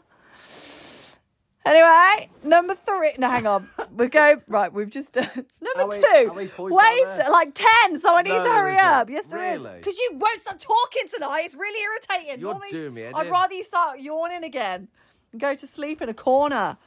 Anyway, 1.66 2.30
number 2.44 2.76
three. 2.76 3.14
No, 3.18 3.30
hang 3.30 3.48
on. 3.48 3.70
We 3.96 4.08
go 4.08 4.42
right. 4.48 4.74
We've 4.74 4.90
just 4.90 5.14
done 5.14 5.30
number 5.62 5.78
How 5.78 5.90
two. 5.90 6.28
how 6.28 6.34
many 6.34 6.48
points 6.48 6.76
are 6.76 6.78
Waste 6.78 7.18
there? 7.18 7.30
like 7.30 7.54
ten. 7.54 8.00
So 8.00 8.16
I 8.16 8.22
need 8.24 8.30
No, 8.30 8.44
to 8.44 8.50
hurry 8.52 8.78
up. 8.78 9.10
Yes, 9.10 9.28
there 9.28 9.54
is. 9.54 9.60
Really? 9.64 9.78
Because 9.78 9.98
you 9.98 10.12
won't 10.14 10.42
stop 10.42 10.60
talking 10.60 11.04
tonight. 11.14 11.44
It's 11.46 11.56
really 11.56 11.80
irritating. 11.82 12.40
You're 12.42 12.52
Normally, 12.52 12.70
doing 12.70 12.94
me 12.94 13.06
I'd 13.06 13.30
rather 13.30 13.54
you 13.54 13.64
start 13.64 14.00
yawning 14.00 14.44
again 14.44 14.88
and 15.32 15.40
go 15.42 15.56
to 15.56 15.68
sleep 15.68 16.02
in 16.02 16.10
a 16.10 16.14
corner. 16.14 16.78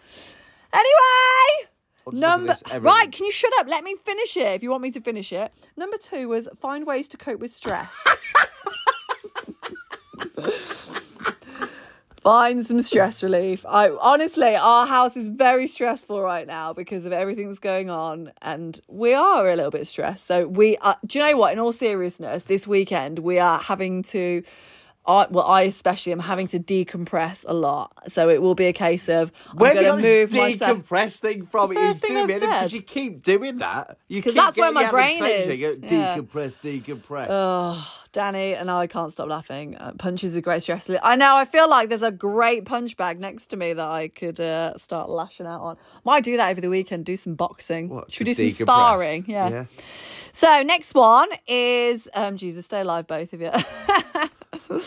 Anyway. 0.72 1.70
I'll 2.08 2.12
just 2.12 2.64
look 2.66 2.74
at 2.74 2.82
Number 2.82 2.88
right, 2.88 3.10
can 3.10 3.26
you 3.26 3.32
shut 3.32 3.52
up? 3.58 3.66
Let 3.68 3.82
me 3.82 3.96
finish 3.96 4.36
it 4.36 4.46
if 4.54 4.62
you 4.62 4.70
want 4.70 4.82
me 4.82 4.90
to 4.92 5.00
finish 5.00 5.32
it. 5.32 5.52
Number 5.76 5.96
two 5.96 6.28
was 6.28 6.48
find 6.58 6.86
ways 6.86 7.08
to 7.08 7.16
cope 7.16 7.40
with 7.40 7.52
stress. 7.52 7.90
find 12.26 12.66
some 12.66 12.80
stress 12.80 13.22
relief. 13.22 13.64
I 13.68 13.88
honestly, 14.00 14.56
our 14.56 14.84
house 14.84 15.16
is 15.16 15.28
very 15.28 15.68
stressful 15.68 16.20
right 16.20 16.44
now 16.44 16.72
because 16.72 17.06
of 17.06 17.12
everything 17.12 17.46
that's 17.46 17.60
going 17.60 17.88
on, 17.88 18.32
and 18.42 18.80
we 18.88 19.14
are 19.14 19.48
a 19.48 19.54
little 19.54 19.70
bit 19.70 19.86
stressed. 19.86 20.26
So 20.26 20.48
we, 20.48 20.76
are, 20.78 20.96
do 21.06 21.20
you 21.20 21.24
know 21.24 21.36
what? 21.36 21.52
In 21.52 21.60
all 21.60 21.72
seriousness, 21.72 22.42
this 22.42 22.66
weekend 22.66 23.20
we 23.20 23.38
are 23.38 23.60
having 23.60 24.02
to. 24.04 24.42
I, 25.08 25.28
well, 25.30 25.46
I 25.46 25.62
especially 25.62 26.10
am 26.10 26.18
having 26.18 26.48
to 26.48 26.58
decompress 26.58 27.44
a 27.46 27.54
lot, 27.54 28.10
so 28.10 28.28
it 28.28 28.42
will 28.42 28.56
be 28.56 28.66
a 28.66 28.72
case 28.72 29.08
of 29.08 29.30
I'm 29.52 29.58
Where 29.58 29.76
you 29.76 29.82
going 29.82 30.02
to 30.02 30.02
move 30.02 30.30
this 30.32 30.60
myself. 30.60 30.78
decompress 30.78 31.20
thing 31.20 31.46
from? 31.46 31.72
First 31.72 32.00
thing 32.00 32.10
doing 32.10 32.26
me 32.26 32.40
because 32.40 32.74
you 32.74 32.82
keep 32.82 33.22
doing 33.22 33.58
that. 33.58 33.98
You 34.08 34.20
keep 34.20 34.34
that's 34.34 34.56
where 34.56 34.72
getting 34.72 34.86
my 34.86 34.90
brain 34.90 35.22
is. 35.22 35.46
Yeah. 35.46 36.16
Decompress, 36.16 36.54
decompress. 36.54 37.28
Oh, 37.30 37.88
Danny 38.16 38.54
and 38.54 38.70
I 38.70 38.86
can't 38.86 39.12
stop 39.12 39.28
laughing. 39.28 39.76
Uh, 39.76 39.92
punch 39.98 40.24
is 40.24 40.36
a 40.36 40.40
great 40.40 40.62
stress 40.62 40.88
relief. 40.88 41.02
I 41.04 41.16
know. 41.16 41.36
I 41.36 41.44
feel 41.44 41.68
like 41.68 41.90
there's 41.90 42.02
a 42.02 42.10
great 42.10 42.64
punch 42.64 42.96
bag 42.96 43.20
next 43.20 43.48
to 43.48 43.58
me 43.58 43.74
that 43.74 43.86
I 43.86 44.08
could 44.08 44.40
uh, 44.40 44.78
start 44.78 45.10
lashing 45.10 45.44
out 45.44 45.60
on. 45.60 45.76
Might 46.02 46.24
do 46.24 46.34
that 46.38 46.48
over 46.48 46.62
the 46.62 46.70
weekend. 46.70 47.04
Do 47.04 47.18
some 47.18 47.34
boxing. 47.34 47.90
What, 47.90 48.10
Should 48.10 48.26
we 48.26 48.32
do 48.32 48.48
some 48.48 48.64
sparring? 48.64 49.26
Yeah. 49.28 49.66
So 50.32 50.62
next 50.62 50.94
one 50.94 51.28
is 51.46 52.08
um 52.14 52.38
Jesus, 52.38 52.64
stay 52.64 52.80
alive, 52.80 53.06
both 53.06 53.34
of 53.34 53.40
you. 53.42 53.52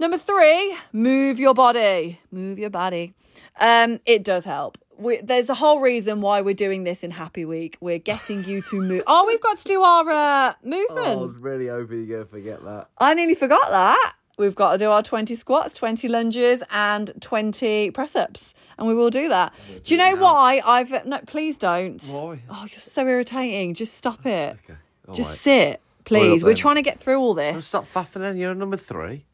Number 0.00 0.18
three, 0.18 0.76
move 0.92 1.38
your 1.38 1.54
body. 1.54 2.18
Move 2.32 2.58
your 2.58 2.70
body. 2.70 3.14
Um, 3.60 4.00
it 4.04 4.24
does 4.24 4.44
help. 4.44 4.78
We, 5.02 5.16
there's 5.18 5.50
a 5.50 5.54
whole 5.54 5.80
reason 5.80 6.20
why 6.20 6.40
we're 6.40 6.54
doing 6.54 6.84
this 6.84 7.02
in 7.02 7.10
Happy 7.10 7.44
Week. 7.44 7.76
We're 7.80 7.98
getting 7.98 8.44
you 8.44 8.62
to 8.62 8.80
move. 8.80 9.02
Oh, 9.14 9.24
we've 9.26 9.40
got 9.40 9.58
to 9.58 9.64
do 9.64 9.82
our 9.82 10.08
uh, 10.08 10.54
movement. 10.62 11.06
Oh, 11.06 11.20
I 11.20 11.26
was 11.26 11.36
really 11.36 11.68
hoping 11.68 11.98
you're 11.98 12.18
going 12.18 12.24
to 12.24 12.30
forget 12.30 12.64
that. 12.64 12.88
I 12.98 13.14
nearly 13.14 13.34
forgot 13.34 13.70
that. 13.70 14.14
We've 14.38 14.54
got 14.54 14.72
to 14.72 14.78
do 14.78 14.90
our 14.90 15.02
20 15.02 15.34
squats, 15.34 15.74
20 15.74 16.08
lunges, 16.08 16.62
and 16.70 17.10
20 17.20 17.90
press 17.90 18.16
ups. 18.16 18.54
And 18.78 18.86
we 18.86 18.94
will 18.94 19.10
do 19.10 19.28
that. 19.28 19.52
Do 19.84 19.94
you 19.94 19.98
know 19.98 20.16
why 20.16 20.62
I've. 20.64 21.04
No, 21.04 21.18
please 21.26 21.58
don't. 21.58 22.02
Why? 22.06 22.42
Oh, 22.48 22.66
you're 22.70 22.80
so 22.80 23.06
irritating. 23.06 23.74
Just 23.74 23.94
stop 23.94 24.24
it. 24.24 24.56
Okay. 24.64 24.78
Just 25.12 25.30
right. 25.30 25.36
sit, 25.72 25.80
please. 26.04 26.42
We're 26.42 26.50
then. 26.50 26.56
trying 26.56 26.76
to 26.76 26.82
get 26.82 27.00
through 27.00 27.18
all 27.18 27.34
Well, 27.34 27.52
this. 27.52 27.66
Stop 27.66 27.84
faffing 27.84 28.20
then. 28.20 28.36
You're 28.36 28.54
number 28.54 28.76
three. 28.78 29.26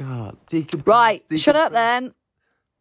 God. 0.00 0.36
Decompress. 0.50 0.86
Right, 0.86 1.22
shut 1.36 1.56
up 1.56 1.72
then. 1.72 2.14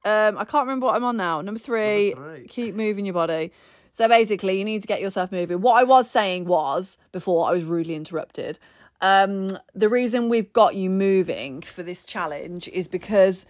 Um, 0.05 0.37
I 0.37 0.45
can't 0.45 0.65
remember 0.65 0.85
what 0.85 0.95
I'm 0.95 1.03
on 1.03 1.17
now. 1.17 1.41
Number 1.41 1.59
three, 1.59 2.11
Number 2.11 2.37
three. 2.37 2.47
keep 2.47 2.75
moving 2.75 3.05
your 3.05 3.13
body. 3.13 3.51
So 3.91 4.07
basically, 4.07 4.57
you 4.57 4.63
need 4.65 4.81
to 4.81 4.87
get 4.87 5.01
yourself 5.01 5.31
moving. 5.31 5.61
What 5.61 5.73
I 5.73 5.83
was 5.83 6.09
saying 6.09 6.45
was 6.45 6.97
before 7.11 7.49
I 7.49 7.51
was 7.51 7.63
rudely 7.65 7.95
interrupted. 7.95 8.57
Um, 9.01 9.49
the 9.73 9.89
reason 9.89 10.29
we've 10.29 10.51
got 10.53 10.75
you 10.75 10.89
moving 10.89 11.61
for 11.61 11.83
this 11.83 12.05
challenge 12.05 12.67
is 12.69 12.87
because 12.87 13.45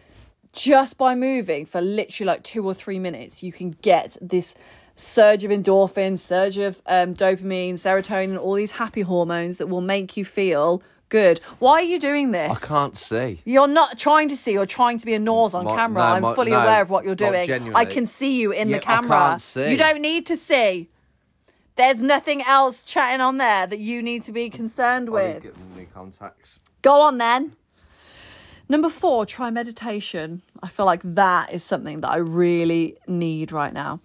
just 0.53 0.97
by 0.97 1.13
moving 1.15 1.65
for 1.65 1.82
literally 1.82 2.27
like 2.27 2.43
two 2.43 2.65
or 2.65 2.73
three 2.73 2.99
minutes, 2.99 3.43
you 3.43 3.51
can 3.51 3.71
get 3.82 4.17
this 4.21 4.55
surge 4.95 5.43
of 5.43 5.51
endorphins, 5.51 6.19
surge 6.19 6.58
of 6.58 6.82
um, 6.86 7.13
dopamine, 7.13 7.73
serotonin, 7.73 8.39
all 8.39 8.53
these 8.53 8.71
happy 8.71 9.01
hormones 9.01 9.58
that 9.58 9.67
will 9.67 9.82
make 9.82 10.17
you 10.17 10.25
feel 10.25 10.82
good. 11.10 11.39
Why 11.60 11.74
are 11.74 11.82
you 11.84 12.00
doing 12.00 12.32
this? 12.32 12.63
I 12.63 12.67
can't 12.67 12.95
see. 12.98 13.41
You're 13.45 13.67
not 13.67 13.98
trying 14.00 14.30
to 14.30 14.36
see, 14.38 14.54
you're 14.54 14.65
trying 14.65 14.98
to 15.00 15.06
be 15.06 15.13
a 15.15 15.19
nose 15.19 15.54
on 15.54 15.65
My- 15.65 15.76
camera. 15.76 16.04
no, 16.04 16.10
I'm 16.10 16.22
my- 16.22 16.36
fully 16.36 16.52
no, 16.52 16.60
aware 16.62 16.82
of 16.82 16.89
what 16.89 17.04
you're 17.04 17.12
not 17.19 17.32
doing. 17.32 17.45
genuinely. 17.45 17.76
I 17.76 17.86
can 17.86 18.06
see 18.06 18.39
you 18.39 18.52
in 18.52 18.69
Yeah, 18.69 18.78
the 18.80 18.84
I 18.84 18.86
camera. 18.95 19.17
can't 19.17 19.41
see. 19.41 19.72
You 19.72 19.78
don't 19.78 20.02
need 20.02 20.26
to 20.28 20.38
see. 20.38 20.89
There's 21.76 22.02
nothing 22.02 22.41
else 22.41 22.84
chatting 22.84 23.22
on 23.22 23.38
there 23.38 23.65
that 23.65 23.80
you 23.80 24.02
need 24.02 24.24
to 24.24 24.32
be 24.32 24.50
concerned 24.50 25.10
with. 25.10 25.43
new 25.76 25.86
contacts. 25.93 26.60
Go 26.82 27.02
on 27.02 27.17
then. 27.17 27.54
Number 28.67 28.89
four, 28.89 29.26
try 29.26 29.50
meditation. 29.50 30.41
I 30.62 30.67
feel 30.67 30.86
like 30.86 31.02
that 31.04 31.52
is 31.54 31.63
something 31.63 32.02
that 32.02 32.12
I 32.12 32.17
really 32.17 32.98
need 33.08 33.52
right 33.52 33.74
now. 33.74 34.00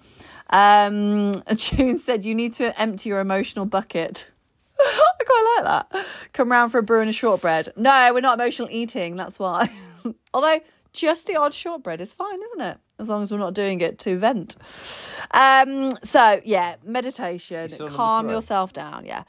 Um, 0.51 1.35
June 1.57 1.99
said 1.99 2.25
you 2.25 2.35
need 2.35 2.53
to 2.55 2.81
empty 2.81 3.09
your 3.11 3.21
emotional 3.21 3.67
bucket. 3.67 4.31
I 4.81 5.25
quite 5.25 5.55
like 5.57 5.65
that. 5.91 6.07
Come 6.33 6.51
round 6.51 6.73
for 6.73 6.79
a 6.79 6.83
brew 6.83 7.01
and 7.01 7.11
a 7.11 7.13
shortbread. 7.13 7.73
No, 7.77 8.11
we're 8.13 8.21
not 8.21 8.39
emotional 8.39 8.69
eating. 8.71 9.17
That's 9.17 9.39
why. 9.39 9.69
Although 10.35 10.61
just 10.95 11.27
the 11.27 11.37
odd 11.37 11.53
shortbread 11.53 12.01
is 12.01 12.15
fine, 12.15 12.41
isn't 12.43 12.61
it? 12.61 12.79
As 13.01 13.09
long 13.09 13.23
as 13.23 13.33
we're 13.33 13.39
not 13.39 13.55
doing 13.55 13.81
it 13.81 13.99
to 14.01 14.17
vent. 14.17 14.57
Um. 15.33 15.91
So 16.05 16.41
yeah, 16.45 16.77
meditation. 16.85 17.69
Calm 17.89 18.31
yourself 18.31 18.73
down. 18.73 19.05
Yeah. 19.05 19.25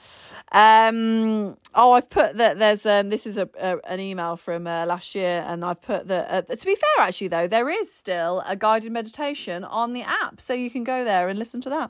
Um. 0.51 1.58
Oh, 1.73 1.93
I've 1.93 2.10
put 2.12 2.38
that. 2.38 2.60
There's 2.60 2.86
um. 2.86 3.10
This 3.10 3.25
is 3.25 3.38
a, 3.38 3.49
a 3.60 3.77
an 3.88 3.99
email 3.99 4.38
from 4.38 4.67
uh, 4.67 4.86
last 4.86 5.15
year, 5.15 5.43
and 5.47 5.65
I've 5.65 5.81
put 5.81 6.08
that. 6.08 6.49
Uh, 6.51 6.55
to 6.55 6.65
be 6.65 6.75
fair, 6.75 7.08
actually, 7.08 7.29
though, 7.29 7.47
there 7.47 7.67
is 7.67 7.91
still 7.91 8.43
a 8.47 8.55
guided 8.55 8.91
meditation 8.91 9.63
on 9.63 9.93
the 9.93 10.03
app, 10.03 10.39
so 10.39 10.53
you 10.53 10.69
can 10.69 10.84
go 10.84 11.03
there 11.03 11.27
and 11.27 11.39
listen 11.39 11.60
to 11.62 11.69
that. 11.71 11.89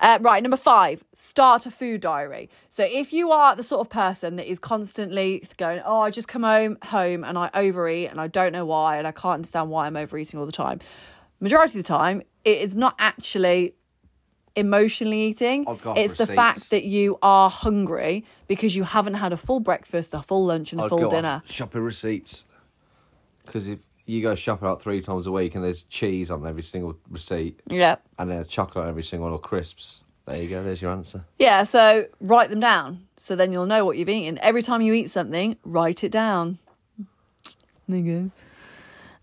Uh, 0.00 0.18
right, 0.20 0.42
number 0.42 0.56
five, 0.56 1.04
start 1.14 1.66
a 1.66 1.70
food 1.70 2.00
diary. 2.00 2.50
So 2.68 2.84
if 2.88 3.12
you 3.12 3.30
are 3.30 3.54
the 3.54 3.62
sort 3.62 3.80
of 3.80 3.90
person 3.90 4.36
that 4.36 4.46
is 4.50 4.58
constantly 4.58 5.46
going, 5.56 5.80
oh, 5.84 6.00
I 6.00 6.10
just 6.10 6.28
come 6.28 6.42
home 6.42 6.78
home 6.84 7.24
and 7.24 7.38
I 7.38 7.50
overeat 7.54 8.10
and 8.10 8.20
I 8.20 8.26
don't 8.26 8.52
know 8.52 8.66
why 8.66 8.96
and 8.98 9.06
I 9.06 9.12
can't 9.12 9.34
understand 9.34 9.70
why 9.70 9.86
I'm 9.86 9.96
overeating 9.96 10.38
all 10.38 10.46
the 10.46 10.52
time. 10.52 10.80
Majority 11.40 11.78
of 11.78 11.84
the 11.84 11.88
time, 11.88 12.22
it 12.44 12.58
is 12.58 12.74
not 12.74 12.94
actually 12.98 13.74
emotionally 14.56 15.22
eating. 15.22 15.64
It's 15.96 16.14
the 16.14 16.26
fact 16.26 16.70
that 16.70 16.84
you 16.84 17.18
are 17.22 17.50
hungry 17.50 18.24
because 18.46 18.76
you 18.76 18.84
haven't 18.84 19.14
had 19.14 19.32
a 19.32 19.36
full 19.36 19.60
breakfast, 19.60 20.14
a 20.14 20.22
full 20.22 20.46
lunch, 20.46 20.72
and 20.72 20.80
a 20.80 20.84
I'd 20.84 20.88
full 20.88 21.08
dinner. 21.08 21.42
shopping 21.46 21.82
receipts. 21.82 22.46
Because 23.44 23.68
if 23.68 23.80
you 24.06 24.20
go 24.22 24.34
shopping 24.34 24.68
out 24.68 24.82
three 24.82 25.00
times 25.00 25.26
a 25.26 25.32
week 25.32 25.54
and 25.54 25.64
there's 25.64 25.82
cheese 25.84 26.30
on 26.30 26.46
every 26.46 26.62
single 26.62 26.96
receipt 27.10 27.60
Yeah. 27.68 27.96
and 28.18 28.30
there's 28.30 28.48
chocolate 28.48 28.84
on 28.84 28.88
every 28.90 29.02
single 29.02 29.24
one 29.28 29.32
or 29.34 29.40
crisps, 29.40 30.02
there 30.26 30.42
you 30.42 30.48
go. 30.48 30.62
There's 30.62 30.80
your 30.80 30.92
answer. 30.92 31.24
Yeah, 31.38 31.64
so 31.64 32.06
write 32.20 32.48
them 32.50 32.60
down. 32.60 33.06
So 33.16 33.36
then 33.36 33.52
you'll 33.52 33.66
know 33.66 33.84
what 33.84 33.96
you've 33.98 34.08
eaten. 34.08 34.38
Every 34.42 34.62
time 34.62 34.80
you 34.80 34.94
eat 34.94 35.10
something, 35.10 35.56
write 35.64 36.02
it 36.02 36.10
down. 36.12 36.58
There 37.88 37.98
you 37.98 38.30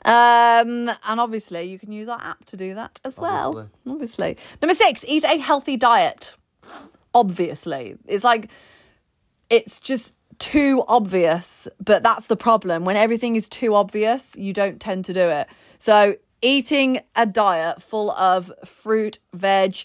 go. 0.03 0.11
Um, 0.11 0.89
and 1.05 1.19
obviously 1.19 1.63
you 1.63 1.77
can 1.79 1.91
use 1.91 2.07
our 2.07 2.19
app 2.21 2.45
to 2.45 2.57
do 2.57 2.73
that 2.75 2.99
as 3.03 3.19
well. 3.19 3.69
Obviously. 3.87 4.37
Number 4.61 4.73
six, 4.73 5.03
eat 5.07 5.23
a 5.23 5.37
healthy 5.37 5.77
diet. 5.77 6.35
Obviously. 7.13 7.97
It's 8.07 8.23
like 8.23 8.49
it's 9.49 9.79
just 9.79 10.13
too 10.41 10.83
obvious, 10.87 11.67
but 11.79 12.01
that's 12.01 12.25
the 12.25 12.35
problem. 12.35 12.83
When 12.83 12.95
everything 12.95 13.35
is 13.35 13.47
too 13.47 13.75
obvious, 13.75 14.35
you 14.35 14.53
don't 14.53 14.81
tend 14.81 15.05
to 15.05 15.13
do 15.13 15.29
it. 15.29 15.47
So, 15.77 16.15
eating 16.41 16.99
a 17.15 17.27
diet 17.27 17.79
full 17.79 18.09
of 18.11 18.51
fruit, 18.65 19.19
veg, 19.33 19.75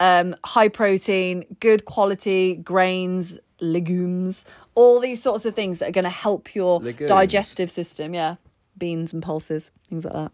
um, 0.00 0.34
high 0.44 0.68
protein, 0.68 1.44
good 1.60 1.84
quality 1.84 2.56
grains, 2.56 3.38
legumes, 3.60 4.44
all 4.74 4.98
these 4.98 5.22
sorts 5.22 5.44
of 5.44 5.54
things 5.54 5.78
that 5.78 5.88
are 5.90 5.92
going 5.92 6.04
to 6.04 6.10
help 6.10 6.56
your 6.56 6.80
Legumes. 6.80 7.08
digestive 7.08 7.70
system. 7.70 8.12
Yeah, 8.12 8.34
beans 8.76 9.12
and 9.12 9.22
pulses, 9.22 9.70
things 9.88 10.04
like 10.04 10.14
that. 10.14 10.32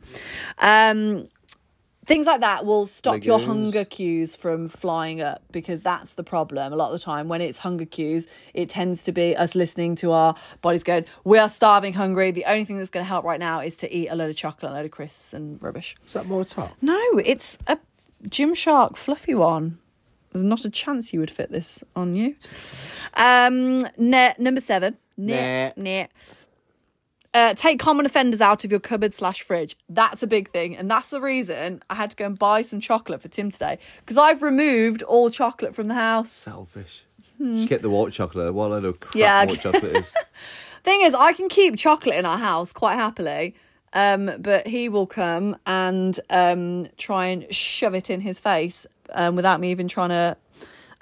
Um, 0.59 1.29
things 2.07 2.27
like 2.27 2.41
that 2.41 2.65
will 2.65 2.87
stop 2.87 3.25
your 3.25 3.39
hunger 3.41 3.85
cues 3.85 4.35
from 4.35 4.69
flying 4.69 5.21
up 5.21 5.43
because 5.51 5.83
that's 5.83 6.13
the 6.15 6.23
problem 6.23 6.73
a 6.73 6.77
lot 6.77 6.93
of 6.93 6.99
the 6.99 7.05
time 7.05 7.29
when 7.29 7.41
it's 7.41 7.59
hunger 7.59 7.85
cues 7.85 8.27
it 8.55 8.69
tends 8.69 9.03
to 9.03 9.13
be 9.13 9.35
us 9.37 9.55
listening 9.55 9.95
to 9.97 10.13
our 10.13 10.35
bodies 10.63 10.85
going 10.85 11.05
we 11.25 11.39
are 11.39 11.49
starving 11.49 11.93
hungry 11.93 12.31
the 12.31 12.45
only 12.45 12.65
thing 12.65 12.79
that's 12.79 12.91
going 12.91 13.05
to 13.05 13.09
help 13.09 13.25
right 13.25 13.41
now 13.41 13.61
is 13.61 13.75
to 13.77 13.93
eat 13.93 14.07
a 14.09 14.15
load 14.15 14.31
of 14.31 14.37
chocolate 14.37 14.71
a 14.73 14.75
load 14.75 14.85
of 14.85 14.91
crisps 14.91 15.35
and 15.35 15.61
rubbish 15.63 15.97
Is 16.07 16.13
that 16.13 16.27
more 16.27 16.45
top? 16.45 16.73
no 16.81 16.99
it's 17.25 17.59
a 17.67 17.79
gymshark 18.25 18.97
fluffy 18.97 19.35
one 19.35 19.79
there's 20.33 20.45
not 20.45 20.65
a 20.65 20.71
chance 20.71 21.13
you 21.13 21.21
would 21.21 21.31
fit 21.31 21.51
this 21.51 21.83
on 21.97 22.15
you 22.15 22.37
um 23.15 23.81
ne- 23.99 24.35
number 24.39 24.61
seven 24.61 24.97
Nah. 25.19 25.71
Nah. 25.77 26.07
Uh, 27.37 27.53
take 27.53 27.79
common 27.79 28.07
offenders 28.07 28.41
out 28.41 28.65
of 28.65 28.71
your 28.71 28.81
cupboard 28.81 29.13
slash 29.13 29.43
fridge. 29.43 29.77
That's 29.91 30.23
a 30.23 30.27
big 30.27 30.49
thing, 30.53 30.75
and 30.75 30.91
that's 30.91 31.11
the 31.11 31.21
reason 31.21 31.83
I 31.91 31.95
had 31.97 32.09
to 32.09 32.17
go 32.17 32.25
and 32.25 32.39
buy 32.39 32.63
some 32.63 32.81
chocolate 32.81 33.21
for 33.21 33.29
Tim 33.29 33.51
today 33.51 33.79
because 33.99 34.17
I've 34.17 34.41
removed 34.43 35.03
all 35.03 35.29
chocolate 35.29 35.75
from 35.75 35.89
the 35.89 35.95
house. 35.95 36.31
Selfish. 36.31 37.05
Just 37.39 37.69
get 37.69 37.83
the 37.83 37.91
white 37.91 38.15
chocolate. 38.15 38.55
What 38.55 38.69
a 38.69 38.69
load 38.69 38.85
of 38.87 39.01
crap 39.01 39.13
Hmm. 39.13 39.19
Yeah, 39.19 39.45
white 39.45 39.61
chocolate 39.61 39.97
is. 39.97 40.13
Thing 40.83 41.03
is, 41.03 41.13
I 41.13 41.35
can 41.35 41.51
keep 41.51 41.77
chocolate 41.77 42.17
in 42.17 42.25
our 42.25 42.39
house 42.39 42.73
quite 42.73 42.95
happily, 42.95 43.55
um, 43.93 44.31
but 44.39 44.67
he 44.67 44.89
will 44.89 45.07
come 45.07 45.57
and 45.67 46.19
um, 46.31 46.87
try 46.97 47.27
and 47.27 47.55
shove 47.55 47.95
it 47.95 48.09
in 48.09 48.23
his 48.23 48.41
face 48.41 48.87
um, 49.13 49.37
without 49.37 49.61
me 49.61 49.71
even 49.73 49.89
trying 49.89 50.09
to. 50.09 50.39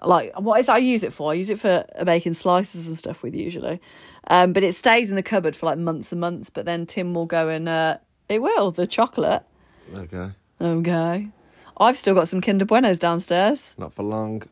Like, 0.07 0.39
what 0.39 0.61
is 0.61 0.69
it 0.69 0.73
I 0.73 0.79
use 0.79 1.03
it 1.03 1.13
for? 1.13 1.33
I 1.33 1.35
use 1.35 1.51
it 1.51 1.61
for 1.61 1.85
making 2.05 2.35
slices 2.35 2.87
and 2.87 2.97
stuff 2.97 3.23
with 3.23 3.35
usually. 3.35 3.81
Um, 4.29 4.53
but 4.53 4.63
it 4.63 4.75
stays 4.75 5.11
in 5.11 5.17
the 5.17 5.23
cupboard 5.23 5.57
for 5.57 5.67
like 5.67 5.79
months 5.79 6.13
and 6.13 6.21
months. 6.21 6.51
But 6.51 6.67
then 6.67 6.87
Tim 6.87 7.15
will 7.15 7.27
go 7.27 7.49
and 7.49 7.69
uh, 7.69 7.99
it 8.29 8.43
will 8.43 8.71
the 8.71 8.87
chocolate. 8.87 9.43
Okay. 9.95 10.31
Okay. 10.61 11.29
I've 11.77 11.99
still 11.99 12.15
got 12.15 12.29
some 12.29 12.41
Kinder 12.41 12.65
Buenos 12.65 12.99
downstairs. 12.99 13.75
Not 13.79 13.93
for 13.93 14.03
long. 14.03 14.43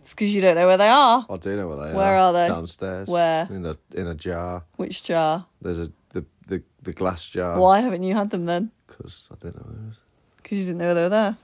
It's 0.00 0.14
because 0.14 0.34
you 0.34 0.40
don't 0.40 0.54
know 0.54 0.66
where 0.66 0.76
they 0.76 0.88
are. 0.88 1.26
I 1.28 1.36
do 1.36 1.56
know 1.56 1.68
where 1.68 1.76
they 1.76 1.92
are. 1.92 1.94
Where 1.94 2.16
are 2.16 2.32
they? 2.32 2.48
Downstairs. 2.48 3.08
Where? 3.08 3.46
In 3.50 3.66
a 3.66 3.76
in 3.94 4.06
a 4.06 4.14
jar. 4.14 4.64
Which 4.76 5.02
jar? 5.02 5.46
There's 5.60 5.78
a 5.78 5.92
the 6.10 6.24
the, 6.46 6.62
the 6.82 6.92
glass 6.92 7.28
jar. 7.28 7.58
Why 7.58 7.80
haven't 7.80 8.02
you 8.02 8.14
had 8.14 8.30
them 8.30 8.44
then? 8.44 8.70
Because 8.86 9.28
I 9.30 9.36
don't 9.40 9.56
know. 9.56 9.62
Where 9.62 9.86
it 9.86 9.90
is. 9.90 9.96
Because 10.36 10.58
you 10.58 10.64
didn't 10.64 10.78
know 10.78 10.94
they 10.94 11.02
were 11.02 11.08
there. 11.08 11.36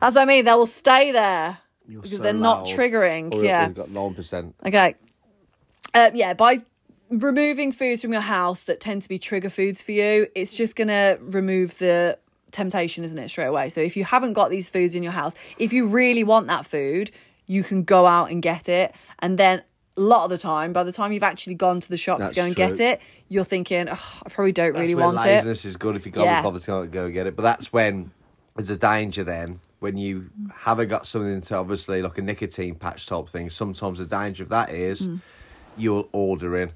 That's 0.00 0.14
what 0.14 0.22
I 0.22 0.24
mean. 0.26 0.44
They 0.44 0.54
will 0.54 0.66
stay 0.66 1.10
there 1.10 1.58
You're 1.88 2.02
because 2.02 2.18
so 2.18 2.22
they're 2.22 2.32
not 2.34 2.66
loud. 2.66 2.78
triggering. 2.78 3.32
Or 3.34 3.42
yeah. 3.42 3.66
We've 3.66 3.74
got 3.76 3.90
nine 3.90 4.14
percent. 4.14 4.54
Okay. 4.64 4.94
Uh, 5.94 6.10
yeah, 6.14 6.34
by 6.34 6.62
removing 7.10 7.72
foods 7.72 8.02
from 8.02 8.12
your 8.12 8.20
house 8.20 8.62
that 8.64 8.78
tend 8.80 9.02
to 9.02 9.08
be 9.08 9.18
trigger 9.18 9.50
foods 9.50 9.82
for 9.82 9.92
you, 9.92 10.26
it's 10.34 10.52
just 10.52 10.76
going 10.76 10.88
to 10.88 11.18
remove 11.20 11.78
the 11.78 12.18
temptation, 12.50 13.04
isn't 13.04 13.18
it, 13.18 13.28
straight 13.30 13.46
away? 13.46 13.70
So 13.70 13.80
if 13.80 13.96
you 13.96 14.04
haven't 14.04 14.34
got 14.34 14.50
these 14.50 14.68
foods 14.68 14.94
in 14.94 15.02
your 15.02 15.12
house, 15.12 15.34
if 15.58 15.72
you 15.72 15.86
really 15.88 16.24
want 16.24 16.46
that 16.48 16.66
food, 16.66 17.10
you 17.46 17.62
can 17.64 17.82
go 17.84 18.06
out 18.06 18.30
and 18.30 18.42
get 18.42 18.68
it. 18.68 18.94
And 19.20 19.38
then 19.38 19.62
a 19.96 20.00
lot 20.00 20.24
of 20.24 20.30
the 20.30 20.38
time, 20.38 20.74
by 20.74 20.84
the 20.84 20.92
time 20.92 21.12
you've 21.12 21.22
actually 21.22 21.54
gone 21.54 21.80
to 21.80 21.88
the 21.88 21.96
shops 21.96 22.20
That's 22.20 22.32
to 22.34 22.40
go 22.40 22.44
and 22.44 22.54
true. 22.54 22.68
get 22.68 22.80
it, 22.80 23.00
you're 23.28 23.44
thinking, 23.44 23.88
oh, 23.90 24.20
I 24.24 24.28
probably 24.28 24.52
don't 24.52 24.74
That's 24.74 24.82
really 24.82 24.94
where 24.94 25.06
want 25.06 25.20
it. 25.20 25.28
laziness 25.28 25.64
is 25.64 25.76
good 25.78 25.96
if 25.96 26.04
you 26.04 26.12
can't 26.12 26.26
Yeah. 26.26 26.48
be 26.50 26.60
to 26.60 26.86
go 26.86 27.10
get 27.10 27.26
it. 27.26 27.34
But 27.34 27.42
that's 27.42 27.72
when 27.72 28.10
there's 28.54 28.70
a 28.70 28.76
danger 28.76 29.24
then 29.24 29.60
when 29.80 29.96
you 29.96 30.30
haven't 30.54 30.88
got 30.88 31.06
something 31.06 31.40
to 31.40 31.54
obviously 31.56 32.02
like 32.02 32.18
a 32.18 32.22
nicotine 32.22 32.74
patch 32.74 33.06
type 33.06 33.28
thing. 33.28 33.48
Sometimes 33.50 33.98
the 33.98 34.06
danger 34.06 34.42
of 34.42 34.48
that 34.48 34.70
is 34.70 35.06
Mm. 35.08 35.20
you'll 35.76 36.08
order 36.12 36.56
in, 36.56 36.70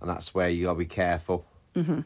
and 0.00 0.10
that's 0.10 0.34
where 0.34 0.48
you 0.48 0.64
gotta 0.64 0.78
be 0.78 0.86
careful. 0.86 1.44
Um, 1.76 2.04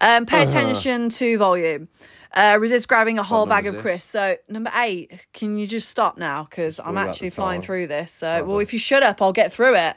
Uh-huh. 0.00 0.24
pay 0.26 0.42
attention 0.44 1.10
to 1.10 1.36
volume. 1.38 1.88
Uh, 2.32 2.58
resist 2.60 2.86
grabbing 2.88 3.18
a 3.18 3.22
whole 3.22 3.46
bag 3.46 3.66
of 3.66 3.78
crisps. 3.78 4.04
So 4.04 4.36
number 4.48 4.70
eight, 4.76 5.26
can 5.32 5.56
you 5.56 5.66
just 5.66 5.88
stop 5.88 6.18
now? 6.18 6.44
Because 6.44 6.78
I'm 6.78 6.96
actually 6.98 7.30
flying 7.30 7.62
through 7.62 7.86
this. 7.88 8.12
So 8.12 8.44
Well 8.44 8.58
if 8.60 8.72
you 8.72 8.78
shut 8.78 9.02
up, 9.02 9.20
I'll 9.22 9.32
get 9.32 9.52
through 9.52 9.74
it. 9.76 9.96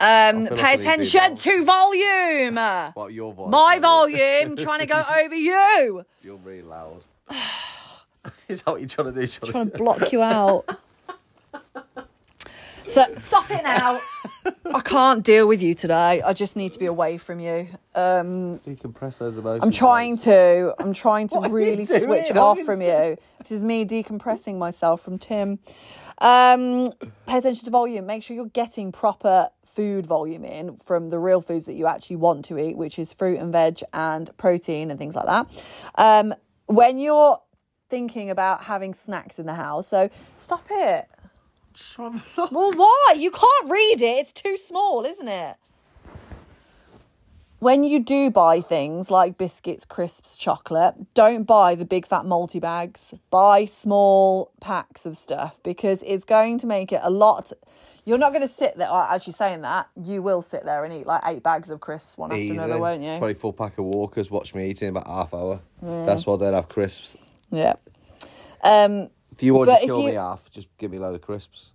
Um, 0.00 0.44
like 0.44 0.54
pay 0.54 0.60
I 0.60 0.76
need 0.76 0.82
to 0.82 0.86
do 0.86 0.92
attention 0.92 1.36
to 1.36 1.64
volume. 1.64 2.54
What 2.94 3.12
your 3.12 3.32
volume? 3.32 3.50
My 3.50 3.78
volume, 3.90 4.56
trying 4.56 4.80
to 4.80 4.86
go 4.86 5.02
over 5.24 5.34
you, 5.34 6.04
You're 6.22 6.36
really 6.36 6.62
loud. 6.62 7.02
is 8.48 8.62
that 8.62 8.70
what 8.70 8.80
you're 8.80 8.88
trying 8.88 9.12
to 9.14 9.20
do? 9.20 9.26
Trying 9.26 9.52
trying 9.52 9.70
to 9.70 9.78
block 9.78 10.12
you 10.12 10.22
out. 10.22 10.78
So 12.88 13.04
stop 13.16 13.50
it 13.50 13.62
now. 13.64 14.00
I 14.74 14.80
can't 14.80 15.22
deal 15.22 15.46
with 15.46 15.60
you 15.60 15.74
today. 15.74 16.22
I 16.22 16.32
just 16.32 16.56
need 16.56 16.72
to 16.72 16.78
be 16.78 16.86
away 16.86 17.18
from 17.18 17.38
you. 17.38 17.68
Um, 17.94 18.58
decompress 18.60 19.18
those 19.18 19.36
emotions. 19.36 19.62
I'm 19.62 19.70
trying 19.70 20.16
to. 20.18 20.74
I'm 20.78 20.94
trying 20.94 21.28
to 21.28 21.34
What 21.38 21.46
are 21.46 21.48
you 21.48 21.54
really 21.54 21.84
switch 21.84 22.30
off 22.30 22.58
from 22.60 22.80
you. 22.80 23.18
This 23.40 23.52
is 23.52 23.62
me 23.62 23.84
decompressing 23.84 24.56
myself 24.56 25.02
from 25.02 25.18
Tim. 25.18 25.58
Um, 26.18 26.86
pay 27.26 27.38
attention 27.38 27.66
to 27.66 27.70
volume. 27.70 28.06
Make 28.06 28.22
sure 28.22 28.34
you're 28.34 28.46
getting 28.46 28.90
proper 28.90 29.50
food 29.66 30.06
volume 30.06 30.44
in 30.44 30.76
from 30.78 31.10
the 31.10 31.18
real 31.18 31.42
foods 31.42 31.66
that 31.66 31.74
you 31.74 31.86
actually 31.86 32.16
want 32.16 32.46
to 32.46 32.58
eat, 32.58 32.76
which 32.76 32.98
is 32.98 33.12
fruit 33.12 33.38
and 33.38 33.52
veg 33.52 33.80
and 33.92 34.34
protein 34.38 34.90
and 34.90 34.98
things 34.98 35.14
like 35.14 35.26
that. 35.26 35.64
Um, 35.96 36.34
when 36.66 36.98
you're 36.98 37.38
thinking 37.88 38.30
about 38.30 38.64
having 38.64 38.94
snacks 38.94 39.38
in 39.38 39.46
the 39.46 39.54
house, 39.54 39.88
so 39.88 40.10
stop 40.36 40.66
it. 40.70 41.08
Well, 42.50 42.72
why? 42.72 43.14
You 43.16 43.30
can't 43.30 43.70
read 43.70 44.02
it. 44.02 44.16
It's 44.18 44.32
too 44.32 44.56
small, 44.56 45.04
isn't 45.04 45.28
it? 45.28 45.56
When 47.60 47.82
you 47.82 47.98
do 47.98 48.30
buy 48.30 48.60
things 48.60 49.10
like 49.10 49.36
biscuits, 49.36 49.84
crisps, 49.84 50.36
chocolate, 50.36 50.94
don't 51.14 51.42
buy 51.42 51.74
the 51.74 51.84
big 51.84 52.06
fat 52.06 52.24
multi 52.24 52.60
bags. 52.60 53.14
Buy 53.30 53.64
small 53.64 54.52
packs 54.60 55.06
of 55.06 55.16
stuff 55.16 55.56
because 55.64 56.04
it's 56.06 56.24
going 56.24 56.58
to 56.58 56.68
make 56.68 56.92
it 56.92 57.00
a 57.02 57.10
lot. 57.10 57.52
You're 58.04 58.18
not 58.18 58.30
going 58.30 58.42
to 58.42 58.48
sit 58.48 58.76
there. 58.76 58.86
oh, 58.88 59.06
Actually, 59.10 59.32
saying 59.34 59.62
that, 59.62 59.88
you 60.00 60.22
will 60.22 60.40
sit 60.40 60.64
there 60.64 60.84
and 60.84 60.92
eat 60.94 61.06
like 61.06 61.22
eight 61.26 61.42
bags 61.42 61.68
of 61.68 61.80
crisps 61.80 62.16
one 62.16 62.30
after 62.32 62.52
another, 62.52 62.78
won't 62.78 63.02
you? 63.02 63.18
24 63.18 63.52
pack 63.52 63.78
of 63.78 63.84
Walkers. 63.86 64.30
Watch 64.30 64.54
me 64.54 64.68
eating 64.70 64.88
in 64.88 64.96
about 64.96 65.08
half 65.08 65.34
hour. 65.34 65.60
That's 65.82 66.26
why 66.26 66.36
they'd 66.36 66.54
have 66.54 66.68
crisps. 66.68 67.16
Yeah. 67.50 67.74
Um, 68.62 69.10
If 69.32 69.42
you 69.42 69.54
want 69.54 69.70
to 69.70 69.86
kill 69.86 70.02
me 70.02 70.16
off, 70.16 70.50
just 70.50 70.68
give 70.78 70.90
me 70.90 70.98
a 70.98 71.00
load 71.00 71.14
of 71.14 71.22
crisps. 71.22 71.70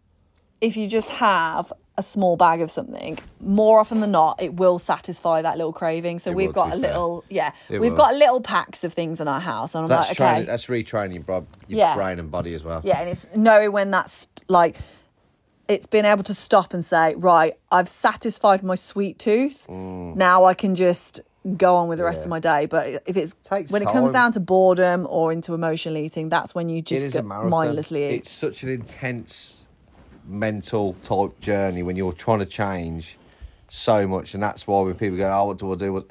if 0.61 0.77
you 0.77 0.87
just 0.87 1.09
have 1.09 1.73
a 1.97 2.01
small 2.03 2.35
bag 2.37 2.61
of 2.61 2.71
something, 2.71 3.17
more 3.41 3.79
often 3.79 3.99
than 3.99 4.11
not, 4.11 4.41
it 4.41 4.53
will 4.55 4.79
satisfy 4.79 5.41
that 5.41 5.57
little 5.57 5.73
craving. 5.73 6.17
So 6.19 6.31
It 6.31 6.35
we've 6.35 6.47
will, 6.47 6.53
got 6.53 6.67
a 6.69 6.71
fair. 6.71 6.79
little, 6.79 7.23
yeah, 7.29 7.51
It 7.69 7.79
we've 7.79 7.91
will. 7.91 7.97
got 7.97 8.15
little 8.15 8.41
packs 8.41 8.83
of 8.83 8.93
things 8.93 9.19
in 9.21 9.27
our 9.27 9.39
house, 9.41 9.75
and 9.75 9.83
I'm 9.83 9.89
That's 9.89 10.09
like, 10.09 10.17
training. 10.17 10.35
okay, 10.43 10.45
That's 10.51 10.67
retraining, 10.67 11.25
bro. 11.25 11.45
Your 11.67 11.79
Yeah. 11.79 11.95
brain 11.95 12.17
and 12.19 12.31
body 12.31 12.53
as 12.55 12.63
well. 12.63 12.81
yeah, 12.83 12.99
and 12.99 13.09
it's 13.09 13.27
knowing 13.35 13.71
when 13.73 13.91
that's 13.91 14.27
like, 14.47 14.77
it's 15.67 15.85
been 15.85 16.05
able 16.05 16.23
to 16.23 16.33
stop 16.33 16.73
and 16.73 16.83
say, 16.83 17.13
right, 17.15 17.53
I've 17.71 17.87
satisfied 17.89 18.63
my 18.63 18.75
sweet 18.75 19.19
tooth. 19.19 19.67
Now 19.69 20.45
I 20.45 20.53
can 20.53 20.75
just 20.75 21.21
go 21.57 21.75
on 21.75 21.87
with 21.87 21.97
the 21.99 22.05
rest. 22.05 22.21
Yeah. 22.21 22.25
of 22.25 22.29
my 22.29 22.39
day. 22.39 22.65
But 22.67 22.87
if 23.05 23.17
it's 23.17 23.35
Takes 23.43 23.71
when 23.71 23.81
it 23.81 23.85
comes 23.89 24.11
time. 24.11 24.13
down 24.13 24.31
to 24.33 24.39
boredom 24.39 25.05
or 25.09 25.31
into 25.31 25.53
emotional 25.53 25.97
eating, 25.97 26.29
that's 26.29 26.55
when 26.55 26.69
you 26.69 26.81
just 26.81 27.13
go 27.13 27.21
mindlessly 27.21 28.05
eat. 28.05 28.15
It's 28.15 28.31
such 28.31 28.63
an 28.63 28.69
intense 28.69 29.61
mental 30.25 30.93
type 31.03 31.39
journey 31.41 31.83
when 31.83 31.95
you're 31.95 32.13
trying 32.13 32.39
to 32.39 32.45
change 32.45 33.17
so 33.67 34.07
much, 34.07 34.33
and 34.33 34.41
that's 34.43 34.67
why 34.67 34.81
when 34.81 34.95
people 34.95 35.17
go, 35.17 35.29
"Oh, 35.31 35.45
what 35.45 35.57
do 35.57 35.71
I 35.71 35.75
do?" 35.75 35.93
What 35.93 36.05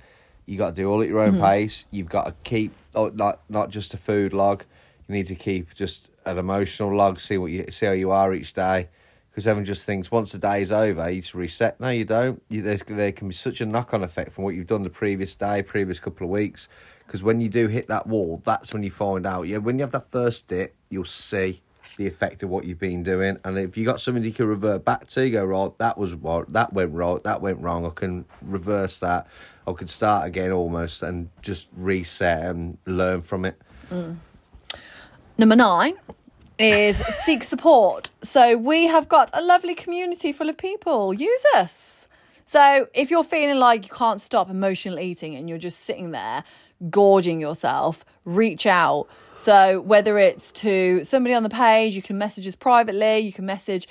you 0.46 0.58
got 0.58 0.74
to 0.74 0.82
do 0.82 0.90
all 0.90 1.00
at 1.02 1.08
your 1.08 1.20
own 1.20 1.34
Mm-hmm. 1.34 1.44
pace. 1.44 1.86
You've 1.90 2.08
got 2.08 2.26
to 2.26 2.34
keep 2.44 2.72
oh, 2.94 3.10
not 3.14 3.40
not 3.48 3.70
just 3.70 3.94
a 3.94 3.96
food 3.96 4.32
log. 4.32 4.64
You 5.08 5.14
need 5.14 5.26
to 5.26 5.34
keep 5.34 5.72
just 5.74 6.10
an 6.26 6.38
emotional 6.38 6.94
log. 6.94 7.20
See 7.20 7.38
what 7.38 7.46
you 7.52 7.64
see 7.70 7.86
how 7.86 7.92
you 7.92 8.10
are 8.10 8.34
each 8.34 8.52
day. 8.52 8.88
Because 9.32 9.46
everyone 9.46 9.64
just 9.64 9.86
thinks 9.86 10.10
once 10.10 10.32
the 10.32 10.38
day 10.38 10.60
is 10.60 10.70
over, 10.70 11.08
you 11.08 11.22
just 11.22 11.34
reset. 11.34 11.80
No, 11.80 11.88
you 11.88 12.04
don't. 12.04 12.42
You, 12.50 12.60
there 12.60 13.12
can 13.12 13.28
be 13.28 13.34
such 13.34 13.62
a 13.62 13.66
knock 13.66 13.94
on 13.94 14.04
effect 14.04 14.30
from 14.30 14.44
what 14.44 14.54
you've 14.54 14.66
done 14.66 14.82
the 14.82 14.90
previous 14.90 15.34
day, 15.34 15.62
previous 15.62 15.98
couple 15.98 16.26
of 16.26 16.30
weeks. 16.30 16.68
Because 17.06 17.22
when 17.22 17.40
you 17.40 17.48
do 17.48 17.66
hit 17.66 17.88
that 17.88 18.06
wall, 18.06 18.42
that's 18.44 18.74
when 18.74 18.82
you 18.82 18.90
find 18.90 19.26
out. 19.26 19.44
Yeah, 19.44 19.56
when 19.56 19.78
you 19.78 19.84
have 19.84 19.92
that 19.92 20.10
first 20.10 20.48
dip, 20.48 20.74
you'll 20.90 21.06
see 21.06 21.62
the 21.96 22.06
effect 22.06 22.42
of 22.42 22.50
what 22.50 22.64
you've 22.64 22.78
been 22.78 23.02
doing. 23.02 23.38
And 23.42 23.56
if 23.58 23.78
you 23.78 23.86
got 23.86 24.02
something 24.02 24.22
you 24.22 24.32
can 24.32 24.46
revert 24.46 24.84
back 24.84 25.08
to, 25.08 25.30
go 25.30 25.44
right. 25.46 25.78
That 25.78 25.96
was 25.96 26.14
what 26.14 26.52
that 26.52 26.74
went 26.74 26.92
wrong, 26.92 27.20
That 27.24 27.40
went 27.40 27.58
wrong. 27.60 27.86
I 27.86 27.90
can 27.90 28.26
reverse 28.42 28.98
that. 28.98 29.26
I 29.66 29.72
could 29.72 29.88
start 29.88 30.26
again 30.26 30.52
almost 30.52 31.02
and 31.02 31.30
just 31.40 31.68
reset 31.74 32.44
and 32.44 32.76
learn 32.84 33.22
from 33.22 33.46
it. 33.46 33.56
Mm. 33.90 34.18
Number 35.38 35.56
nine 35.56 35.94
is 36.58 36.98
seek 36.98 37.44
support. 37.44 38.10
So 38.22 38.56
we 38.56 38.86
have 38.86 39.08
got 39.08 39.30
a 39.32 39.42
lovely 39.42 39.74
community 39.74 40.32
full 40.32 40.48
of 40.48 40.56
people. 40.56 41.12
Use 41.12 41.44
us. 41.54 42.08
So 42.44 42.88
if 42.94 43.10
you're 43.10 43.24
feeling 43.24 43.58
like 43.58 43.88
you 43.88 43.94
can't 43.94 44.20
stop 44.20 44.50
emotional 44.50 44.98
eating 44.98 45.34
and 45.34 45.48
you're 45.48 45.58
just 45.58 45.80
sitting 45.80 46.10
there 46.10 46.44
gorging 46.90 47.40
yourself, 47.40 48.04
reach 48.24 48.66
out. 48.66 49.06
So 49.36 49.80
whether 49.80 50.18
it's 50.18 50.52
to 50.52 51.04
somebody 51.04 51.34
on 51.34 51.42
the 51.42 51.50
page, 51.50 51.96
you 51.96 52.02
can 52.02 52.18
message 52.18 52.46
us 52.46 52.56
privately, 52.56 53.20
you 53.20 53.32
can 53.32 53.46
message 53.46 53.88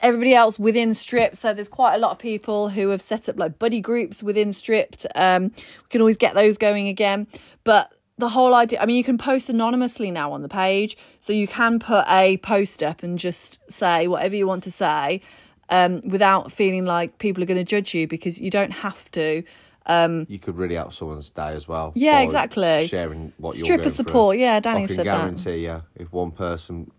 everybody 0.00 0.34
else 0.34 0.58
within 0.58 0.94
Stripped. 0.94 1.36
So 1.36 1.52
there's 1.52 1.68
quite 1.68 1.94
a 1.94 1.98
lot 1.98 2.12
of 2.12 2.18
people 2.18 2.70
who 2.70 2.88
have 2.88 3.02
set 3.02 3.28
up 3.28 3.38
like 3.38 3.58
buddy 3.58 3.80
groups 3.80 4.22
within 4.22 4.52
Stripped. 4.52 5.06
Um, 5.14 5.52
we 5.54 5.88
can 5.90 6.00
always 6.00 6.16
get 6.16 6.34
those 6.34 6.58
going 6.58 6.88
again. 6.88 7.26
But 7.64 7.92
the 8.20 8.28
whole 8.28 8.54
idea. 8.54 8.80
I 8.80 8.86
mean, 8.86 8.96
you 8.96 9.04
can 9.04 9.18
post 9.18 9.50
anonymously 9.50 10.10
now 10.10 10.32
on 10.32 10.42
the 10.42 10.48
page, 10.48 10.96
so 11.18 11.32
you 11.32 11.48
can 11.48 11.78
put 11.78 12.04
a 12.08 12.36
post 12.38 12.82
up 12.82 13.02
and 13.02 13.18
just 13.18 13.60
say 13.70 14.06
whatever 14.06 14.36
you 14.36 14.46
want 14.46 14.62
to 14.64 14.70
say, 14.70 15.20
um, 15.68 16.00
without 16.04 16.52
feeling 16.52 16.84
like 16.84 17.18
people 17.18 17.42
are 17.42 17.46
going 17.46 17.58
to 17.58 17.64
judge 17.64 17.94
you 17.94 18.06
because 18.06 18.40
you 18.40 18.50
don't 18.50 18.72
have 18.72 19.10
to. 19.12 19.42
you 20.28 20.38
could 20.38 20.56
really 20.56 20.76
help 20.76 20.92
someone's 20.92 21.30
day 21.30 21.54
as 21.54 21.66
well. 21.66 21.92
Yeah, 21.96 22.20
exactly. 22.20 22.86
Sharing 22.86 23.32
what 23.38 23.56
you're 23.56 23.66
going 23.66 23.80
through. 23.80 23.90
support, 23.90 24.38
yeah, 24.38 24.60
Danny 24.60 24.84
I 24.84 24.86
can 24.86 24.96
said 24.96 25.06
that. 25.06 25.18
guarantee 25.18 25.64
you, 25.64 25.82
if 25.96 26.12
one 26.12 26.30
person 26.30 26.90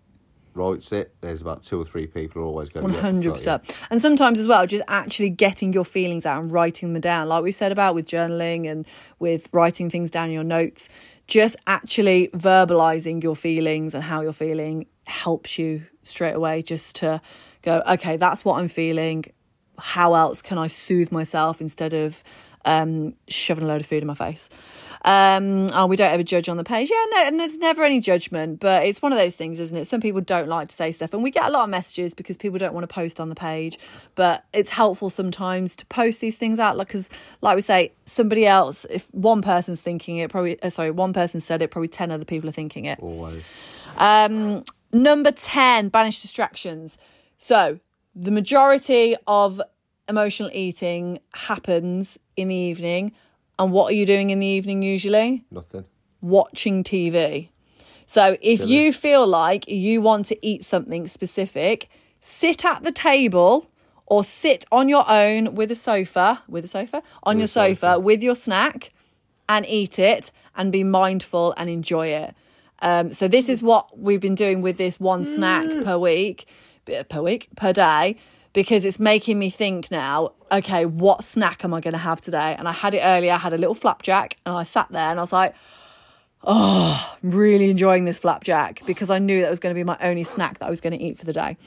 writes 0.54 0.92
it, 0.92 1.14
there's 1.22 1.42
about 1.42 1.64
two 1.64 1.80
or 1.80 1.86
three 1.86 2.08
people 2.08 2.42
are 2.42 2.46
always 2.46 2.70
going 2.70 2.94
hundred 2.94 3.34
percent. 3.34 3.76
And 3.90 4.02
sometimes 4.02 4.40
as 4.40 4.48
well, 4.48 4.66
just 4.68 4.84
actually 4.88 5.30
getting 5.30 5.74
your 5.74 5.86
feelings 5.86 6.26
out 6.26 6.42
and 6.42 6.52
writing 6.52 6.94
them 6.94 7.02
down, 7.02 7.30
like 7.30 7.44
we 7.44 7.52
said 7.52 7.72
about 7.72 7.96
with 7.96 8.08
journaling 8.08 8.70
and 8.70 8.86
with 9.20 9.48
writing 9.54 9.90
things 9.90 10.12
down 10.12 10.28
in 10.28 10.34
your 10.34 10.44
notes. 10.44 10.90
Just 11.28 11.56
actually 11.68 12.28
verbalizing 12.30 13.24
your 13.24 13.36
feelings 13.36 13.96
and 13.96 14.04
how 14.04 14.22
you're 14.22 14.34
feeling 14.34 14.88
helps 15.08 15.58
you 15.58 15.84
straight 16.04 16.34
away. 16.34 16.62
Just 16.62 16.98
to 16.98 17.22
go, 17.62 17.82
okay, 17.90 18.18
that's 18.18 18.44
what 18.44 18.60
I'm 18.60 18.68
feeling. 18.68 19.26
How 19.82 20.14
else 20.14 20.42
can 20.42 20.58
I 20.58 20.68
soothe 20.68 21.12
myself 21.12 21.60
instead 21.60 21.94
of 21.94 22.24
um, 22.66 23.16
shoving 23.28 23.64
a 23.64 23.68
load 23.68 23.82
of 23.82 23.88
food 23.88 24.04
in 24.04 24.08
my 24.08 24.14
face. 24.14 24.50
Um, 25.04 25.68
oh, 25.74 25.88
we 25.88 25.96
don't 25.96 26.12
ever 26.12 26.24
judge 26.24 26.48
on 26.50 26.58
the 26.58 26.64
page. 26.64 26.92
Yeah, 26.92 27.06
no, 27.12 27.24
and 27.26 27.40
there's 27.40 27.58
never 27.58 27.84
any 27.84 28.00
judgment, 28.00 28.60
but 28.60 28.86
it's 28.86 29.02
one 29.02 29.12
of 29.12 29.18
those 29.18 29.36
things, 29.36 29.60
isn't 29.60 29.76
it? 29.76 29.86
Some 29.86 30.02
people 30.02 30.22
don't 30.22 30.48
like 30.48 30.68
to 30.70 30.76
say 30.76 30.92
stuff, 30.92 31.14
and 31.14 31.24
we 31.24 31.32
get 31.32 31.46
a 31.46 31.52
lot 31.52 31.64
of 31.64 31.70
messages 31.70 32.14
because 32.14 32.38
people 32.38 32.60
don't 32.60 32.74
want 32.74 32.88
to 32.88 32.94
post 32.94 33.20
on 33.20 33.30
the 33.30 33.36
page. 33.36 33.80
But 34.16 34.46
it's 34.54 34.70
helpful 34.70 35.10
sometimes 35.10 35.76
to 35.78 35.86
post 35.88 36.22
these 36.22 36.38
things 36.38 36.60
out, 36.60 36.78
like 36.78 36.88
because, 36.88 37.10
like 37.42 37.56
we 37.56 37.62
say, 37.62 37.94
somebody 38.06 38.46
else, 38.46 38.86
if 38.86 39.12
one 39.14 39.42
person's 39.42 39.82
thinking 39.82 40.18
it, 40.18 40.30
probably 40.30 40.62
uh, 40.62 40.70
sorry, 40.70 40.92
one 40.92 41.14
person 41.14 41.40
said 41.40 41.62
it, 41.62 41.72
probably 41.72 41.88
ten 41.88 42.12
other 42.12 42.26
people 42.26 42.50
are 42.50 42.54
thinking 42.54 42.86
it. 42.86 43.00
Always. 43.00 43.44
Um, 43.98 44.64
number 44.94 45.32
10, 45.32 45.90
banish 45.90 46.22
distractions. 46.22 46.98
So, 47.38 47.80
the 48.16 48.32
majority 48.32 49.16
of 49.28 49.62
emotional 50.10 50.50
eating 50.54 51.20
happens 51.34 52.20
in 52.36 52.50
the 52.50 52.56
evening. 52.56 53.14
And 53.58 53.72
what 53.72 53.92
are 53.92 53.96
you 53.96 54.06
doing 54.06 54.30
in 54.30 54.40
the 54.40 54.48
evening 54.48 54.82
usually? 54.82 55.46
Nothing. 55.52 55.86
Watching 56.22 56.84
TV. 56.84 57.50
So, 58.06 58.38
if 58.42 58.68
you 58.68 58.92
feel 58.92 59.26
like 59.26 59.70
you 59.70 60.02
want 60.02 60.26
to 60.28 60.46
eat 60.46 60.66
something 60.66 61.08
specific, 61.08 61.90
sit 62.20 62.66
at 62.66 62.84
the 62.84 62.92
table 62.92 63.68
or 64.06 64.24
sit 64.26 64.66
on 64.72 64.90
your 64.90 65.06
own 65.10 65.56
with 65.56 65.72
a 65.72 65.76
sofa, 65.76 66.44
with 66.50 66.66
a 66.66 66.68
sofa, 66.68 67.02
on 67.24 67.38
your 67.38 67.48
sofa, 67.48 67.76
sofa. 67.76 68.00
with 68.00 68.22
your 68.22 68.36
snack 68.36 68.92
and 69.48 69.66
eat 69.68 69.98
it 69.98 70.32
and 70.56 70.72
be 70.72 70.84
mindful 70.84 71.54
and 71.56 71.70
enjoy 71.70 72.08
it. 72.08 72.36
Um, 72.82 73.14
so 73.14 73.28
this 73.28 73.48
is 73.48 73.64
what 73.64 73.98
we've 73.98 74.20
been 74.20 74.36
doing 74.36 74.62
with 74.62 74.78
this 74.78 75.00
one 75.00 75.24
snack 75.24 75.84
per 75.84 75.98
week, 75.98 76.46
b- 76.86 77.02
per 77.10 77.22
week, 77.22 77.48
per 77.56 77.74
day, 77.74 78.16
because 78.54 78.86
it's 78.86 79.00
making 79.00 79.40
me 79.40 79.50
think 79.50 79.92
now. 79.92 80.34
Okay, 80.52 80.86
what 80.86 81.24
snack 81.24 81.64
am 81.64 81.74
I 81.74 81.82
going 81.82 81.94
to 81.94 82.00
have 82.00 82.22
today? 82.22 82.56
And 82.58 82.68
I 82.68 82.74
had 82.74 82.94
it 82.94 83.02
earlier. 83.04 83.34
I 83.34 83.38
had 83.38 83.54
a 83.54 83.58
little 83.58 83.76
flapjack, 83.76 84.38
and 84.46 84.56
I 84.56 84.64
sat 84.64 84.92
there 84.92 85.10
and 85.10 85.20
I 85.20 85.24
was 85.24 85.34
like, 85.34 85.56
"Oh, 86.44 87.16
I'm 87.24 87.32
really 87.32 87.70
enjoying 87.70 88.06
this 88.06 88.20
flapjack," 88.20 88.82
because 88.86 89.10
I 89.10 89.20
knew 89.20 89.42
that 89.42 89.50
was 89.50 89.60
going 89.60 89.74
to 89.74 89.80
be 89.80 89.84
my 89.84 89.98
only 90.02 90.24
snack 90.24 90.60
that 90.60 90.66
I 90.66 90.70
was 90.70 90.82
going 90.82 90.98
to 90.98 91.04
eat 91.04 91.18
for 91.18 91.26
the 91.26 91.34
day. 91.34 91.58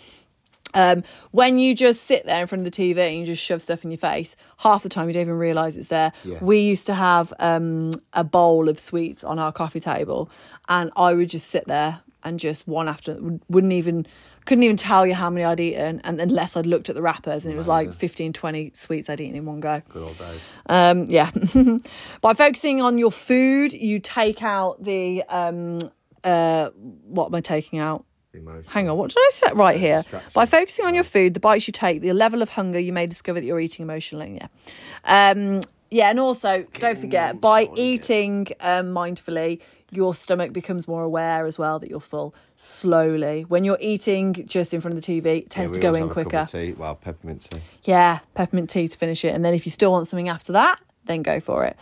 Um, 0.74 1.04
when 1.30 1.58
you 1.58 1.74
just 1.74 2.02
sit 2.02 2.26
there 2.26 2.40
in 2.40 2.46
front 2.48 2.66
of 2.66 2.72
the 2.72 2.82
TV 2.82 2.98
and 2.98 3.18
you 3.18 3.24
just 3.24 3.42
shove 3.42 3.62
stuff 3.62 3.84
in 3.84 3.92
your 3.92 3.98
face, 3.98 4.34
half 4.58 4.82
the 4.82 4.88
time 4.88 5.06
you 5.08 5.14
don't 5.14 5.22
even 5.22 5.38
realise 5.38 5.76
it's 5.76 5.88
there. 5.88 6.12
Yeah. 6.24 6.38
We 6.40 6.58
used 6.58 6.86
to 6.86 6.94
have 6.94 7.32
um, 7.38 7.92
a 8.12 8.24
bowl 8.24 8.68
of 8.68 8.78
sweets 8.78 9.22
on 9.22 9.38
our 9.38 9.52
coffee 9.52 9.80
table, 9.80 10.28
and 10.68 10.90
I 10.96 11.14
would 11.14 11.30
just 11.30 11.48
sit 11.48 11.66
there 11.66 12.00
and 12.24 12.40
just 12.40 12.66
one 12.66 12.88
after 12.88 13.18
wouldn't 13.48 13.72
even 13.72 14.06
couldn't 14.44 14.64
even 14.64 14.76
tell 14.76 15.06
you 15.06 15.14
how 15.14 15.30
many 15.30 15.44
I'd 15.44 15.60
eaten, 15.60 16.00
and 16.04 16.20
unless 16.20 16.56
I'd 16.56 16.66
looked 16.66 16.88
at 16.88 16.94
the 16.94 17.02
wrappers, 17.02 17.44
and 17.44 17.54
it 17.54 17.56
was 17.56 17.68
like 17.68 17.92
15, 17.92 18.32
20 18.32 18.72
sweets 18.74 19.08
I'd 19.08 19.20
eaten 19.20 19.36
in 19.36 19.46
one 19.46 19.60
go. 19.60 19.82
Good 19.88 20.02
old 20.02 20.18
days. 20.18 20.40
Um, 20.66 21.06
yeah. 21.08 21.30
By 22.20 22.34
focusing 22.34 22.82
on 22.82 22.98
your 22.98 23.10
food, 23.10 23.72
you 23.72 23.98
take 23.98 24.42
out 24.42 24.82
the 24.82 25.22
um, 25.28 25.78
uh, 26.22 26.70
what 26.70 27.26
am 27.26 27.34
I 27.34 27.40
taking 27.40 27.78
out? 27.78 28.04
Emotion. 28.32 28.64
Hang 28.68 28.88
on, 28.88 28.98
what 28.98 29.10
did 29.10 29.18
I 29.18 29.30
set 29.32 29.54
right 29.56 29.78
here? 29.78 30.04
By 30.32 30.44
focusing 30.44 30.84
on 30.84 30.94
your 30.94 31.04
food, 31.04 31.34
the 31.34 31.40
bites 31.40 31.68
you 31.68 31.72
take, 31.72 32.00
the 32.00 32.12
level 32.12 32.42
of 32.42 32.48
hunger, 32.50 32.80
you 32.80 32.92
may 32.92 33.06
discover 33.06 33.38
that 33.40 33.46
you're 33.46 33.60
eating 33.60 33.84
emotionally. 33.84 34.40
Yeah. 34.40 35.30
Um, 35.30 35.60
yeah, 35.90 36.10
and 36.10 36.18
also 36.18 36.66
don't 36.72 36.98
forget, 36.98 37.40
by 37.40 37.68
eating 37.76 38.48
um, 38.58 38.86
mindfully, 38.86 39.60
your 39.96 40.14
stomach 40.14 40.52
becomes 40.52 40.86
more 40.88 41.02
aware 41.02 41.46
as 41.46 41.58
well 41.58 41.78
that 41.78 41.88
you're 41.90 42.00
full 42.00 42.34
slowly. 42.54 43.42
When 43.42 43.64
you're 43.64 43.78
eating 43.80 44.34
just 44.46 44.74
in 44.74 44.80
front 44.80 44.96
of 44.96 45.02
the 45.04 45.20
TV, 45.20 45.38
it 45.38 45.50
tends 45.50 45.70
Yeah, 45.70 45.74
to 45.76 45.80
go 45.80 45.94
in 45.94 46.02
have 46.02 46.10
a 46.10 46.14
cup 46.14 46.26
quicker. 46.30 46.46
tea. 46.46 46.72
Well, 46.72 46.94
peppermint 46.94 47.48
tea. 47.50 47.60
Yeah, 47.84 48.20
peppermint 48.34 48.70
tea 48.70 48.88
to 48.88 48.98
finish 48.98 49.24
it. 49.24 49.34
And 49.34 49.44
then 49.44 49.54
if 49.54 49.66
you 49.66 49.70
still 49.72 49.92
want 49.92 50.06
something 50.06 50.28
after 50.28 50.52
that, 50.52 50.80
then 51.06 51.22
go 51.22 51.38
for 51.40 51.64
it. 51.64 51.76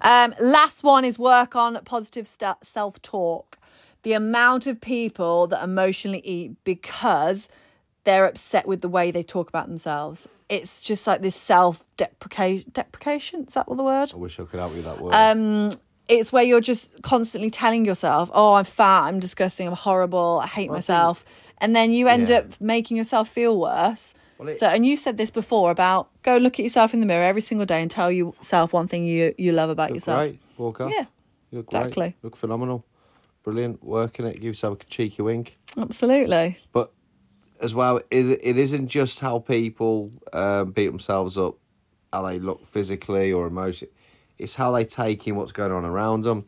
Um, 0.00 0.34
last 0.40 0.84
one 0.84 1.04
is 1.04 1.18
work 1.18 1.56
on 1.56 1.78
positive 1.84 2.26
st- 2.26 2.64
self 2.64 3.00
talk. 3.02 3.58
The 4.02 4.12
amount 4.14 4.66
of 4.66 4.80
people 4.80 5.46
that 5.48 5.62
emotionally 5.62 6.20
eat 6.24 6.52
because 6.64 7.48
they're 8.04 8.24
upset 8.24 8.66
with 8.66 8.80
the 8.80 8.88
way 8.88 9.10
they 9.10 9.22
talk 9.22 9.48
about 9.50 9.66
themselves. 9.68 10.26
It's 10.48 10.80
just 10.82 11.06
like 11.06 11.20
this 11.20 11.36
self 11.36 11.84
deprecation. 11.96 12.70
Deprecation? 12.72 13.44
Is 13.44 13.54
that 13.54 13.68
what 13.68 13.76
the 13.76 13.84
word? 13.84 14.10
I 14.14 14.16
wish 14.16 14.40
I 14.40 14.44
could 14.44 14.58
help 14.58 14.70
you 14.72 14.78
with 14.78 14.86
that 14.86 15.00
word. 15.00 15.14
Um, 15.14 15.70
it's 16.10 16.32
where 16.32 16.42
you're 16.42 16.60
just 16.60 17.00
constantly 17.02 17.50
telling 17.50 17.84
yourself, 17.84 18.30
"Oh, 18.34 18.54
I'm 18.54 18.64
fat, 18.64 19.02
I'm 19.08 19.20
disgusting, 19.20 19.66
I'm 19.68 19.74
horrible, 19.74 20.40
I 20.42 20.46
hate 20.46 20.70
myself," 20.70 21.24
and 21.58 21.74
then 21.76 21.92
you 21.92 22.08
end 22.08 22.28
Yeah. 22.28 22.38
up 22.38 22.60
making 22.60 22.96
yourself 22.96 23.28
feel 23.28 23.58
worse. 23.58 24.14
Well, 24.38 24.48
it- 24.48 24.54
so, 24.56 24.66
and 24.66 24.84
you 24.86 24.96
said 24.96 25.16
this 25.16 25.30
before 25.30 25.70
about 25.70 26.08
go 26.22 26.36
look 26.36 26.58
at 26.58 26.62
yourself 26.62 26.92
in 26.94 27.00
the 27.00 27.06
mirror 27.06 27.24
every 27.24 27.42
single 27.42 27.66
day 27.66 27.80
and 27.82 27.90
tell 27.90 28.10
yourself 28.10 28.72
one 28.72 28.88
thing 28.88 29.04
you 29.04 29.34
you 29.38 29.52
love 29.52 29.70
about 29.70 29.92
yourself. 29.94 30.20
great. 30.20 30.38
Walk 30.58 30.80
off. 30.80 30.90
Yeah, 30.92 31.06
You 31.50 31.58
look 31.58 31.70
great. 31.70 31.78
exactly. 31.80 32.16
Look 32.22 32.36
phenomenal. 32.36 32.84
Brilliant. 33.42 33.82
Working 33.82 34.26
it. 34.26 34.34
Give 34.34 34.44
yourself 34.44 34.80
a 34.82 34.84
cheeky 34.84 35.22
wink. 35.22 35.58
Absolutely. 35.76 36.58
But 36.72 36.92
as 37.60 37.74
well, 37.74 37.98
it, 38.10 38.38
it 38.42 38.56
isn't 38.58 38.88
just 38.88 39.20
how 39.20 39.38
people 39.38 40.10
um, 40.32 40.72
beat 40.72 40.86
themselves 40.88 41.36
up, 41.38 41.56
how 42.12 42.22
they 42.22 42.38
look 42.38 42.66
physically 42.66 43.32
or 43.32 43.46
emotionally. 43.46 43.92
It's 44.40 44.56
how 44.56 44.70
they 44.72 44.84
take 44.84 45.26
in 45.28 45.36
what's 45.36 45.52
going 45.52 45.72
on 45.72 45.84
around 45.84 46.24
them. 46.24 46.46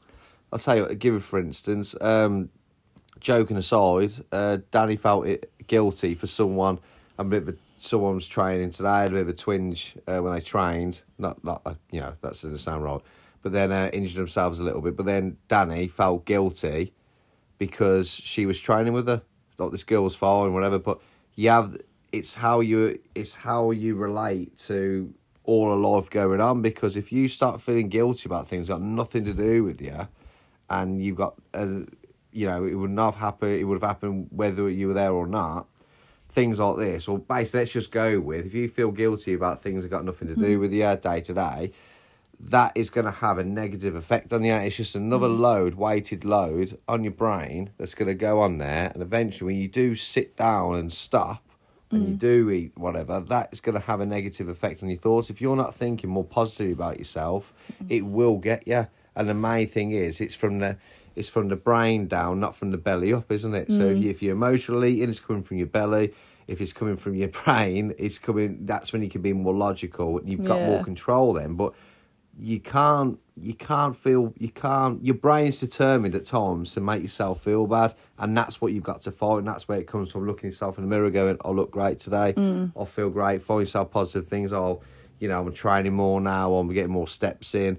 I'll 0.52 0.58
tell 0.58 0.76
you, 0.76 0.82
what, 0.82 0.98
give 0.98 1.14
it 1.14 1.22
for 1.22 1.38
instance. 1.38 1.94
Um, 2.00 2.50
joking 3.20 3.56
aside, 3.56 4.12
uh, 4.32 4.58
Danny 4.70 4.96
felt 4.96 5.26
it 5.26 5.52
guilty 5.66 6.14
for 6.14 6.26
someone. 6.26 6.78
A 7.18 7.24
bit 7.24 7.42
of 7.42 7.48
a, 7.50 7.54
someone 7.78 8.14
was 8.14 8.28
training 8.28 8.70
today. 8.70 9.00
Had 9.02 9.10
a 9.10 9.12
bit 9.12 9.22
of 9.22 9.28
a 9.28 9.34
twinge 9.34 9.96
uh, 10.06 10.18
when 10.18 10.32
they 10.32 10.40
trained. 10.40 11.02
Not, 11.18 11.42
not 11.44 11.62
uh, 11.64 11.74
you 11.90 12.00
know, 12.00 12.14
that 12.22 12.28
doesn't 12.30 12.58
sound 12.58 12.84
right. 12.84 13.00
But 13.42 13.52
then 13.52 13.72
uh, 13.72 13.90
injured 13.92 14.18
themselves 14.18 14.58
a 14.58 14.62
little 14.62 14.82
bit. 14.82 14.96
But 14.96 15.06
then 15.06 15.36
Danny 15.48 15.88
felt 15.88 16.24
guilty 16.24 16.92
because 17.58 18.10
she 18.10 18.46
was 18.46 18.58
training 18.58 18.92
with 18.92 19.06
her. 19.06 19.22
Like 19.58 19.70
this 19.70 19.84
girl 19.84 20.04
was 20.04 20.14
following, 20.14 20.54
whatever. 20.54 20.78
But 20.78 21.00
you 21.34 21.50
have 21.50 21.76
it's 22.12 22.34
how 22.34 22.60
you 22.60 23.00
it's 23.14 23.34
how 23.34 23.70
you 23.70 23.94
relate 23.94 24.56
to 24.58 25.12
all 25.44 25.72
a 25.72 25.76
lot 25.76 25.98
of 25.98 26.10
going 26.10 26.40
on. 26.40 26.62
Because 26.62 26.96
if 26.96 27.12
you 27.12 27.28
start 27.28 27.60
feeling 27.60 27.88
guilty 27.88 28.22
about 28.26 28.48
things 28.48 28.66
that 28.66 28.74
got 28.74 28.82
nothing 28.82 29.24
to 29.24 29.34
do 29.34 29.64
with 29.64 29.80
you, 29.80 30.08
and 30.70 31.02
you've 31.02 31.16
got 31.16 31.34
a, 31.54 31.84
you 32.32 32.46
know, 32.46 32.64
it 32.64 32.74
would 32.74 32.90
not 32.90 33.14
have 33.14 33.20
happened. 33.20 33.52
It 33.52 33.64
would 33.64 33.80
have 33.80 33.88
happened 33.88 34.28
whether 34.30 34.68
you 34.68 34.88
were 34.88 34.94
there 34.94 35.12
or 35.12 35.26
not. 35.26 35.66
Things 36.28 36.58
like 36.58 36.78
this, 36.78 37.08
or 37.08 37.18
basically, 37.18 37.60
let's 37.60 37.72
just 37.72 37.92
go 37.92 38.18
with 38.18 38.46
if 38.46 38.54
you 38.54 38.66
feel 38.66 38.90
guilty 38.90 39.34
about 39.34 39.60
things 39.60 39.82
that 39.82 39.90
got 39.90 40.02
nothing 40.02 40.28
to 40.28 40.34
do 40.34 40.54
hmm. 40.54 40.60
with 40.60 40.72
you 40.72 40.96
day 40.96 41.20
to 41.20 41.34
day 41.34 41.72
that 42.44 42.72
is 42.74 42.90
going 42.90 43.04
to 43.04 43.10
have 43.10 43.38
a 43.38 43.44
negative 43.44 43.94
effect 43.94 44.32
on 44.32 44.42
you. 44.42 44.54
It's 44.54 44.76
just 44.76 44.96
another 44.96 45.28
hmm. 45.28 45.40
load, 45.40 45.74
weighted 45.74 46.24
load 46.24 46.78
on 46.88 47.04
your 47.04 47.12
brain 47.12 47.70
that's 47.78 47.94
going 47.94 48.08
to 48.08 48.14
go 48.14 48.40
on 48.40 48.58
there. 48.58 48.90
And 48.92 49.02
eventually, 49.02 49.52
when 49.52 49.62
you 49.62 49.68
do 49.68 49.94
sit 49.94 50.36
down 50.36 50.74
and 50.74 50.92
stop 50.92 51.46
and 51.92 52.08
you 52.08 52.14
mm. 52.14 52.18
do 52.18 52.50
eat 52.50 52.72
whatever, 52.76 53.20
that 53.20 53.50
is 53.52 53.60
going 53.60 53.74
to 53.74 53.80
have 53.80 54.00
a 54.00 54.06
negative 54.06 54.48
effect 54.48 54.82
on 54.82 54.88
your 54.88 54.98
thoughts. 54.98 55.30
If 55.30 55.40
you're 55.40 55.56
not 55.56 55.74
thinking 55.74 56.10
more 56.10 56.24
positively 56.24 56.72
about 56.72 56.98
yourself, 56.98 57.52
mm. 57.82 57.86
it 57.90 58.02
will 58.02 58.38
get 58.38 58.66
you. 58.66 58.88
And 59.14 59.28
the 59.28 59.34
main 59.34 59.68
thing 59.68 59.92
is, 59.92 60.20
it's 60.20 60.34
from 60.34 60.58
the 60.58 60.78
it's 61.14 61.28
from 61.28 61.48
the 61.48 61.56
brain 61.56 62.06
down, 62.06 62.40
not 62.40 62.56
from 62.56 62.70
the 62.70 62.78
belly 62.78 63.12
up, 63.12 63.30
isn't 63.30 63.54
it? 63.54 63.70
So 63.70 63.82
if, 63.82 63.98
mm. 63.98 64.02
you, 64.02 64.10
if 64.10 64.22
you're 64.22 64.34
emotionally 64.34 64.94
eating, 64.94 65.10
it's 65.10 65.20
coming 65.20 65.42
from 65.42 65.58
your 65.58 65.66
belly. 65.66 66.14
If 66.46 66.62
it's 66.62 66.72
coming 66.72 66.96
from 66.96 67.14
your 67.14 67.28
brain, 67.44 67.94
it's 67.98 68.18
coming. 68.18 68.64
That's 68.64 68.92
when 68.92 69.02
you 69.02 69.10
can 69.10 69.20
be 69.20 69.34
more 69.34 69.54
logical. 69.54 70.18
And 70.18 70.28
you've 70.28 70.44
got 70.44 70.60
more 70.62 70.82
control 70.82 71.34
then, 71.34 71.54
but 71.54 71.74
you 72.38 72.60
can't 72.60 73.18
you 73.40 73.54
can't 73.54 73.96
feel 73.96 74.32
you 74.38 74.48
can't 74.48 75.04
your 75.04 75.14
brain's 75.14 75.60
determined 75.60 76.14
at 76.14 76.24
times 76.24 76.74
to 76.74 76.80
make 76.80 77.02
yourself 77.02 77.42
feel 77.42 77.66
bad 77.66 77.94
and 78.18 78.36
that's 78.36 78.60
what 78.60 78.72
you've 78.72 78.82
got 78.82 79.00
to 79.00 79.10
fight 79.10 79.38
and 79.38 79.48
that's 79.48 79.68
where 79.68 79.78
it 79.78 79.86
comes 79.86 80.10
from 80.10 80.26
looking 80.26 80.48
yourself 80.48 80.78
in 80.78 80.84
the 80.84 80.88
mirror 80.88 81.10
going 81.10 81.36
i 81.44 81.48
look 81.48 81.70
great 81.70 81.98
today. 81.98 82.32
Mm. 82.36 82.72
I 82.78 82.84
feel 82.84 83.10
great. 83.10 83.42
Find 83.42 83.60
yourself 83.60 83.90
positive 83.90 84.28
things 84.28 84.52
i'll 84.52 84.82
you 85.18 85.28
know 85.28 85.40
i'm 85.40 85.52
training 85.52 85.92
more 85.92 86.20
now 86.20 86.54
i'm 86.54 86.68
getting 86.72 86.90
more 86.90 87.06
steps 87.06 87.54
in 87.54 87.78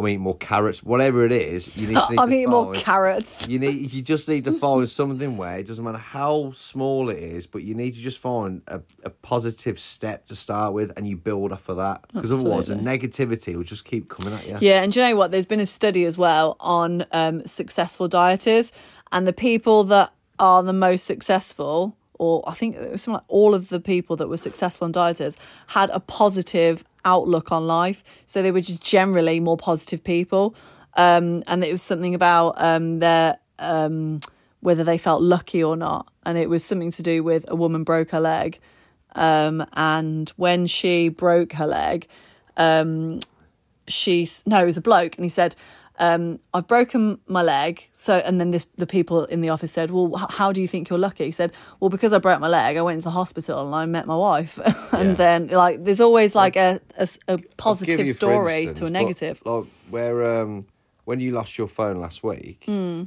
I'm 0.00 0.08
eating 0.08 0.20
more 0.20 0.36
carrots, 0.36 0.82
whatever 0.82 1.24
it 1.24 1.32
is. 1.32 1.76
You 1.76 1.88
need, 1.88 1.94
just 1.94 2.10
need 2.10 2.18
I'm 2.18 2.28
to 2.28 2.34
eating 2.34 2.50
more 2.50 2.72
carrots. 2.72 3.48
You 3.48 3.58
need, 3.58 3.92
you 3.92 4.02
just 4.02 4.28
need 4.28 4.44
to 4.44 4.52
find 4.52 4.88
something 4.90 5.36
where 5.36 5.58
it 5.58 5.66
doesn't 5.66 5.84
matter 5.84 5.98
how 5.98 6.52
small 6.52 7.10
it 7.10 7.18
is, 7.18 7.46
but 7.46 7.62
you 7.62 7.74
need 7.74 7.92
to 7.92 8.00
just 8.00 8.18
find 8.18 8.62
a, 8.66 8.80
a 9.04 9.10
positive 9.10 9.78
step 9.78 10.26
to 10.26 10.34
start 10.34 10.72
with, 10.72 10.92
and 10.96 11.06
you 11.06 11.16
build 11.16 11.52
off 11.52 11.68
of 11.68 11.76
that. 11.76 12.04
Because 12.12 12.32
otherwise, 12.32 12.68
the 12.68 12.74
negativity 12.74 13.54
will 13.54 13.62
just 13.62 13.84
keep 13.84 14.08
coming 14.08 14.32
at 14.32 14.46
you. 14.46 14.58
Yeah, 14.60 14.82
and 14.82 14.92
do 14.92 15.00
you 15.00 15.08
know 15.08 15.16
what? 15.16 15.30
There's 15.30 15.46
been 15.46 15.60
a 15.60 15.66
study 15.66 16.04
as 16.04 16.18
well 16.18 16.56
on 16.60 17.04
um, 17.12 17.44
successful 17.46 18.08
dieters, 18.08 18.72
and 19.12 19.26
the 19.26 19.32
people 19.32 19.84
that 19.84 20.12
are 20.38 20.62
the 20.62 20.72
most 20.72 21.04
successful, 21.04 21.96
or 22.14 22.42
I 22.46 22.54
think 22.54 22.76
it 22.76 22.90
was 22.90 23.02
something 23.02 23.18
like 23.18 23.24
all 23.28 23.54
of 23.54 23.68
the 23.68 23.80
people 23.80 24.16
that 24.16 24.28
were 24.28 24.38
successful 24.38 24.86
in 24.86 24.92
dieters 24.92 25.36
had 25.68 25.90
a 25.90 26.00
positive 26.00 26.84
outlook 27.04 27.52
on 27.52 27.66
life. 27.66 28.02
So 28.26 28.42
they 28.42 28.52
were 28.52 28.60
just 28.60 28.84
generally 28.84 29.40
more 29.40 29.56
positive 29.56 30.02
people, 30.04 30.54
um, 30.96 31.42
and 31.46 31.64
it 31.64 31.72
was 31.72 31.82
something 31.82 32.14
about 32.14 32.54
um, 32.56 32.98
their 32.98 33.38
um, 33.58 34.20
whether 34.60 34.84
they 34.84 34.98
felt 34.98 35.22
lucky 35.22 35.62
or 35.62 35.76
not, 35.76 36.06
and 36.24 36.36
it 36.36 36.48
was 36.48 36.64
something 36.64 36.92
to 36.92 37.02
do 37.02 37.22
with 37.22 37.44
a 37.48 37.56
woman 37.56 37.84
broke 37.84 38.10
her 38.10 38.20
leg, 38.20 38.58
um, 39.14 39.64
and 39.74 40.30
when 40.30 40.66
she 40.66 41.08
broke 41.08 41.52
her 41.54 41.66
leg 41.66 42.06
um 42.56 43.20
she 43.90 44.28
no, 44.46 44.62
it 44.62 44.66
was 44.66 44.76
a 44.76 44.80
bloke, 44.80 45.16
and 45.16 45.24
he 45.24 45.28
said, 45.28 45.56
um, 46.00 46.38
"I've 46.52 46.66
broken 46.66 47.18
my 47.28 47.42
leg." 47.42 47.88
So, 47.92 48.14
and 48.26 48.40
then 48.40 48.50
this, 48.50 48.66
the 48.76 48.86
people 48.86 49.24
in 49.26 49.40
the 49.42 49.50
office 49.50 49.70
said, 49.70 49.90
"Well, 49.90 50.10
h- 50.18 50.34
how 50.38 50.50
do 50.52 50.60
you 50.60 50.66
think 50.68 50.88
you're 50.90 50.98
lucky?" 50.98 51.24
He 51.26 51.30
said, 51.30 51.52
"Well, 51.78 51.90
because 51.90 52.12
I 52.12 52.18
broke 52.18 52.40
my 52.40 52.48
leg, 52.48 52.76
I 52.76 52.82
went 52.82 52.94
into 52.96 53.04
the 53.04 53.10
hospital 53.22 53.64
and 53.66 53.74
I 53.74 53.86
met 53.86 54.06
my 54.06 54.16
wife." 54.16 54.58
and 54.92 55.10
Yeah. 55.10 55.14
then, 55.14 55.46
like, 55.48 55.84
there's 55.84 56.00
always 56.00 56.34
like 56.34 56.56
a 56.56 56.80
a, 56.98 57.08
a 57.28 57.38
positive 57.56 58.08
story 58.08 58.64
instance, 58.64 58.78
to 58.80 58.84
a 58.84 58.86
but, 58.86 58.92
negative. 58.92 59.42
Like 59.44 59.64
where 59.90 60.40
um, 60.40 60.66
when 61.04 61.20
you 61.20 61.30
lost 61.32 61.56
your 61.58 61.68
phone 61.68 62.00
last 62.00 62.22
week, 62.24 62.64
Hmm. 62.66 63.04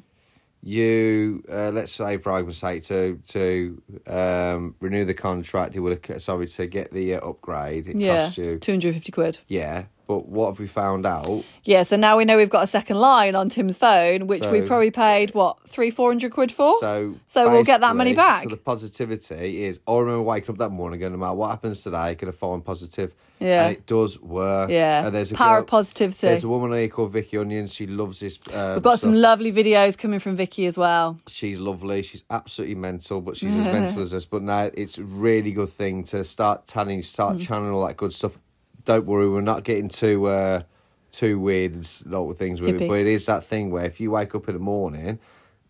you 0.61 1.43
uh, 1.51 1.71
let's 1.73 1.91
say 1.93 2.17
for 2.17 2.31
argument's 2.31 2.59
sake 2.59 2.83
to 2.83 3.19
to 3.27 3.81
um, 4.07 4.75
renew 4.79 5.05
the 5.05 5.13
contract, 5.13 5.75
it 5.75 5.79
would 5.81 6.05
have 6.07 6.21
sorry 6.21 6.47
to 6.47 6.65
get 6.67 6.91
the 6.91 7.15
uh, 7.15 7.29
upgrade. 7.29 7.87
It 7.87 7.99
yeah, 7.99 8.25
cost 8.25 8.37
you 8.37 8.59
two 8.59 8.71
hundred 8.73 8.93
fifty 8.93 9.11
quid. 9.11 9.39
yeah. 9.47 9.85
But 10.05 10.27
what 10.27 10.47
have 10.49 10.59
we 10.59 10.67
found 10.67 11.05
out? 11.05 11.43
Yeah, 11.63 11.83
so 11.83 11.95
now 11.95 12.17
we 12.17 12.25
know 12.25 12.35
we've 12.37 12.49
got 12.49 12.63
a 12.63 12.67
second 12.67 12.97
line 12.97 13.35
on 13.35 13.49
Tim's 13.49 13.77
phone, 13.77 14.27
which 14.27 14.45
we 14.47 14.61
probably 14.61 14.91
paid 14.91 15.33
what 15.33 15.67
three, 15.69 15.91
four 15.91 16.09
hundred 16.11 16.31
quid 16.33 16.51
for. 16.51 16.77
So 16.79 17.15
so 17.25 17.49
we'll 17.51 17.63
get 17.63 17.81
that 17.81 17.95
money 17.95 18.13
back. 18.13 18.43
So 18.43 18.49
the 18.49 18.57
positivity 18.57 19.63
is. 19.65 19.79
I 19.87 19.97
remember 19.97 20.21
waking 20.23 20.49
up 20.51 20.57
that 20.57 20.69
morning, 20.71 20.99
going, 20.99 21.13
no 21.13 21.17
matter 21.19 21.33
what 21.35 21.49
happens 21.51 21.81
today, 21.83 22.15
going 22.15 22.31
to 22.31 22.37
find 22.37 22.63
positive. 22.63 23.13
Yeah. 23.39 23.65
and 23.65 23.75
it 23.75 23.85
does 23.85 24.21
work. 24.21 24.69
Yeah. 24.69 25.05
and 25.05 25.13
there's 25.13 25.33
a 25.33 25.35
Power 25.35 25.55
girl- 25.55 25.61
of 25.63 25.67
positivity. 25.67 26.27
There's 26.27 26.45
a 26.45 26.47
woman 26.47 26.71
here 26.71 26.87
called 26.87 27.11
Vicky 27.11 27.37
Onions. 27.37 27.73
She 27.73 27.87
loves 27.87 28.21
this. 28.21 28.39
Um, 28.53 28.75
We've 28.75 28.83
got 28.83 28.99
some 28.99 29.13
lovely 29.13 29.51
videos 29.51 29.97
coming 29.97 30.19
from 30.19 30.37
Vicky 30.37 30.65
as 30.65 30.77
well. 30.77 31.17
She's 31.27 31.59
lovely. 31.59 32.03
She's 32.03 32.23
absolutely 32.29 32.75
mental, 32.75 33.19
but 33.19 33.35
she's 33.35 33.53
as 33.55 33.65
mental 33.73 34.01
as 34.01 34.13
us. 34.13 34.25
But 34.25 34.43
now 34.43 34.69
it's 34.73 34.97
a 34.97 35.03
really 35.03 35.51
good 35.51 35.67
thing 35.69 36.03
to 36.05 36.23
start 36.23 36.67
tanning, 36.67 37.01
start 37.01 37.35
Mm. 37.37 37.41
channeling 37.41 37.73
all 37.73 37.85
that 37.85 37.97
good 37.97 38.13
stuff. 38.13 38.37
Don't 38.86 39.05
worry, 39.05 39.29
we're 39.29 39.41
not 39.41 39.63
getting 39.63 39.89
too 39.89 40.25
uh, 40.27 40.63
too 41.11 41.39
weird 41.39 41.73
and 41.73 41.84
s- 41.84 42.03
lot 42.05 42.29
of 42.29 42.38
things 42.38 42.59
with 42.61 42.75
Hippie. 42.75 42.81
it. 42.81 42.88
But 42.89 42.99
it 43.01 43.07
is 43.07 43.25
that 43.27 43.43
thing 43.43 43.71
where 43.71 43.86
if 43.86 43.99
you 43.99 44.11
wake 44.11 44.36
up 44.36 44.47
in 44.49 44.55
the 44.55 44.59
morning 44.59 45.19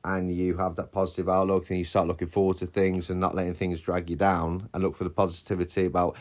and 0.04 0.34
you 0.36 0.58
have 0.58 0.76
that 0.78 0.92
positive 0.92 1.30
outlook 1.30 1.70
and 1.70 1.78
you 1.78 1.86
start 1.86 2.08
looking 2.08 2.28
forward 2.28 2.58
to 2.58 2.66
things 2.66 3.10
and 3.10 3.20
not 3.20 3.36
letting 3.36 3.54
things 3.54 3.80
drag 3.82 4.10
you 4.10 4.16
down 4.16 4.70
and 4.74 4.84
look 4.84 4.96
for 4.98 5.04
the 5.04 5.10
positivity 5.10 5.86
about 5.86 6.16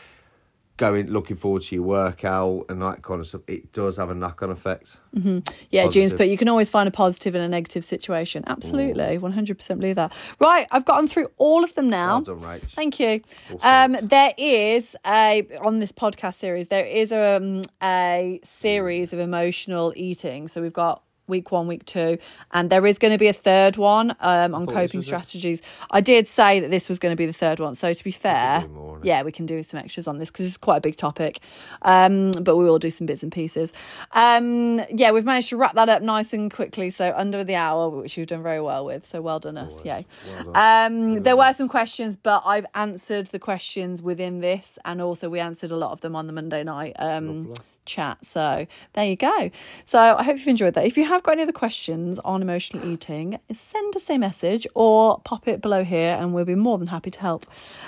going 0.77 1.07
looking 1.07 1.37
forward 1.37 1.61
to 1.61 1.75
your 1.75 1.83
workout 1.83 2.65
and 2.69 2.81
that 2.81 3.03
kind 3.03 3.19
of 3.19 3.27
stuff, 3.27 3.41
it 3.47 3.71
does 3.73 3.97
have 3.97 4.09
a 4.09 4.15
knock 4.15 4.41
on 4.41 4.49
effect. 4.49 4.97
Yeah, 5.13 5.87
June's 5.87 6.13
Positive. 6.13 6.17
put 6.17 6.27
you 6.27 6.37
can 6.37 6.49
always 6.49 6.69
find 6.69 6.87
a 6.87 6.91
positive 6.91 7.35
in 7.35 7.41
a 7.41 7.47
negative 7.47 7.85
situation. 7.85 8.43
Absolutely, 8.47 9.17
one 9.17 9.31
hundred 9.33 9.57
percent 9.57 9.79
believe 9.79 9.95
that. 9.97 10.13
Right, 10.39 10.67
I've 10.71 10.85
gotten 10.85 11.07
through 11.07 11.27
all 11.37 11.63
of 11.63 11.75
them 11.75 11.89
now. 11.89 12.15
Well 12.15 12.35
done, 12.35 12.41
Rach. 12.41 12.61
Thank 12.61 12.99
you. 12.99 13.21
Awesome. 13.53 13.95
Um, 13.95 14.07
there 14.07 14.33
is 14.37 14.97
a 15.05 15.47
on 15.61 15.79
this 15.79 15.91
podcast 15.91 16.35
series. 16.35 16.69
There 16.69 16.85
is 16.85 17.11
um, 17.11 17.61
a 17.81 18.39
series 18.43 19.13
of 19.13 19.19
emotional 19.19 19.93
eating. 19.95 20.47
So 20.47 20.61
we've 20.61 20.73
got 20.73 21.03
week 21.27 21.51
one, 21.51 21.67
week 21.67 21.85
two, 21.85 22.17
and 22.51 22.69
there 22.69 22.85
is 22.85 22.99
going 22.99 23.13
to 23.13 23.17
be 23.17 23.27
a 23.27 23.33
third 23.33 23.77
one 23.77 24.15
um, 24.19 24.53
on 24.53 24.65
coping 24.65 24.99
was 24.99 25.05
it. 25.05 25.09
strategies. 25.09 25.61
I 25.91 26.01
did 26.01 26.27
say 26.27 26.59
that 26.59 26.69
this 26.69 26.89
was 26.89 26.99
going 26.99 27.11
to 27.11 27.15
be 27.15 27.25
the 27.25 27.33
third 27.33 27.59
one. 27.59 27.75
So 27.75 27.93
to 27.93 28.03
be 28.03 28.11
fair, 28.11 28.67
more, 28.67 28.99
yeah, 29.03 29.23
we 29.23 29.31
can 29.31 29.45
do 29.45 29.61
some 29.63 29.79
extras 29.79 30.07
on 30.07 30.17
this 30.17 30.29
because 30.31 30.45
it's 30.45 30.57
quite 30.57 30.77
a 30.77 30.81
big 30.81 30.95
topic. 30.95 31.39
Um, 31.81 32.31
but 32.31 32.55
we 32.55 32.65
will 32.65 32.79
do 32.79 32.89
some 32.89 33.07
bits 33.07 33.23
and 33.23 33.31
pieces. 33.31 33.73
Um, 34.11 34.81
yeah, 34.89 35.11
we've 35.11 35.25
managed 35.25 35.49
to 35.49 35.57
wrap 35.57 35.75
that 35.75 35.89
up 35.89 36.01
nice 36.01 36.33
and 36.33 36.51
quickly. 36.51 36.89
So 36.89 37.13
under 37.15 37.43
the 37.43 37.55
hour, 37.55 37.89
which 37.89 38.17
you've 38.17 38.27
done 38.27 38.43
very 38.43 38.61
well 38.61 38.85
with. 38.85 39.05
So 39.05 39.21
well 39.21 39.39
done 39.39 39.57
us. 39.57 39.83
Yay. 39.85 40.05
Um, 40.53 41.23
there 41.23 41.35
were 41.35 41.53
some 41.53 41.67
questions, 41.67 42.15
but 42.15 42.43
I've 42.45 42.65
answered 42.75 43.27
the 43.27 43.39
questions 43.39 44.01
within 44.01 44.39
this, 44.41 44.77
and 44.85 45.01
also 45.01 45.29
we 45.29 45.39
answered 45.39 45.71
a 45.71 45.77
lot 45.77 45.91
of 45.91 46.01
them 46.01 46.15
on 46.15 46.27
the 46.27 46.33
Monday 46.33 46.63
night 46.63 46.93
um, 46.99 47.53
chat. 47.85 48.25
So 48.25 48.65
there 48.93 49.05
you 49.05 49.15
go. 49.15 49.51
So 49.85 49.99
I 50.17 50.23
hope 50.23 50.37
you've 50.37 50.47
enjoyed 50.47 50.73
that. 50.75 50.85
If 50.85 50.97
you 50.97 51.05
have 51.05 51.23
got 51.23 51.33
any 51.33 51.43
other 51.43 51.51
questions 51.51 52.19
on 52.19 52.41
emotional 52.41 52.87
eating, 52.87 53.39
send 53.53 53.95
us 53.95 54.09
a 54.09 54.17
message 54.17 54.65
or 54.75 55.19
pop 55.21 55.47
it 55.47 55.61
below 55.61 55.83
here, 55.83 56.17
and 56.19 56.33
we'll 56.33 56.45
be 56.45 56.55
more 56.55 56.77
than 56.77 56.87
happy 56.87 57.11
to 57.11 57.19
help. 57.19 57.45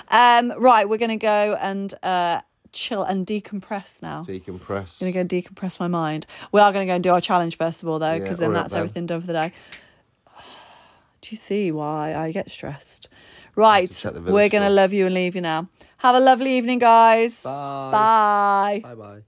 Um, 0.08 0.52
right, 0.58 0.88
we're 0.88 0.98
going 0.98 1.10
to 1.10 1.16
go 1.16 1.56
and 1.60 1.92
uh, 2.02 2.40
chill 2.72 3.02
and 3.02 3.26
decompress 3.26 4.02
now. 4.02 4.22
Decompress. 4.22 5.00
I'm 5.02 5.12
going 5.12 5.26
to 5.28 5.34
go 5.34 5.50
decompress 5.50 5.80
my 5.80 5.88
mind. 5.88 6.26
We 6.52 6.60
are 6.60 6.72
going 6.72 6.86
to 6.86 6.90
go 6.90 6.94
and 6.94 7.02
do 7.04 7.10
our 7.10 7.20
challenge 7.20 7.56
first 7.56 7.82
of 7.82 7.88
all, 7.88 7.98
though, 7.98 8.12
Yeah, 8.12 8.18
because 8.18 8.38
then 8.38 8.52
that's 8.52 8.72
then. 8.72 8.80
everything 8.80 9.06
done 9.06 9.20
for 9.20 9.26
the 9.28 9.32
day. 9.32 9.52
Do 11.22 11.28
you 11.30 11.36
see 11.36 11.72
why 11.72 12.14
I 12.14 12.30
get 12.30 12.50
stressed? 12.50 13.08
Right, 13.56 13.90
check 13.90 14.12
the 14.12 14.20
village 14.20 14.32
we're 14.34 14.48
going 14.48 14.62
to 14.62 14.70
love 14.70 14.92
you 14.92 15.06
and 15.06 15.14
leave 15.14 15.34
you 15.34 15.40
now. 15.40 15.68
Have 15.98 16.14
a 16.14 16.20
lovely 16.20 16.56
evening, 16.58 16.78
guys. 16.78 17.42
Bye. 17.42 17.90
Bye. 17.90 18.80
Bye 18.82 18.94
bye. 18.94 19.22